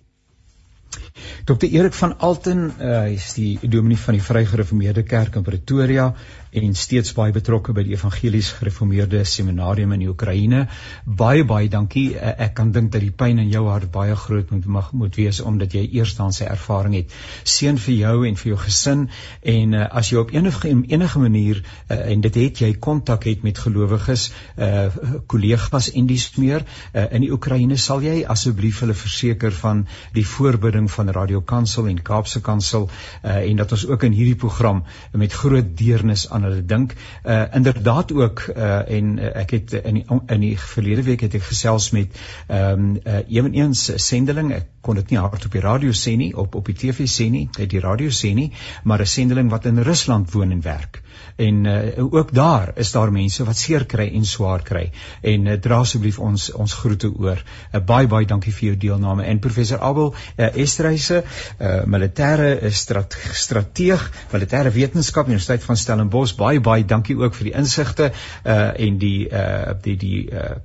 Dr 1.44 1.66
Erik 1.66 1.94
van 1.94 2.18
Alten, 2.18 2.72
uh, 2.80 3.00
hy 3.04 3.14
is 3.14 3.32
die 3.34 3.58
dominee 3.62 3.98
van 3.98 4.14
die 4.14 4.22
Vrygereformeerde 4.22 5.02
Kerk 5.02 5.34
in 5.34 5.42
Pretoria 5.42 6.14
en 6.50 6.74
steeds 6.74 7.12
baie 7.16 7.32
betrokke 7.32 7.72
by 7.76 7.84
die 7.86 7.96
Evangelies 7.96 8.50
Gereformeerde 8.56 9.24
Seminarium 9.24 9.92
in 9.96 10.04
die 10.04 10.10
Oekraïne. 10.10 10.66
Baie 11.04 11.44
baie 11.44 11.68
dankie. 11.68 12.14
Uh, 12.16 12.32
ek 12.48 12.54
kan 12.58 12.72
dink 12.72 12.92
dat 12.92 13.04
die 13.04 13.12
pyn 13.12 13.40
in 13.42 13.50
jou 13.52 13.66
hart 13.68 13.90
baie 13.92 14.16
groot 14.16 14.50
moet 14.54 14.66
mag 14.78 14.92
moet 14.92 15.16
wees 15.18 15.40
omdat 15.40 15.74
jy 15.76 15.84
eerstens 16.00 16.40
sy 16.40 16.48
ervaring 16.48 16.96
het. 16.98 17.14
Seën 17.44 17.78
vir 17.78 17.94
jou 17.94 18.14
en 18.28 18.38
vir 18.40 18.52
jou 18.52 18.60
gesin 18.64 19.06
en 19.42 19.74
uh, 19.74 19.86
as 20.00 20.12
jy 20.12 20.20
op 20.22 20.32
enige 20.34 20.72
enige 20.88 21.22
manier 21.22 21.62
uh, 21.62 21.98
en 21.98 22.24
dit 22.24 22.40
het 22.42 22.62
jy 22.64 22.72
kontak 22.80 23.26
het 23.28 23.44
met 23.46 23.58
gelowiges, 23.58 24.30
uh 24.56 24.88
kollegas 25.26 25.90
en 25.96 26.06
dis 26.08 26.24
meer 26.36 26.64
uh, 26.64 27.04
in 27.14 27.24
die 27.24 27.30
Oekraïne, 27.32 27.76
sal 27.78 28.02
jy 28.04 28.22
asseblief 28.28 28.80
hulle 28.84 28.94
verseker 28.96 29.52
van 29.60 29.84
die 30.14 30.24
voorbidding 30.26 30.88
van 30.92 31.12
Radio 31.14 31.40
Kansel 31.40 31.88
en 31.90 32.00
Kaapse 32.02 32.40
Kansel 32.44 32.88
uh, 32.88 33.36
en 33.36 33.60
dat 33.60 33.72
ons 33.76 33.86
ook 33.88 34.06
in 34.08 34.16
hierdie 34.16 34.38
program 34.38 34.84
met 35.12 35.32
groot 35.32 35.76
deernis 35.78 36.28
hulle 36.42 36.64
dink. 36.64 36.94
Uh 37.24 37.44
inderdaad 37.54 38.12
ook 38.12 38.44
uh 38.56 38.90
en 38.98 39.18
uh, 39.18 39.30
ek 39.42 39.50
het 39.50 39.72
in 39.82 40.00
die, 40.00 40.04
in 40.26 40.40
die 40.40 40.58
verlede 40.58 41.02
week 41.02 41.20
het 41.26 41.34
ek 41.34 41.42
gesels 41.50 41.90
met 41.96 42.18
ehm 42.46 42.72
um, 42.72 43.00
uh, 43.04 43.20
ewenigs 43.28 43.90
sendeling. 44.08 44.52
Ek 44.54 44.66
kon 44.80 44.94
dit 44.94 45.10
nie 45.10 45.18
hard 45.18 45.44
op 45.44 45.52
die 45.52 45.64
radio 45.64 45.90
sê 45.90 46.16
nie, 46.16 46.30
op 46.36 46.54
op 46.54 46.66
die 46.66 46.74
TV 46.74 47.08
sê 47.10 47.30
nie, 47.30 47.48
uit 47.58 47.70
die 47.70 47.82
radio 47.84 48.08
sê 48.08 48.34
nie, 48.34 48.52
maar 48.84 49.00
'n 49.00 49.06
sendeling 49.06 49.50
wat 49.50 49.66
in 49.66 49.82
Rusland 49.82 50.32
woon 50.32 50.50
en 50.50 50.62
werk 50.62 51.02
en 51.38 51.64
uh, 51.64 52.12
ook 52.14 52.34
daar 52.34 52.70
is 52.74 52.90
daar 52.90 53.12
mense 53.12 53.44
wat 53.44 53.56
seer 53.56 53.84
kry 53.86 54.08
en 54.14 54.24
swaar 54.26 54.62
kry 54.62 54.90
en 55.20 55.46
uh, 55.46 55.54
dra 55.62 55.78
asseblief 55.84 56.18
ons 56.18 56.48
ons 56.50 56.74
groete 56.80 57.10
oor 57.14 57.38
uh, 57.38 57.80
baie 57.90 58.08
baie 58.10 58.26
dankie 58.26 58.52
vir 58.52 58.68
jou 58.68 58.78
deelname 58.86 59.22
en 59.24 59.38
professor 59.38 59.78
Abel 59.78 60.10
uh, 60.14 60.48
Wesreise, 60.68 61.22
uh 61.58 61.84
militêre 61.86 62.70
strate 62.74 63.32
strateeg, 63.38 64.02
militêre 64.32 64.72
wetenskap 64.74 65.28
Universiteit 65.30 65.62
van 65.64 65.78
Stellenbosch. 65.78 66.27
Baie 66.34 66.60
baie 66.60 66.84
dankie 66.84 67.16
ook 67.18 67.34
vir 67.34 67.50
die 67.50 67.54
insigte 67.60 68.10
uh 68.44 68.56
en 68.86 68.98
die 68.98 69.28
uh 69.28 69.74
die 69.82 69.96
die 69.96 70.30
uh 70.30 70.56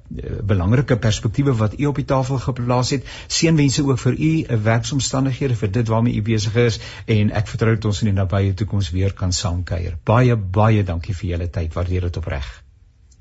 belangrike 0.43 0.97
perspektiewe 0.97 1.55
wat 1.59 1.79
u 1.79 1.85
op 1.85 1.95
die 1.95 2.05
tafel 2.05 2.39
geplaas 2.39 2.89
het. 2.95 3.07
Seënwense 3.27 3.85
ook 3.85 3.99
vir 3.99 4.13
u 4.19 4.31
uh, 4.43 4.59
werksomstandighede 4.69 5.55
vir 5.55 5.71
dit 5.71 5.87
waarmee 5.87 6.15
u 6.15 6.21
besig 6.21 6.55
is 6.55 6.79
en 7.05 7.31
ek 7.31 7.47
vertrou 7.47 7.75
dat 7.75 7.85
ons 7.85 8.01
in 8.01 8.11
die 8.11 8.17
nabye 8.19 8.53
toekoms 8.53 8.91
weer 8.91 9.13
kan 9.13 9.33
saamkuier. 9.33 9.97
Baie 10.03 10.35
baie 10.35 10.83
dankie 10.83 11.15
vir 11.15 11.29
julle 11.29 11.49
tyd. 11.49 11.73
Waardeer 11.73 12.09
dit 12.09 12.17
opreg. 12.17 12.63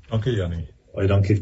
Dankie 0.09 0.35
Jannie. 0.37 0.67
Baie 0.93 1.07
dankie. 1.07 1.41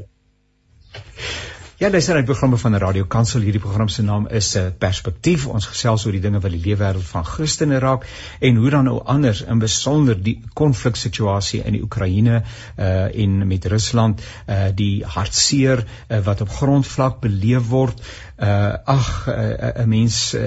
Ja, 1.82 1.90
dis 1.90 2.08
'n 2.08 2.24
programme 2.24 2.58
van 2.58 2.78
Radio 2.78 3.06
Kansel. 3.06 3.42
Hierdie 3.42 3.62
program 3.62 3.88
se 3.88 4.04
naam 4.04 4.28
is 4.28 4.56
'n 4.56 4.60
uh, 4.60 4.72
Perspektief. 4.78 5.48
Ons 5.48 5.66
gesels 5.66 6.06
oor 6.06 6.12
die 6.12 6.22
dinge 6.22 6.40
wat 6.40 6.52
die 6.52 6.62
leefwêreld 6.62 7.04
van 7.04 7.26
Christene 7.26 7.80
raak 7.80 8.06
en 8.40 8.56
hoe 8.56 8.70
dan 8.70 8.84
nou 8.84 9.02
anders 9.04 9.42
in 9.42 9.60
besonder 9.60 10.24
die 10.24 10.44
konfliksituasie 10.54 11.64
in 11.64 11.74
die 11.74 11.82
Oekraïne 11.82 12.44
uh 12.78 13.24
en 13.24 13.48
met 13.48 13.66
Rusland, 13.66 14.22
uh 14.48 14.70
die 14.76 15.04
hartseer 15.06 15.82
uh, 15.82 16.20
wat 16.20 16.42
op 16.42 16.50
grondvlak 16.50 17.20
beleef 17.20 17.68
word 17.68 18.02
uh 18.42 18.74
ag 18.86 19.28
'n 19.28 19.32
uh, 19.32 19.70
uh, 19.82 19.86
mens 19.86 20.34
uh, 20.34 20.42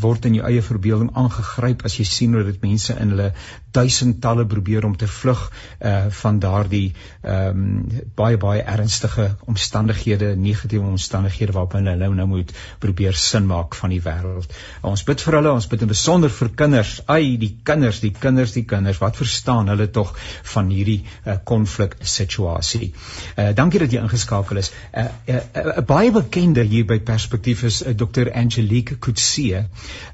word 0.00 0.24
in 0.24 0.34
jou 0.38 0.46
eie 0.46 0.62
verbeelding 0.62 1.10
aangegryp 1.18 1.82
as 1.84 1.96
jy 1.98 2.04
sien 2.06 2.34
hoe 2.34 2.44
dit 2.46 2.60
mense 2.62 2.94
in 2.94 3.10
hulle 3.10 3.32
duisendtalle 3.74 4.46
probeer 4.46 4.84
om 4.86 4.96
te 4.96 5.08
vlug 5.10 5.40
uh 5.80 6.06
van 6.20 6.38
daardie 6.38 6.94
ehm 7.22 7.64
um, 7.64 8.02
baie 8.14 8.36
baie 8.36 8.62
ernstige 8.62 9.26
omstandighede, 9.50 10.36
negatiewe 10.36 10.86
omstandighede 10.86 11.52
waarop 11.52 11.72
hulle 11.72 11.96
nou 11.96 12.12
nou 12.14 12.26
moet 12.26 12.52
probeer 12.78 13.14
sin 13.14 13.46
maak 13.46 13.74
van 13.74 13.90
die 13.90 14.00
wêreld. 14.04 14.54
Ons 14.82 15.02
bid 15.04 15.20
vir 15.26 15.38
hulle, 15.38 15.52
ons 15.52 15.66
bid 15.66 15.82
in 15.82 15.90
besonder 15.90 16.30
vir 16.30 16.52
kinders. 16.54 17.00
Ai, 17.06 17.36
die 17.40 17.50
kinders, 17.62 18.00
die 18.00 18.12
kinders, 18.12 18.52
die 18.52 18.64
kinders, 18.64 19.00
wat 19.02 19.16
verstaan 19.16 19.68
hulle 19.72 19.88
tog 19.90 20.14
van 20.54 20.70
hierdie 20.70 21.02
konflik 21.44 21.98
uh, 21.98 22.06
situasie. 22.06 22.92
Uh 23.36 23.50
dankie 23.54 23.82
dat 23.82 23.92
jy 23.92 24.02
ingeskakel 24.06 24.62
is. 24.62 24.70
'n 24.70 25.00
uh, 25.00 25.34
uh, 25.34 25.34
uh, 25.34 25.66
uh, 25.76 25.86
baie 25.86 26.12
bekende 26.14 26.62
hier 26.62 26.86
by 26.86 27.00
Pers 27.00 27.23
perspektief 27.24 27.62
is 27.62 27.82
uh, 27.82 27.88
eh, 27.88 27.96
Dr 27.96 28.30
Angelique 28.32 28.98
Kutse. 28.98 29.66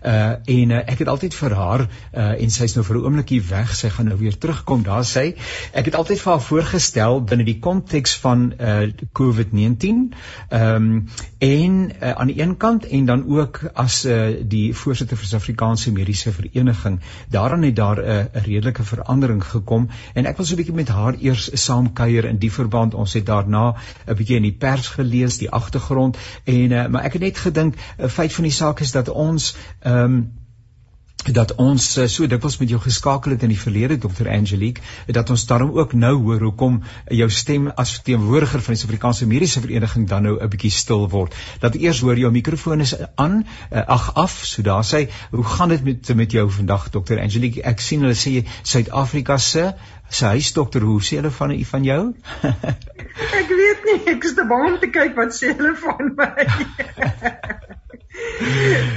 Uh 0.02 0.30
en 0.44 0.70
uh, 0.70 0.78
ek 0.86 1.02
het 1.02 1.08
altyd 1.08 1.34
vir 1.34 1.54
haar 1.58 1.82
uh 1.82 2.42
en 2.42 2.50
sy's 2.50 2.74
nou 2.76 2.84
vir 2.86 2.96
'n 2.96 3.04
oomblikie 3.04 3.40
weg, 3.48 3.74
sy 3.76 3.88
gaan 3.90 4.06
nou 4.08 4.18
weer 4.18 4.38
terugkom. 4.38 4.82
Daar 4.82 5.04
sê 5.04 5.34
ek 5.72 5.90
het 5.90 5.94
altyd 5.94 6.20
vir 6.20 6.32
haar 6.32 6.42
voorgestel 6.42 7.20
binne 7.24 7.44
die 7.44 7.58
konteks 7.58 8.14
van 8.22 8.52
uh 8.58 8.92
COVID-19. 9.12 10.14
Ehm 10.50 10.76
um, 10.76 11.08
en 11.38 11.90
uh, 11.90 12.10
aan 12.10 12.26
die 12.26 12.40
een 12.40 12.56
kant 12.56 12.86
en 12.86 13.06
dan 13.06 13.24
ook 13.26 13.60
as 13.74 14.04
uh 14.04 14.36
die 14.44 14.74
voorsitter 14.74 15.16
vir 15.16 15.26
Suid-Afrikaanse 15.26 15.92
Mediese 15.92 16.32
Vereniging. 16.32 17.00
Daaraan 17.28 17.62
het 17.62 17.76
daar 17.76 17.98
'n 17.98 18.08
uh, 18.08 18.42
redelike 18.44 18.84
verandering 18.84 19.44
gekom 19.44 19.88
en 20.14 20.26
ek 20.26 20.36
wil 20.36 20.46
so 20.46 20.54
'n 20.54 20.56
bietjie 20.56 20.74
met 20.74 20.88
haar 20.88 21.14
eers 21.18 21.50
saamkuier 21.52 22.24
in 22.24 22.38
die 22.38 22.52
verband. 22.52 22.94
Ons 22.94 23.12
het 23.12 23.26
daarna 23.26 23.74
'n 24.06 24.14
bietjie 24.14 24.36
in 24.36 24.42
die 24.42 24.56
pers 24.58 24.88
gelees, 24.88 25.38
die 25.38 25.50
agtergrond 25.50 26.16
en 26.44 26.70
uh, 26.70 26.99
maar 27.00 27.08
ek 27.08 27.16
het 27.16 27.22
net 27.22 27.38
gedink 27.40 27.80
'n 27.96 28.12
feit 28.12 28.32
van 28.32 28.44
die 28.44 28.52
saak 28.52 28.80
is 28.84 28.92
dat 28.92 29.08
ons 29.08 29.56
ehm 29.80 30.04
um, 30.04 30.20
dat 31.28 31.52
ons 31.60 31.84
uh, 31.98 32.06
so 32.08 32.26
dikwels 32.26 32.56
met 32.58 32.70
jou 32.72 32.78
geskakel 32.80 33.34
het 33.34 33.42
in 33.44 33.52
die 33.52 33.58
verlede 33.60 33.98
Dr 34.00 34.28
Angelique 34.32 34.80
dat 35.06 35.30
ons 35.30 35.44
daarom 35.46 35.70
ook 35.76 35.92
nou 35.92 36.14
hoor 36.22 36.40
hoekom 36.40 36.78
jou 37.12 37.28
stem 37.30 37.68
as 37.68 37.92
verteenwoordiger 37.96 38.62
van 38.64 38.74
die 38.74 38.80
Suid-Afrikaanse 38.80 39.26
Mediese 39.26 39.60
Vereniging 39.60 40.08
dan 40.08 40.22
nou 40.22 40.38
'n 40.40 40.48
bietjie 40.48 40.70
stil 40.70 41.08
word. 41.08 41.34
Dat 41.60 41.74
eers 41.74 42.00
hoor 42.00 42.18
jou 42.18 42.32
mikrofoon 42.32 42.80
is 42.80 42.94
aan, 43.14 43.46
uh, 43.72 43.86
ag 43.86 44.14
af, 44.14 44.40
so 44.44 44.62
daar 44.62 44.84
sê, 44.84 45.10
hoe 45.30 45.44
gaan 45.44 45.68
dit 45.68 45.84
met 45.84 46.14
met 46.14 46.32
jou 46.32 46.50
vandag 46.50 46.88
Dr 46.88 47.20
Angelique? 47.20 47.62
Ek 47.62 47.80
sien 47.80 48.00
hulle 48.00 48.14
sê 48.14 48.46
Suid-Afrika 48.62 49.38
se 49.38 49.74
se 50.10 50.26
huisdokter, 50.26 50.82
hoe 50.82 51.00
sê 51.02 51.20
hulle 51.20 51.30
van 51.30 51.52
u 51.54 51.64
van 51.64 51.84
jou? 51.86 52.00
ek 53.40 53.52
weet 53.60 53.86
nie, 53.86 53.98
ek 54.14 54.26
is 54.26 54.34
te 54.38 54.46
bang 54.48 54.66
om 54.72 54.78
te 54.82 54.90
kyk 54.90 55.14
wat 55.18 55.36
sê 55.36 55.52
hulle 55.54 55.74
van 55.78 56.10
my. 56.18 56.46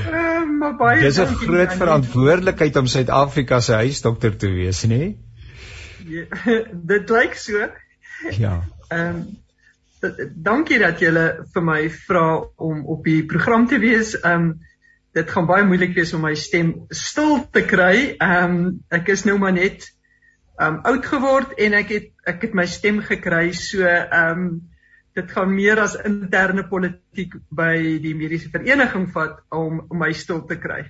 uh, 0.10 0.42
maar 0.60 0.76
baie 0.80 1.04
Dis 1.06 1.22
'n 1.22 1.38
groot 1.46 1.78
verantwoordelikheid 1.84 2.82
om 2.82 2.90
Suid-Afrika 2.90 3.62
se 3.62 3.78
huisdokter 3.84 4.38
te 4.38 4.50
wees, 4.50 4.84
nê? 4.90 5.14
Ja, 6.10 6.26
dit 6.94 7.10
lyk 7.10 7.40
so. 7.40 7.70
Ja. 8.38 8.60
Ehm 8.90 9.16
um, 9.16 9.24
dankie 10.36 10.82
dat 10.82 11.00
jy 11.00 11.12
vir 11.54 11.64
my 11.64 11.82
vra 11.90 12.44
om 12.60 12.86
op 12.92 13.06
die 13.08 13.22
program 13.26 13.68
te 13.68 13.80
wees. 13.80 14.18
Ehm 14.20 14.50
um, 14.50 14.54
dit 15.14 15.30
gaan 15.30 15.46
baie 15.46 15.64
moeilik 15.64 15.94
wees 15.96 16.14
om 16.18 16.24
my 16.26 16.34
stem 16.36 16.74
stil 16.90 17.38
te 17.52 17.62
kry. 17.62 18.16
Ehm 18.18 18.58
um, 18.58 18.80
ek 18.90 19.14
is 19.14 19.24
nou 19.30 19.38
maar 19.40 19.54
net 19.54 19.86
um 20.62 20.80
oud 20.90 21.06
geword 21.06 21.56
en 21.58 21.74
ek 21.74 21.90
het 21.90 22.12
ek 22.30 22.48
het 22.48 22.54
my 22.54 22.66
stem 22.70 23.02
gekry 23.02 23.52
so 23.58 23.88
um 23.88 24.62
dit 25.14 25.32
gaan 25.32 25.54
meer 25.54 25.80
as 25.82 25.96
interne 26.06 26.66
politiek 26.70 27.36
by 27.54 27.74
die 28.02 28.16
mediese 28.18 28.50
vereniging 28.50 29.08
vat 29.14 29.42
om, 29.54 29.84
om 29.90 30.00
my 30.02 30.10
stil 30.18 30.42
te 30.50 30.58
kry. 30.58 30.88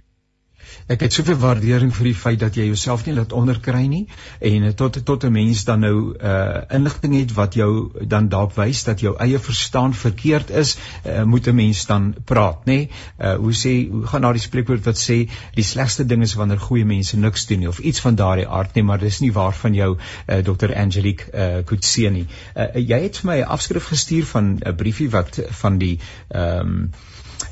Ek 0.88 1.04
het 1.06 1.14
soveel 1.16 1.38
waardering 1.40 1.92
vir 1.96 2.08
die 2.10 2.16
feit 2.16 2.40
dat 2.40 2.58
jy 2.60 2.66
jouself 2.68 3.06
nie 3.06 3.14
laat 3.16 3.34
onderkry 3.34 3.86
nie 3.88 4.08
en 4.40 4.66
tot 4.76 5.00
tot 5.06 5.24
'n 5.24 5.32
mens 5.32 5.64
dan 5.64 5.80
nou 5.80 6.16
uh 6.20 6.62
inligting 6.78 7.16
het 7.16 7.34
wat 7.34 7.54
jou 7.56 7.92
dan 8.14 8.28
dalk 8.30 8.56
wys 8.56 8.84
dat 8.84 9.00
jou 9.00 9.16
eie 9.18 9.40
verstaan 9.40 9.94
verkeerd 9.94 10.50
is, 10.50 10.78
uh, 11.06 11.24
moet 11.24 11.48
'n 11.48 11.56
mens 11.56 11.86
dan 11.86 12.16
praat, 12.26 12.66
nê? 12.66 12.90
Uh 13.20 13.36
hoe 13.36 13.54
sê 13.54 13.90
hoe 13.92 14.06
gaan 14.08 14.22
daar 14.22 14.34
die 14.34 14.42
spreekwoord 14.42 14.86
wat 14.86 14.98
sê 14.98 15.30
die 15.56 15.64
slegste 15.64 16.06
ding 16.06 16.22
is 16.22 16.34
wanneer 16.34 16.60
goeie 16.60 16.86
mense 16.86 17.18
niks 17.18 17.46
doen 17.46 17.60
nie 17.60 17.68
of 17.68 17.80
iets 17.80 18.00
van 18.00 18.16
daardie 18.16 18.48
aard 18.48 18.76
nie, 18.76 18.84
maar 18.84 19.00
dis 19.00 19.20
nie 19.20 19.32
waar 19.32 19.54
van 19.54 19.74
jou 19.74 19.98
uh 20.28 20.38
Dr 20.44 20.76
Angelique 20.76 21.32
uh 21.34 21.64
Kutse 21.66 22.10
nie. 22.10 22.28
Uh 22.56 22.70
jy 22.76 23.02
het 23.04 23.18
vir 23.18 23.32
my 23.32 23.40
'n 23.40 23.48
afskrif 23.58 23.88
gestuur 23.88 24.26
van 24.26 24.60
'n 24.66 24.76
briefie 24.76 25.10
wat 25.10 25.40
van 25.50 25.78
die 25.78 26.00
ehm 26.30 26.60
um, 26.60 26.92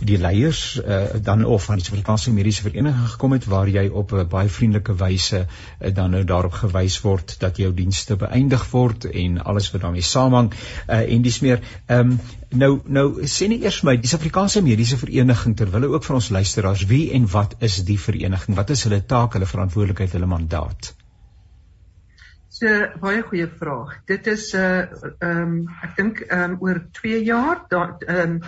die 0.01 0.17
leiers 0.17 0.81
uh, 0.81 1.01
dan 1.21 1.45
of 1.45 1.65
van 1.65 1.77
die 1.77 1.85
Suid-Afrikaanse 1.85 2.33
Mediese 2.33 2.63
Vereniging 2.65 3.09
gekom 3.13 3.35
het 3.35 3.45
waar 3.45 3.69
jy 3.69 3.87
op 3.87 4.13
'n 4.13 4.27
baie 4.27 4.49
vriendelike 4.49 4.95
wyse 4.97 5.45
uh, 5.45 5.93
dan 5.93 6.11
nou 6.11 6.23
daarop 6.23 6.53
gewys 6.53 7.01
word 7.01 7.35
dat 7.39 7.57
jou 7.57 7.73
dienste 7.73 8.15
beëindig 8.15 8.69
word 8.71 9.05
en 9.05 9.43
alles 9.43 9.71
wat 9.71 9.81
daarmee 9.81 10.01
saamhang. 10.01 10.53
Uh, 10.87 11.13
en 11.13 11.21
dis 11.21 11.39
meer 11.39 11.59
um, 11.87 12.19
nou 12.49 12.81
nou 12.85 13.25
sê 13.25 13.47
net 13.47 13.61
eers 13.61 13.81
my 13.83 13.95
die 13.97 14.07
Suid-Afrikaanse 14.07 14.61
Mediese 14.61 14.97
Vereniging 14.97 15.55
terwyl 15.57 15.93
ook 15.93 16.03
vir 16.03 16.15
ons 16.15 16.29
luisteraars 16.29 16.85
wie 16.85 17.11
en 17.11 17.27
wat 17.27 17.55
is 17.59 17.83
die 17.85 17.99
vereniging? 17.99 18.55
Wat 18.55 18.69
is 18.69 18.83
hulle 18.83 19.05
taak 19.05 19.33
hulle 19.33 19.45
verantwoordelikheid 19.45 20.17
hulle 20.17 20.25
mandaat? 20.25 20.93
So 22.51 22.67
baie 22.99 23.21
goeie 23.23 23.47
vraag. 23.59 23.93
Dit 24.05 24.27
is 24.27 24.53
'n 24.53 24.57
uh, 24.57 24.81
ehm 25.19 25.37
um, 25.41 25.69
ek 25.83 25.95
dink 25.95 26.19
ehm 26.19 26.51
um, 26.51 26.57
oor 26.59 26.83
2 26.99 27.23
jaar 27.23 27.65
dan 27.69 27.95
ehm 27.99 28.19
um, 28.19 28.41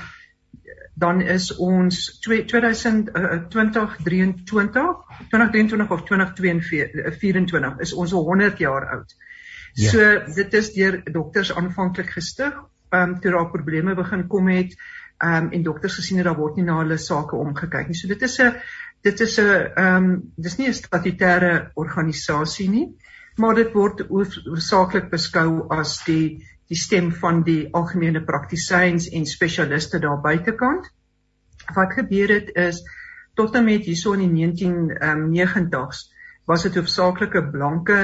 dan 0.94 1.22
is 1.22 1.56
ons 1.56 2.20
2020 2.20 3.48
2023 3.50 4.96
2023 5.30 5.92
of 5.92 6.04
2024 6.04 7.80
is 7.80 7.94
ons 7.94 8.14
al 8.14 8.24
100 8.24 8.58
jaar 8.58 8.90
oud. 8.98 9.16
Ja. 9.74 9.90
So 9.90 10.34
dit 10.34 10.54
is 10.54 10.74
deur 10.74 11.02
dokters 11.12 11.54
aanvanklik 11.54 12.12
gestig, 12.14 12.54
ehm 12.94 13.16
um, 13.16 13.20
toe 13.20 13.32
daar 13.32 13.50
probleme 13.50 13.96
begin 13.96 14.28
kom 14.28 14.48
het, 14.54 14.76
ehm 15.18 15.46
um, 15.46 15.52
en 15.52 15.64
dokters 15.64 15.96
gesien 15.96 16.18
het 16.18 16.26
daar 16.30 16.38
word 16.38 16.56
nie 16.56 16.66
na 16.66 16.78
hulle 16.84 16.98
sake 16.98 17.36
omgekyk 17.36 17.88
nie. 17.90 17.98
So 17.98 18.08
dit 18.08 18.22
is 18.22 18.40
'n 18.40 18.54
dit 19.02 19.20
is 19.20 19.40
'n 19.40 19.50
ehm 19.76 20.04
um, 20.04 20.32
dis 20.36 20.58
nie 20.58 20.68
'n 20.68 20.74
statutêre 20.74 21.72
organisasie 21.74 22.70
nie, 22.70 22.88
maar 23.36 23.56
dit 23.56 23.74
word 23.74 24.06
hoofsaaklik 24.10 25.10
beskou 25.10 25.68
as 25.70 26.04
die 26.06 26.46
die 26.72 26.80
stem 26.80 27.12
van 27.12 27.44
die 27.44 27.68
algemene 27.72 28.24
praktisyns 28.24 29.10
en 29.10 29.26
spesialiste 29.26 30.00
daar 30.00 30.22
buitekant. 30.22 30.90
Wat 31.76 31.94
gebeur 31.94 32.32
het 32.34 32.52
is 32.56 32.84
tot 33.36 33.56
en 33.56 33.66
met 33.66 33.86
hierso 33.86 34.14
in 34.14 34.34
die 34.34 34.46
1990s 34.46 35.00
ehm, 35.00 36.12
was 36.46 36.64
dit 36.64 36.76
hoofsaaklik 36.76 37.36
'n 37.36 37.52
blanke 37.52 38.00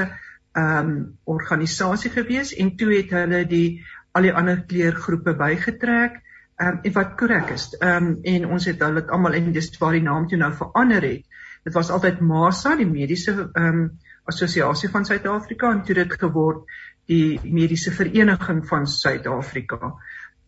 ehm 0.52 0.88
um, 0.88 1.18
organisasie 1.24 2.10
gewees 2.10 2.54
en 2.54 2.76
toe 2.76 2.90
het 2.94 3.10
hulle 3.10 3.44
die 3.46 3.84
al 4.12 4.22
die 4.22 4.32
ander 4.34 4.64
kleurgroepe 4.66 5.34
bygetrek 5.38 6.18
ehm 6.56 6.68
um, 6.68 6.80
en 6.82 6.92
wat 6.92 7.16
korrek 7.16 7.50
is. 7.50 7.76
Ehm 7.78 8.06
um, 8.06 8.18
en 8.22 8.46
ons 8.46 8.64
het 8.64 8.80
hulle 8.82 9.06
almal 9.06 9.38
en 9.38 9.52
dis 9.52 9.70
waar 9.78 9.92
die 9.92 10.02
naam 10.02 10.28
toe 10.28 10.38
nou 10.38 10.52
verander 10.52 11.02
het. 11.02 11.24
Dit 11.64 11.74
was 11.74 11.90
altyd 11.90 12.20
MASA, 12.20 12.76
die 12.76 12.86
mediese 12.86 13.50
ehm 13.52 13.66
um, 13.66 13.90
assosiasie 14.24 14.90
van 14.90 15.04
Suid-Afrika 15.04 15.70
en 15.70 15.82
toe 15.82 15.94
dit 15.94 16.12
geword 16.12 16.66
die 17.10 17.40
mediese 17.42 17.92
vereniging 17.92 18.62
van 18.68 18.86
Suid-Afrika. 18.86 19.94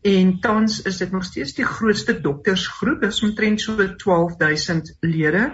En 0.03 0.33
tans 0.43 0.81
is 0.83 0.99
dit 0.99 1.13
nog 1.15 1.25
steeds 1.25 1.55
die 1.59 1.67
grootste 1.67 2.15
doktersgroep, 2.21 3.05
dis 3.07 3.23
omtrent 3.23 3.61
so 3.61 3.77
12000 3.77 4.97
lede 5.01 5.53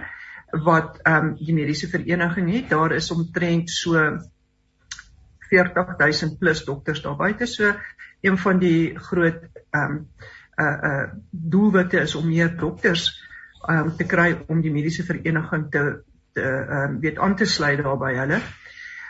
wat 0.65 0.97
ehm 1.05 1.29
um, 1.29 1.35
die 1.37 1.53
mediese 1.53 1.89
vereniging 1.89 2.49
het. 2.53 2.69
Daar 2.69 2.95
is 2.95 3.11
omtrent 3.11 3.69
so 3.69 4.17
40000 5.49 6.39
plus 6.39 6.63
dokters 6.65 7.01
daar 7.01 7.15
buite. 7.15 7.45
So 7.45 7.73
een 8.21 8.37
van 8.37 8.59
die 8.59 8.97
groot 8.97 9.43
ehm 9.69 9.91
um, 9.91 10.07
uh 10.59 10.77
uh 10.89 11.09
doelwitte 11.29 11.99
is 11.99 12.15
om 12.15 12.27
meer 12.27 12.57
dokters 12.57 13.11
um 13.69 13.95
te 13.95 14.05
kry 14.05 14.33
om 14.47 14.61
die 14.61 14.71
mediese 14.71 15.03
vereniging 15.03 15.69
te 15.71 15.83
te 16.33 16.47
um 16.79 16.99
weet 16.99 17.17
aan 17.17 17.35
te 17.35 17.45
sluit 17.45 17.83
daarby 17.83 18.15
hulle. 18.17 18.41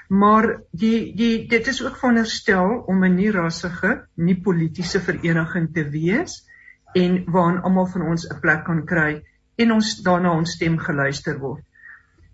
Maar 0.09 0.47
die 0.71 1.13
die 1.15 1.47
dit 1.47 1.67
is 1.67 1.83
ook 1.85 1.97
veronderstel 2.01 2.83
om 2.89 3.03
'n 3.05 3.15
nie 3.15 3.31
rassige, 3.31 4.07
nie 4.15 4.41
politieke 4.41 4.99
vereniging 4.99 5.73
te 5.73 5.83
wees 5.89 6.45
en 6.93 7.23
waarin 7.31 7.61
almal 7.61 7.85
van 7.85 8.01
ons 8.01 8.25
'n 8.29 8.39
plek 8.39 8.63
kan 8.65 8.85
kry 8.85 9.21
en 9.55 9.71
ons 9.71 10.01
daarna 10.01 10.31
ons 10.31 10.51
stem 10.51 10.77
geluister 10.77 11.37
word. 11.39 11.63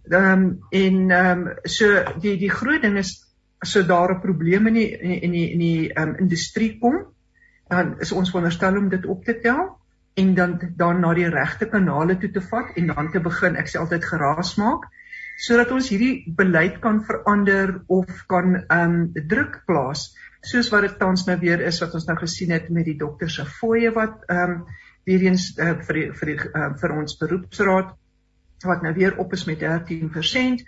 Ehm 0.09 0.31
um, 0.31 0.59
en 0.71 1.11
ehm 1.11 1.47
um, 1.47 1.53
so 1.63 2.03
die 2.21 2.37
die 2.37 2.49
groot 2.49 2.81
ding 2.81 2.97
is 2.97 3.25
so 3.59 3.83
daar 3.83 4.15
'n 4.15 4.21
probleem 4.21 4.67
in 4.67 4.73
die 4.73 4.89
in 5.21 5.31
die 5.31 5.51
in 5.51 5.59
die 5.59 5.93
ehm 5.93 6.09
um, 6.09 6.15
industrie 6.15 6.77
kom, 6.79 7.05
dan 7.67 7.99
is 7.99 8.11
ons 8.11 8.29
veronderstel 8.29 8.77
om 8.77 8.89
dit 8.89 9.05
op 9.05 9.25
te 9.25 9.39
tel 9.39 9.77
en 10.13 10.35
dan 10.35 10.59
dan 10.77 10.99
na 10.99 11.13
die 11.13 11.29
regte 11.29 11.65
kanale 11.65 12.17
toe 12.17 12.31
te 12.31 12.41
vat 12.41 12.75
en 12.75 12.87
dan 12.87 13.11
te 13.11 13.19
begin 13.19 13.55
ek 13.55 13.67
sê 13.67 13.79
altyd 13.79 14.05
geraas 14.05 14.55
maak 14.55 14.85
sodat 15.37 15.71
ons 15.75 15.89
hierdie 15.91 16.23
beleid 16.37 16.79
kan 16.83 17.01
verander 17.07 17.81
of 17.87 18.23
kan 18.31 18.55
ehm 18.61 18.95
um, 18.95 19.27
druk 19.27 19.61
plaas 19.67 20.13
soos 20.45 20.69
wat 20.73 20.85
dit 20.85 20.97
tans 21.01 21.25
nou 21.27 21.35
weer 21.41 21.61
is 21.65 21.81
wat 21.81 21.93
ons 21.97 22.07
nou 22.07 22.15
gesien 22.19 22.53
het 22.53 22.69
met 22.69 22.85
die 22.85 22.97
dokter 22.97 23.29
se 23.29 23.45
fooie 23.59 23.91
wat 23.95 24.23
ehm 24.29 24.57
um, 24.57 24.65
weer 25.05 25.21
eens 25.27 25.51
uh, 25.61 25.75
vir 25.85 25.97
die, 25.99 26.05
vir 26.17 26.31
die, 26.31 26.37
uh, 26.49 26.71
vir 26.81 26.93
ons 26.97 27.17
beroepsraad 27.19 27.91
wat 28.65 28.81
nou 28.81 28.93
weer 28.95 29.19
op 29.21 29.33
is 29.37 29.43
met 29.45 29.61
13%. 29.61 30.63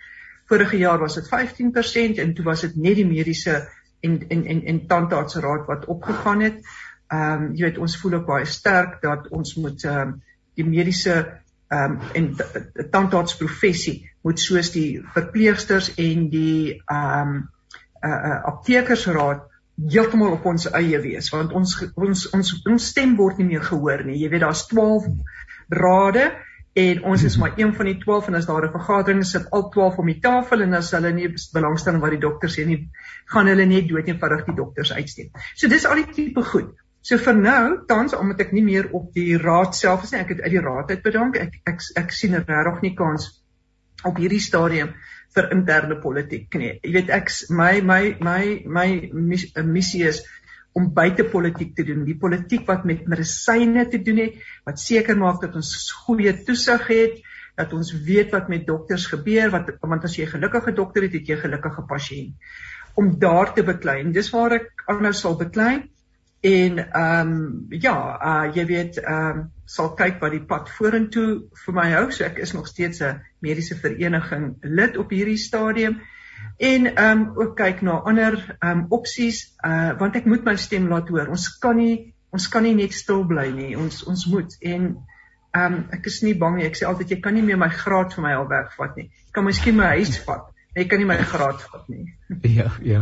Vorige 0.45 0.78
jaar 0.78 0.99
was 1.01 1.15
dit 1.18 1.26
15% 1.32 2.22
en 2.22 2.34
toe 2.38 2.45
was 2.45 2.61
dit 2.61 2.76
net 2.76 2.99
die 2.99 3.07
mediese 3.07 3.63
en 4.05 4.20
en 4.30 4.45
en 4.45 4.61
en 4.74 4.84
tandartsraad 4.88 5.65
wat 5.68 5.88
opgegaan 5.89 6.45
het. 6.45 6.61
Ehm 7.07 7.47
um, 7.47 7.49
jy 7.55 7.70
weet 7.70 7.82
ons 7.82 7.97
voel 8.01 8.20
ook 8.20 8.30
baie 8.30 8.45
sterk 8.45 9.01
dat 9.01 9.28
ons 9.30 9.55
moet 9.55 9.84
ehm 9.84 10.01
um, 10.01 10.15
die 10.57 10.65
mediese 10.65 11.18
ehm 11.68 11.97
um, 11.97 11.99
en 12.13 12.89
tandartsprofessie 12.91 14.09
moet 14.24 14.39
soos 14.39 14.72
die 14.72 15.03
verpleegsters 15.13 15.93
en 15.95 16.30
die 16.32 16.82
ehm 16.86 17.36
um, 17.36 17.38
uh, 18.05 18.09
uh, 18.09 18.43
aptekersraad 18.53 19.43
heeltemal 19.78 20.38
op 20.38 20.45
ons 20.49 20.65
eie 20.80 20.99
wees 21.03 21.30
want 21.34 21.53
ons 21.53 21.76
ons 21.95 22.26
ons 22.34 22.53
ons 22.65 22.89
stem 22.93 23.15
word 23.20 23.41
nie 23.41 23.51
meer 23.51 23.65
gehoor 23.65 24.03
nie. 24.07 24.18
Jy 24.22 24.32
weet 24.34 24.45
daar's 24.45 24.65
12 24.72 25.09
rade 25.70 26.32
en 26.78 27.03
ons 27.11 27.24
is 27.24 27.38
maar 27.41 27.53
een 27.57 27.74
van 27.76 27.89
die 27.89 27.97
12 28.01 28.28
en 28.32 28.39
as 28.39 28.47
daar 28.49 28.65
'n 28.65 28.72
vergadering 28.72 29.22
is 29.22 29.32
sit 29.32 29.49
al 29.51 29.70
12 29.70 29.97
om 29.97 30.05
die 30.05 30.20
tafel 30.22 30.61
en 30.61 30.74
as 30.74 30.91
hulle 30.91 31.13
nie 31.13 31.30
belangstel 31.53 31.93
in 31.93 31.99
wat 31.99 32.15
die 32.15 32.26
dokter 32.26 32.49
sê 32.49 32.65
nie 32.65 32.89
gaan 33.26 33.47
hulle 33.47 33.65
net 33.65 33.88
dood 33.89 34.07
eenvoudig 34.07 34.45
die 34.45 34.55
dokters 34.55 34.93
uitstem. 34.93 35.30
So 35.55 35.68
dis 35.68 35.86
al 35.86 35.95
die 35.95 36.11
tipe 36.13 36.43
goed. 36.43 36.74
So 37.08 37.16
vir 37.24 37.38
nou, 37.39 37.60
tans 37.88 38.12
omdat 38.18 38.41
ek 38.43 38.49
nie 38.51 38.66
meer 38.66 38.89
op 38.97 39.14
die 39.16 39.38
raad 39.39 39.78
self 39.78 40.01
is 40.03 40.10
nie, 40.12 40.20
ek 40.26 40.34
het 40.34 40.41
uit 40.43 40.55
die 40.58 40.64
raad 40.64 40.89
uit 40.91 41.05
bedank. 41.05 41.38
Ek 41.39 41.53
ek 41.72 41.86
ek 42.01 42.12
sien 42.12 42.36
regtig 42.36 42.82
nie 42.84 42.95
kans 42.99 43.30
op 44.08 44.20
hierdie 44.20 44.41
stadium 44.43 44.91
vir 45.38 45.47
interne 45.55 45.95
politiek 46.03 46.58
nie. 46.60 46.74
Jy 46.84 46.91
weet 46.97 47.14
ek 47.16 47.32
my 47.55 47.80
my 47.80 48.01
my 48.28 48.41
my 48.80 48.88
missie 49.64 50.03
is 50.10 50.20
om 50.76 50.91
buite 50.93 51.24
politiek 51.32 51.72
te 51.80 51.88
doen, 51.88 52.03
die 52.05 52.18
politiek 52.20 52.68
wat 52.68 52.84
met 52.86 53.08
medisyne 53.10 53.88
te 53.89 54.03
doen 54.03 54.20
het, 54.26 54.36
wat 54.68 54.84
seker 54.84 55.18
maak 55.18 55.39
dat 55.41 55.55
ons 55.58 55.72
goeie 56.03 56.36
toesig 56.45 56.91
het, 56.91 57.18
dat 57.58 57.72
ons 57.74 57.95
weet 58.05 58.36
wat 58.36 58.51
met 58.51 58.68
dokters 58.68 59.08
gebeur, 59.10 59.47
wat 59.55 59.72
want 59.82 60.03
as 60.05 60.20
jy 60.20 60.28
'n 60.28 60.36
gelukkige 60.36 60.76
dokter 60.76 61.08
het, 61.08 61.16
het 61.16 61.30
jy 61.30 61.39
'n 61.39 61.45
gelukkige 61.47 61.88
pasiënt. 61.88 62.36
Om 62.99 63.16
daar 63.20 63.53
te 63.53 63.64
beklei. 63.64 64.03
Dis 64.12 64.34
waar 64.36 64.60
ek 64.60 64.84
aanhou 64.88 65.14
sal 65.14 65.38
beklei 65.38 65.88
en 66.39 66.77
ehm 66.91 67.29
um, 67.29 67.65
ja, 67.69 67.95
uh 68.21 68.55
jy 68.55 68.65
weet 68.65 68.99
ehm 69.01 69.38
um, 69.38 69.45
sal 69.65 69.89
kyk 69.99 70.21
wat 70.21 70.31
die 70.31 70.45
pad 70.45 70.69
vorentoe 70.69 71.49
vir 71.65 71.73
my 71.73 71.88
hou. 71.91 72.11
So 72.11 72.23
ek 72.23 72.38
is 72.38 72.53
nog 72.53 72.67
steeds 72.67 73.01
'n 73.01 73.21
mediese 73.39 73.75
vereniging 73.75 74.55
lid 74.61 74.97
op 74.97 75.09
hierdie 75.09 75.38
stadium 75.38 76.01
en 76.57 76.95
ehm 76.95 77.21
um, 77.21 77.31
ook 77.35 77.55
kyk 77.57 77.81
na 77.81 77.99
ander 77.99 78.57
ehm 78.59 78.71
um, 78.77 78.85
opsies 78.89 79.57
uh 79.65 79.97
want 79.99 80.15
ek 80.15 80.25
moet 80.25 80.43
my 80.43 80.55
stem 80.55 80.88
laat 80.88 81.09
hoor. 81.09 81.27
Ons 81.27 81.57
kan 81.57 81.75
nie 81.75 82.13
ons 82.29 82.47
kan 82.47 82.63
nie 82.63 82.75
net 82.75 82.93
stil 82.93 83.25
bly 83.25 83.49
nie. 83.51 83.77
Ons 83.77 84.03
ons 84.03 84.25
moet 84.25 84.57
en 84.61 84.97
ehm 85.51 85.73
um, 85.73 85.88
ek 85.91 86.05
is 86.05 86.21
nie 86.21 86.35
bang 86.38 86.55
nie. 86.55 86.65
Ek 86.65 86.77
sê 86.77 86.85
altyd 86.85 87.09
jy 87.09 87.19
kan 87.21 87.33
nie 87.33 87.43
meer 87.43 87.57
my 87.57 87.69
graad 87.69 88.13
vir 88.13 88.23
my 88.23 88.33
al 88.33 88.47
wegvat 88.47 88.95
nie. 88.95 89.09
Jy 89.25 89.31
kan 89.33 89.45
miskien 89.45 89.75
my 89.75 89.95
huis 89.97 90.19
vat. 90.25 90.53
Ek 90.78 90.91
kan 90.91 91.01
nie 91.01 91.07
my 91.09 91.17
graad 91.25 91.61
vat 91.71 91.88
nie. 91.89 92.03
Ja, 92.57 92.67
ja. 92.86 93.01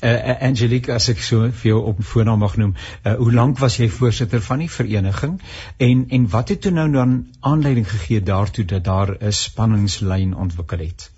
Eh 0.00 0.12
uh, 0.14 0.36
Angelique, 0.46 0.94
as 0.94 1.08
ek 1.12 1.18
so 1.26 1.50
vir 1.62 1.68
jou 1.72 1.80
op 1.90 1.98
voornaam 2.12 2.40
mag 2.40 2.56
noem, 2.56 2.72
uh, 3.04 3.14
hoe 3.18 3.32
lank 3.34 3.58
was 3.60 3.76
jy 3.76 3.90
voorsitter 3.92 4.40
van 4.46 4.62
die 4.64 4.70
vereniging 4.72 5.34
en 5.88 6.06
en 6.08 6.28
wat 6.32 6.52
het 6.54 6.62
toe 6.64 6.72
nou 6.72 6.86
dan 6.92 7.16
aanleiding 7.40 7.88
gegee 7.90 8.22
daartoe 8.22 8.64
dat 8.64 8.84
daar 8.84 9.16
'n 9.18 9.32
spanningslyn 9.32 10.34
ontwikkel 10.34 10.86
het? 10.86 11.10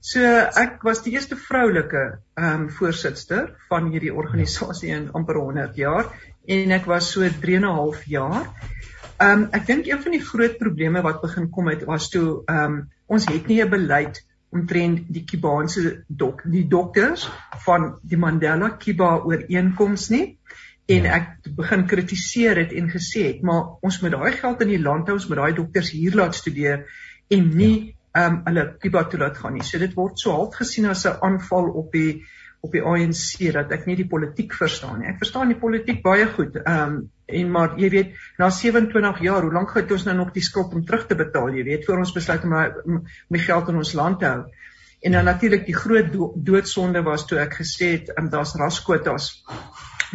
So 0.00 0.24
ek 0.64 0.82
was 0.88 1.02
die 1.04 1.12
eerste 1.18 1.36
vroulike 1.36 2.04
ehm 2.34 2.62
um, 2.62 2.68
voorsitter 2.70 3.50
van 3.68 3.90
hierdie 3.92 4.14
organisasie 4.14 4.94
in 4.94 5.10
amper 5.12 5.36
100 5.36 5.76
jaar 5.76 6.08
en 6.46 6.70
ek 6.70 6.86
was 6.86 7.10
so 7.12 7.28
3 7.42 7.56
en 7.56 7.66
'n 7.66 7.76
half 7.80 8.04
jaar. 8.04 8.48
Ehm 9.18 9.42
um, 9.42 9.48
ek 9.52 9.66
dink 9.66 9.86
een 9.86 10.00
van 10.02 10.16
die 10.16 10.24
groot 10.24 10.56
probleme 10.58 11.02
wat 11.02 11.20
begin 11.20 11.50
kom 11.50 11.68
het 11.68 11.84
was 11.84 12.08
toe 12.08 12.42
ehm 12.46 12.64
um, 12.64 12.80
ons 13.06 13.28
het 13.28 13.46
nie 13.52 13.60
'n 13.64 13.68
beleid 13.68 14.24
omtrent 14.54 15.08
die 15.12 15.24
Kubaanse 15.28 16.04
dok 16.08 16.42
die 16.48 16.64
dokters 16.68 17.28
van 17.66 17.90
die 18.02 18.16
Mandela 18.20 18.70
Kuba 18.80 19.18
ooreenkoms 19.20 20.08
nie 20.14 20.24
en 20.88 21.04
ja. 21.04 21.18
ek 21.18 21.50
begin 21.58 21.84
kritiseer 21.90 22.62
het 22.62 22.72
en 22.72 22.88
gesê 22.92 23.26
het 23.26 23.44
maar 23.44 23.76
ons 23.84 24.00
moet 24.02 24.16
daai 24.16 24.32
geld 24.40 24.64
in 24.64 24.72
die 24.72 24.82
land 24.82 25.10
hou 25.10 25.18
ons 25.18 25.28
moet 25.28 25.42
daai 25.42 25.58
dokters 25.60 25.92
hier 25.92 26.16
laat 26.16 26.38
studeer 26.38 26.86
en 27.28 27.48
nie 27.54 27.76
ja. 27.76 27.94
ehm 28.18 28.38
um, 28.38 28.42
hulle 28.48 28.64
Kuba 28.80 29.04
toe 29.04 29.20
laat 29.20 29.36
gaan 29.38 29.52
nie. 29.54 29.62
So 29.62 29.78
dit 29.78 29.92
word 29.94 30.18
so 30.18 30.32
half 30.32 30.56
gesien 30.56 30.88
as 30.88 31.04
'n 31.06 31.20
aanval 31.22 31.68
op 31.82 31.92
die 31.92 32.24
op 32.60 32.72
die 32.72 32.82
ANC 32.82 33.52
dat 33.52 33.72
ek 33.72 33.86
nie 33.86 33.96
die 33.96 34.08
politiek 34.08 34.54
verstaan 34.54 35.00
nie. 35.00 35.08
Ek 35.08 35.20
verstaan 35.20 35.52
die 35.52 35.60
politiek 35.60 36.02
baie 36.02 36.26
goed. 36.26 36.56
Ehm 36.56 36.96
um, 36.96 37.10
en 37.28 37.50
maar 37.52 37.74
jy 37.80 37.90
weet 37.92 38.14
na 38.40 38.48
27 38.50 39.20
jaar, 39.20 39.44
hoe 39.44 39.52
lank 39.52 39.74
het 39.76 39.92
ons 39.92 40.06
nou 40.08 40.16
nog 40.16 40.32
die 40.32 40.44
skuld 40.44 40.72
om 40.74 40.84
terug 40.84 41.06
te 41.06 41.16
betaal, 41.18 41.50
jy 41.52 41.64
weet, 41.66 41.84
voor 41.84 42.00
ons 42.04 42.14
besluit 42.16 42.44
om 42.48 42.54
om 42.56 43.02
die 43.36 43.44
geld 43.44 43.68
in 43.68 43.82
ons 43.82 43.92
land 43.98 44.20
te 44.22 44.30
hou. 44.30 44.46
En 45.00 45.12
dan 45.12 45.28
natuurlik 45.28 45.66
die 45.66 45.76
groot 45.76 46.08
do 46.12 46.32
doodsonde 46.34 47.02
was 47.06 47.26
toe 47.26 47.38
ek 47.38 47.60
gesê 47.60 47.92
het 47.98 48.10
um, 48.16 48.30
daar's 48.32 48.56
raskwotas 48.58 49.28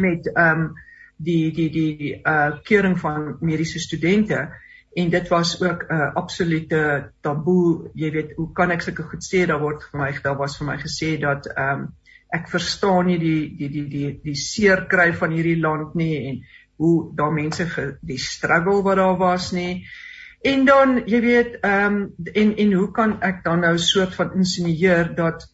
met 0.02 0.26
ehm 0.34 0.66
um, 0.66 0.72
die 1.16 1.52
die 1.54 1.70
die 1.70 2.12
uh 2.26 2.58
keuring 2.66 2.98
van 3.00 3.36
mediese 3.40 3.78
studente. 3.78 4.48
En 4.94 5.10
dit 5.10 5.28
was 5.28 5.60
ook 5.62 5.84
'n 5.88 5.94
uh, 5.94 6.14
absolute 6.14 7.10
taboe. 7.20 7.90
Jy 7.94 8.10
weet 8.10 8.32
hoe 8.36 8.52
kan 8.52 8.70
ek 8.70 8.82
sulke 8.82 9.02
goed 9.02 9.24
sê? 9.24 9.46
Daar 9.46 9.60
word 9.60 9.82
vir 9.90 10.00
my 10.00 10.10
daar 10.22 10.36
was 10.36 10.58
vir 10.58 10.66
my 10.66 10.76
gesê 10.78 11.16
dat 11.20 11.46
ehm 11.46 11.80
um, 11.80 11.92
ek 12.34 12.48
verstaan 12.50 13.06
nie 13.06 13.18
die 13.18 13.56
die 13.56 13.68
die 13.68 13.88
die 13.88 14.20
die 14.22 14.34
seer 14.34 14.86
kry 14.90 15.12
van 15.12 15.30
hierdie 15.30 15.60
land 15.60 15.94
nie 15.94 16.16
en 16.28 16.42
hoe 16.76 17.14
daar 17.14 17.32
mense 17.32 17.66
ge, 17.70 17.96
die 18.00 18.18
struggle 18.18 18.82
wat 18.82 18.96
daar 18.96 19.16
was 19.16 19.52
nie. 19.52 19.86
En 20.44 20.64
dan 20.68 21.02
jy 21.08 21.20
weet 21.24 21.58
ehm 21.60 21.94
um, 21.96 22.14
en 22.32 22.56
en 22.56 22.72
hoe 22.72 22.90
kan 22.92 23.20
ek 23.22 23.44
dan 23.44 23.60
nou 23.64 23.78
soort 23.78 24.14
van 24.14 24.34
insinieer 24.36 25.14
dat 25.14 25.46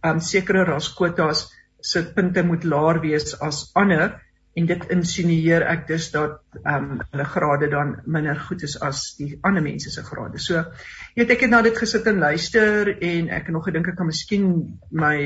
ehm 0.00 0.14
um, 0.16 0.20
sekere 0.20 0.64
raskwotas 0.64 1.50
se 1.80 2.04
punte 2.14 2.42
moet 2.42 2.64
laer 2.64 3.00
wees 3.00 3.34
as 3.40 3.70
ander 3.74 4.20
en 4.54 4.66
dit 4.68 4.82
insinieer 4.92 5.64
ek 5.64 5.86
dus 5.88 6.10
dat 6.14 6.40
ehm 6.62 6.88
um, 6.94 7.02
hulle 7.10 7.26
grade 7.34 7.68
dan 7.72 7.94
minder 8.06 8.40
goed 8.40 8.62
is 8.62 8.78
as 8.80 9.04
die 9.18 9.38
ander 9.42 9.64
mense 9.64 9.90
se 9.90 10.04
grade. 10.04 10.40
So 10.40 10.54
jy 10.56 11.22
weet 11.22 11.36
ek 11.36 11.46
het 11.46 11.52
na 11.52 11.62
dit 11.68 11.78
gesit 11.78 12.08
en 12.08 12.24
luister 12.24 12.94
en 12.94 13.28
ek 13.28 13.48
het 13.48 13.54
nog 13.56 13.68
gedink 13.68 13.92
ek 13.92 14.00
kan 14.00 14.08
miskien 14.08 14.48
my 14.90 15.16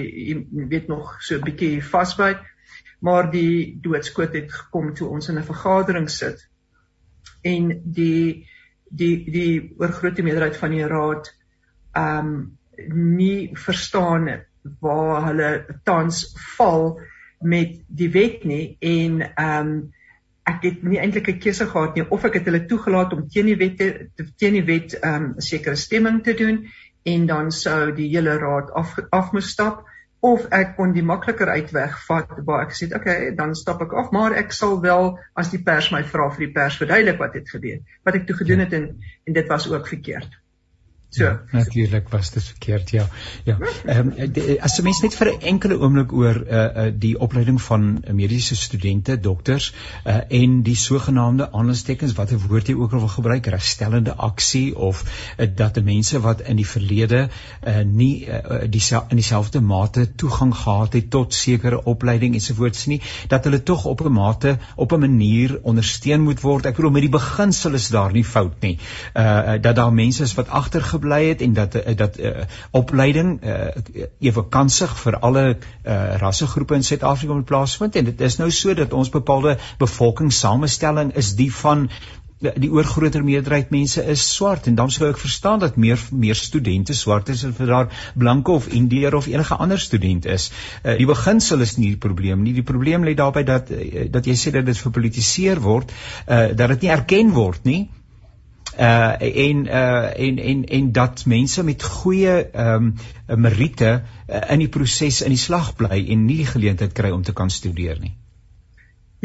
weet 0.75 0.89
nog 0.89 1.17
so 1.21 1.39
'n 1.39 1.47
bietjie 1.47 1.83
vasbyt. 1.83 2.43
Maar 2.99 3.31
die 3.31 3.79
doodskoot 3.81 4.33
het 4.33 4.53
gekom 4.53 4.95
toe 4.95 5.09
ons 5.09 5.29
in 5.29 5.39
'n 5.39 5.51
vergadering 5.53 6.11
sit 6.11 6.49
en 7.43 7.81
die 7.85 8.47
die 8.89 9.31
die 9.31 9.75
oorgrootste 9.79 10.23
meerderheid 10.23 10.57
van 10.57 10.71
die 10.71 10.87
raad 10.87 11.33
ehm 11.93 12.29
um, 12.29 12.59
nie 13.19 13.51
verstaan 13.57 14.29
waar 14.81 15.27
hulle 15.27 15.51
tans 15.85 16.25
val 16.57 17.01
met 17.41 17.79
die 17.89 18.11
wet 18.11 18.45
nie 18.45 18.77
en 18.81 19.21
ehm 19.35 19.69
um, 19.69 19.77
ek 20.47 20.63
het 20.63 20.83
nie 20.87 20.99
eintlik 21.03 21.29
'n 21.29 21.41
keuse 21.43 21.67
gehad 21.67 21.97
nie 21.97 22.07
of 22.17 22.25
ek 22.25 22.39
het 22.39 22.45
hulle 22.47 22.67
toegelaat 22.71 23.13
om 23.13 23.29
teen 23.29 23.47
die 23.47 23.59
wet 23.59 23.79
te 23.79 24.27
teen 24.37 24.59
die 24.61 24.67
wet 24.67 24.95
ehm 25.01 25.25
um, 25.25 25.41
sekere 25.41 25.77
stemming 25.77 26.23
te 26.23 26.35
doen 26.35 26.67
en 27.03 27.27
dan 27.27 27.51
sou 27.53 27.93
die 27.95 28.09
hele 28.15 28.39
raad 28.39 28.71
af 28.71 28.95
af 29.11 29.33
moet 29.33 29.45
stap 29.45 29.85
of 30.21 30.47
ek 30.59 30.77
kon 30.77 30.95
die 30.97 31.05
makliker 31.05 31.51
uitweg 31.53 31.99
vat 32.07 32.33
waar 32.49 32.65
ek 32.67 32.75
sê 32.79 32.89
okay 32.97 33.35
dan 33.37 33.55
stap 33.55 33.83
ek 33.85 33.93
af 33.93 34.13
maar 34.17 34.37
ek 34.41 34.53
sal 34.53 34.81
wel 34.81 35.19
as 35.35 35.53
die 35.53 35.63
pers 35.69 35.91
my 35.93 36.03
vra 36.15 36.31
vir 36.33 36.47
die 36.47 36.55
pers 36.57 36.79
verduidelik 36.81 37.21
wat 37.21 37.37
het 37.39 37.53
gebeur 37.53 37.83
wat 38.09 38.19
ek 38.21 38.27
toe 38.27 38.37
gedoen 38.41 38.65
het 38.65 38.73
en 38.81 38.89
en 39.27 39.39
dit 39.41 39.49
was 39.53 39.69
ook 39.71 39.89
verkeerd 39.93 40.41
So 41.17 41.25
ja, 41.25 41.41
natuurlik 41.51 42.09
was 42.09 42.31
dit 42.31 42.45
verkeerd 42.45 42.91
ja. 42.91 43.07
Ja. 43.45 43.57
Ehm 43.85 44.13
um, 44.17 44.59
as 44.61 44.79
'n 44.79 44.83
mens 44.83 45.01
net 45.01 45.15
vir 45.15 45.31
'n 45.33 45.41
enkele 45.41 45.79
oomblik 45.81 46.13
oor 46.13 46.37
uh, 46.37 46.65
uh 46.65 46.93
die 46.93 47.19
opleiding 47.19 47.63
van 47.63 48.03
mediese 48.13 48.57
studente, 48.57 49.21
dokters 49.21 49.73
uh 50.05 50.17
en 50.29 50.63
die 50.63 50.75
sogenaamde 50.77 51.53
aanstekens 51.53 52.13
wat 52.13 52.33
'n 52.33 52.41
woord 52.49 52.67
jy 52.69 52.75
ook 52.75 52.93
al 52.93 52.99
wil 52.99 53.09
gebruik, 53.09 53.45
herstellende 53.45 54.15
aksie 54.15 54.77
of 54.77 55.05
uh, 55.39 55.47
dat 55.55 55.83
mense 55.85 56.21
wat 56.21 56.41
in 56.41 56.57
die 56.57 56.67
verlede 56.67 57.29
uh 57.67 57.79
nie 57.85 58.27
uh, 58.29 58.69
die 58.69 58.83
in 59.09 59.17
dieselfde 59.17 59.61
mate 59.61 60.15
toegang 60.15 60.55
gehad 60.55 60.93
het 60.93 61.11
tot 61.11 61.35
sekere 61.35 61.85
opleiding 61.85 62.35
ensovoorts 62.35 62.87
nie, 62.87 63.01
dat 63.29 63.45
hulle 63.45 63.63
tog 63.63 63.85
op 63.85 64.01
'n 64.01 64.13
mate 64.13 64.59
op 64.75 64.93
'n 64.93 65.01
manier 65.01 65.59
ondersteun 65.63 66.21
moet 66.21 66.41
word. 66.41 66.67
Ek 66.67 66.77
bedoel 66.77 66.91
met 66.91 67.09
die 67.09 67.17
beginsel 67.19 67.73
is 67.73 67.89
daar 67.89 68.13
nie 68.13 68.25
fout 68.25 68.61
nie. 68.61 68.79
Uh 69.15 69.55
dat 69.61 69.77
daar 69.77 69.93
mense 69.93 70.23
is 70.23 70.35
wat 70.35 70.49
agtergebly 70.49 71.05
gebly 71.07 71.29
het 71.29 71.41
en 71.41 71.53
dat 71.53 71.75
uh, 71.75 71.97
dat 71.97 72.19
uh, 72.19 72.45
opleiding 72.71 73.41
uh, 73.43 73.69
ewe 74.19 74.49
kansig 74.49 74.93
vir 74.99 75.19
alle 75.19 75.57
uh, 75.57 76.17
rassegroepe 76.19 76.75
in 76.75 76.85
Suid-Afrika 76.85 77.35
moet 77.35 77.45
plaasvind 77.45 77.97
en 77.97 78.05
dit 78.05 78.21
is 78.21 78.39
nou 78.39 78.51
so 78.51 78.75
dat 78.75 78.93
ons 78.93 79.11
bepaalde 79.11 79.59
bevolkingssamestelling 79.79 81.15
is 81.15 81.35
die 81.37 81.53
van 81.55 81.89
die 82.37 82.69
oorgrootste 82.69 83.23
meerderheid 83.25 83.71
mense 83.73 84.03
is 84.13 84.23
swart 84.35 84.67
en 84.69 84.75
dan 84.77 84.91
sou 84.93 85.09
ek 85.09 85.19
verstaan 85.19 85.59
dat 85.63 85.77
meer 85.81 86.01
meer 86.11 86.37
studente 86.37 86.95
swart 86.95 87.31
is 87.33 87.45
as 87.49 87.55
vir 87.57 87.71
daar 87.71 87.87
blanke 88.15 88.53
of 88.53 88.69
indiër 88.69 89.17
of 89.17 89.27
enige 89.27 89.57
ander 89.57 89.81
student 89.81 90.27
is. 90.27 90.51
Uh, 90.85 90.99
die 90.99 91.09
beginsel 91.09 91.65
is 91.65 91.77
nie 91.79 91.95
die 91.95 92.03
probleem 92.03 92.43
nie. 92.45 92.53
Die 92.53 92.67
probleem 92.67 93.09
lê 93.09 93.15
daarby 93.17 93.43
dat 93.49 93.73
uh, 93.73 94.05
dat 94.13 94.29
jy 94.29 94.37
sê 94.37 94.53
dat 94.53 94.69
dit 94.69 94.85
verpolitiseer 94.85 95.63
word, 95.65 95.97
uh, 96.29 96.51
dat 96.53 96.77
dit 96.77 96.85
nie 96.85 96.93
erken 96.93 97.33
word 97.33 97.65
nie 97.65 97.87
uh 98.79 99.17
en 99.21 99.67
uh 99.67 100.21
en 100.27 100.39
en 100.39 100.65
en 100.65 100.93
dat 100.93 101.25
mense 101.27 101.63
met 101.65 101.83
goeie 101.83 102.51
ehm 102.51 102.93
um, 103.29 103.41
meriete 103.41 104.03
uh, 104.29 104.51
in 104.53 104.59
die 104.59 104.69
proses 104.69 105.23
in 105.23 105.33
die 105.33 105.41
slag 105.41 105.75
bly 105.77 106.03
en 106.13 106.27
nie 106.27 106.37
die 106.43 106.51
geleentheid 106.51 106.93
kry 106.93 107.11
om 107.11 107.23
te 107.23 107.33
kan 107.33 107.51
studeer 107.51 108.01
nie. 108.01 108.17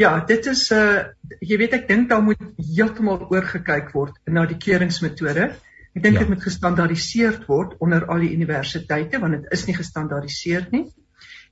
Ja, 0.00 0.24
dit 0.26 0.46
is 0.46 0.70
uh 0.70 1.04
jy 1.40 1.58
weet 1.60 1.76
ek 1.80 1.88
dink 1.88 2.08
daar 2.08 2.24
moet 2.24 2.40
heeltemal 2.56 3.28
oorgekyk 3.28 3.92
word 3.92 4.16
na 4.26 4.46
die 4.46 4.56
keuringsmetode. 4.56 5.52
Ek 5.92 6.02
dink 6.02 6.16
dit 6.16 6.24
ja. 6.24 6.32
moet 6.32 6.42
gestandaardiseer 6.42 7.42
word 7.46 7.76
onder 7.78 8.06
al 8.08 8.24
die 8.24 8.32
universiteite 8.32 9.20
want 9.20 9.36
dit 9.36 9.52
is 9.52 9.66
nie 9.68 9.76
gestandaardiseer 9.76 10.68
nie. 10.72 10.86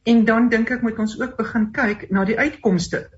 En 0.09 0.25
dan 0.25 0.49
dink 0.49 0.71
ek 0.73 0.83
moet 0.83 0.99
ons 0.99 1.19
ook 1.21 1.37
begin 1.37 1.71
kyk 1.77 2.09
na 2.11 2.25
die 2.25 2.39
uitkomste 2.39 3.11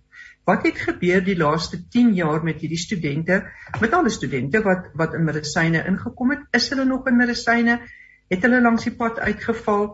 Wat 0.45 0.64
het 0.66 0.78
gebeur 0.82 1.22
die 1.22 1.36
laaste 1.38 1.78
10 1.88 2.14
jaar 2.14 2.43
met 2.43 2.61
hierdie 2.61 2.78
studente? 2.78 3.43
Met 3.80 3.93
alle 3.95 4.11
studente 4.11 4.62
wat 4.62 4.90
wat 4.99 5.14
in 5.14 5.24
medisyne 5.24 5.84
ingekom 5.86 6.34
het, 6.34 6.49
is 6.51 6.68
hulle 6.72 6.84
nog 6.84 7.07
in 7.07 7.16
medisyne? 7.16 7.78
Het 8.28 8.43
hulle 8.43 8.61
langs 8.61 8.88
die 8.88 8.95
pad 8.97 9.20
uitgeval? 9.22 9.93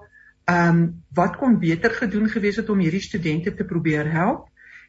Ehm 0.49 0.69
um, 0.69 1.05
wat 1.13 1.37
kon 1.37 1.59
beter 1.61 1.91
gedoen 1.91 2.29
gewees 2.33 2.57
het 2.57 2.71
om 2.73 2.81
hierdie 2.81 3.05
studente 3.05 3.55
te 3.55 3.65
probeer 3.65 4.11
help? 4.11 4.49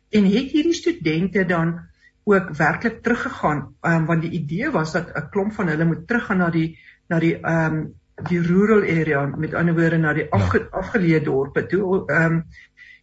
En 0.09 0.23
het 0.31 0.51
hierdie 0.55 0.73
studente 0.73 1.45
dan 1.45 1.79
ook 2.23 2.55
werklik 2.55 3.03
teruggegaan? 3.03 3.75
Um, 3.81 4.05
want 4.05 4.21
die 4.21 4.31
idee 4.31 4.71
was 4.71 4.91
dat 4.91 5.11
'n 5.15 5.29
klomp 5.29 5.53
van 5.53 5.67
hulle 5.67 5.85
moet 5.85 6.07
teruggaan 6.07 6.37
na 6.37 6.49
die 6.49 6.79
na 7.07 7.19
die 7.19 7.35
ehm 7.35 7.75
um, 7.75 7.93
die 8.29 8.41
rural 8.41 8.83
area 8.83 9.25
met 9.25 9.53
ander 9.53 9.75
woorde 9.75 9.97
na 9.97 10.13
die 10.13 10.31
afge, 10.31 10.59
ja. 10.59 10.67
afgeleë 10.71 11.23
dorpe 11.23 11.65
toe 11.65 12.05
ehm 12.07 12.33
um, 12.33 12.45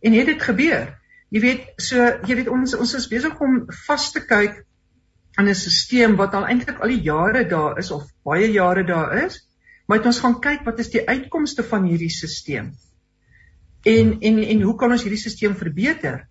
en 0.01 0.13
het 0.13 0.27
dit 0.27 0.43
gebeur? 0.43 1.05
Jy 1.35 1.43
weet, 1.43 1.63
so 1.83 1.99
jy 2.29 2.37
weet 2.39 2.49
ons 2.55 2.77
ons 2.79 2.95
is 2.95 3.09
besig 3.11 3.41
om 3.43 3.65
vas 3.87 4.11
te 4.15 4.23
kyk 4.23 4.61
aan 5.37 5.49
'n 5.49 5.55
stelsel 5.59 6.15
wat 6.17 6.35
al 6.35 6.47
eintlik 6.47 6.79
al 6.81 6.93
die 6.95 7.03
jare 7.03 7.45
daar 7.49 7.79
is 7.79 7.91
of 7.91 8.07
baie 8.25 8.47
jare 8.53 8.85
daar 8.87 9.17
is, 9.25 9.41
maar 9.89 10.07
ons 10.07 10.21
gaan 10.23 10.41
kyk 10.41 10.65
wat 10.65 10.79
is 10.79 10.91
die 10.91 11.03
uitkomste 11.09 11.63
van 11.63 11.85
hierdie 11.85 12.11
stelsel. 12.11 12.71
En 13.85 14.17
en 14.21 14.39
en 14.39 14.63
hoe 14.63 14.77
kan 14.77 14.93
ons 14.93 15.03
hierdie 15.03 15.21
stelsel 15.21 15.55
verbeter? 15.55 16.27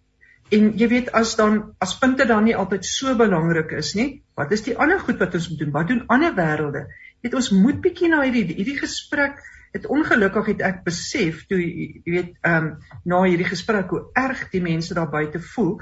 En 0.51 0.71
jy 0.77 0.87
weet 0.87 1.11
as 1.11 1.35
dan 1.35 1.75
as 1.81 1.97
punte 1.99 2.25
dan 2.25 2.43
nie 2.45 2.55
altyd 2.55 2.85
so 2.85 3.15
belangrik 3.15 3.71
is 3.71 3.95
nie, 3.95 4.21
wat 4.37 4.51
is 4.51 4.63
die 4.63 4.77
ander 4.77 4.99
goed 4.99 5.19
wat 5.19 5.35
ons 5.35 5.49
moet 5.49 5.59
doen? 5.59 5.71
Wat 5.71 5.87
doen 5.87 6.03
ander 6.07 6.35
wêrelde? 6.37 6.85
Jy 7.19 7.29
weet 7.29 7.37
ons 7.41 7.51
moet 7.51 7.81
bietjie 7.81 8.09
na 8.09 8.21
hierdie 8.23 8.45
hierdie 8.53 8.79
gesprek 8.79 9.41
het 9.75 9.87
ongelukkig 9.91 10.53
het 10.53 10.61
ek 10.63 10.83
besef 10.87 11.45
toe 11.51 11.59
jy 11.59 12.01
weet 12.17 12.33
ehm 12.41 12.71
um, 12.71 12.73
na 13.03 13.21
hierdie 13.27 13.49
gesprek 13.51 13.91
hoe 13.91 14.05
erg 14.15 14.47
die 14.53 14.63
mense 14.63 14.95
daar 14.97 15.11
buite 15.11 15.41
voel 15.53 15.79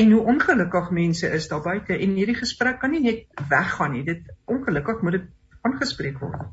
en 0.00 0.12
hoe 0.16 0.22
ongelukkig 0.32 0.90
mense 0.96 1.28
is 1.40 1.48
daar 1.48 1.64
buite 1.64 1.96
en 1.96 2.16
hierdie 2.20 2.38
gesprek 2.38 2.80
kan 2.80 2.92
nie 2.94 3.02
net 3.04 3.48
weggaan 3.50 3.92
nie. 3.96 4.04
Dit 4.04 4.28
ongelukkig 4.44 5.02
moet 5.02 5.18
dit 5.18 5.28
aangespreek 5.66 6.20
word 6.20 6.48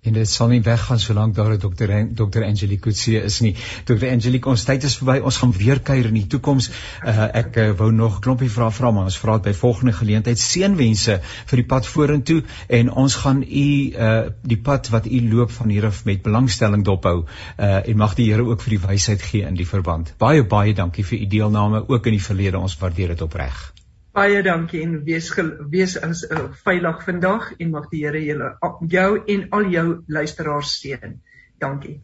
en 0.00 0.16
dit 0.16 0.28
sal 0.28 0.48
nie 0.48 0.62
weggaan 0.64 1.00
solank 1.00 1.34
daar 1.34 1.52
'n 1.52 1.58
dokter 1.58 1.90
dokter 2.14 2.44
Angelique 2.44 2.80
Kutsie 2.80 3.22
is 3.22 3.40
nie. 3.40 3.54
Dokter 3.84 4.10
Angelique, 4.10 4.50
ons 4.50 4.64
tyd 4.64 4.84
is 4.84 4.96
verby. 4.96 5.18
Ons 5.18 5.36
gaan 5.36 5.52
weer 5.52 5.80
kuier 5.80 6.06
in 6.06 6.14
die 6.14 6.26
toekoms. 6.26 6.70
Uh, 7.04 7.28
ek 7.34 7.56
uh, 7.56 7.70
wou 7.76 7.90
nog 7.92 8.16
'n 8.16 8.20
klompie 8.20 8.50
vrae 8.50 8.70
vra, 8.70 8.90
maar 8.90 9.04
ons 9.04 9.18
vra 9.18 9.32
dit 9.32 9.42
by 9.42 9.54
volgende 9.54 9.92
geleentheid. 9.92 10.38
Seënwense 10.38 11.20
vir 11.46 11.56
die 11.56 11.66
pad 11.66 11.86
vorentoe 11.86 12.42
en 12.68 12.90
ons 12.90 13.14
gaan 13.14 13.42
u 13.42 13.66
uh, 13.90 14.22
die 14.42 14.60
pad 14.60 14.88
wat 14.88 15.06
u 15.06 15.20
loop 15.28 15.50
van 15.50 15.68
hier 15.68 15.86
af 15.86 16.04
met 16.04 16.22
belangstelling 16.22 16.84
dophou. 16.84 17.24
Uh, 17.58 17.88
en 17.88 17.96
mag 17.96 18.14
die 18.14 18.30
Here 18.30 18.44
ook 18.44 18.62
vir 18.62 18.78
die 18.78 18.86
wysheid 18.86 19.22
gee 19.22 19.42
in 19.42 19.54
die 19.54 19.66
verband. 19.66 20.14
Baie 20.18 20.44
baie 20.44 20.74
dankie 20.74 21.04
vir 21.04 21.18
u 21.18 21.26
deelname 21.26 21.88
ook 21.88 22.06
in 22.06 22.12
die 22.12 22.24
verlede. 22.24 22.58
Ons 22.58 22.78
waardeer 22.78 23.08
dit 23.08 23.22
opreg. 23.22 23.79
Baie 24.20 24.42
dankie 24.44 24.82
en 24.84 24.98
wees 25.04 25.30
wees 25.72 25.94
as 25.96 26.26
uh, 26.28 26.42
veilig 26.66 26.98
vandag 27.06 27.46
en 27.56 27.70
mag 27.72 27.86
die 27.88 28.02
Here 28.04 28.20
julle 28.20 28.50
jou 28.94 29.06
en 29.34 29.46
al 29.56 29.70
jou 29.72 29.84
luisteraars 30.12 30.74
seën. 30.82 31.14
Dankie. 31.62 31.94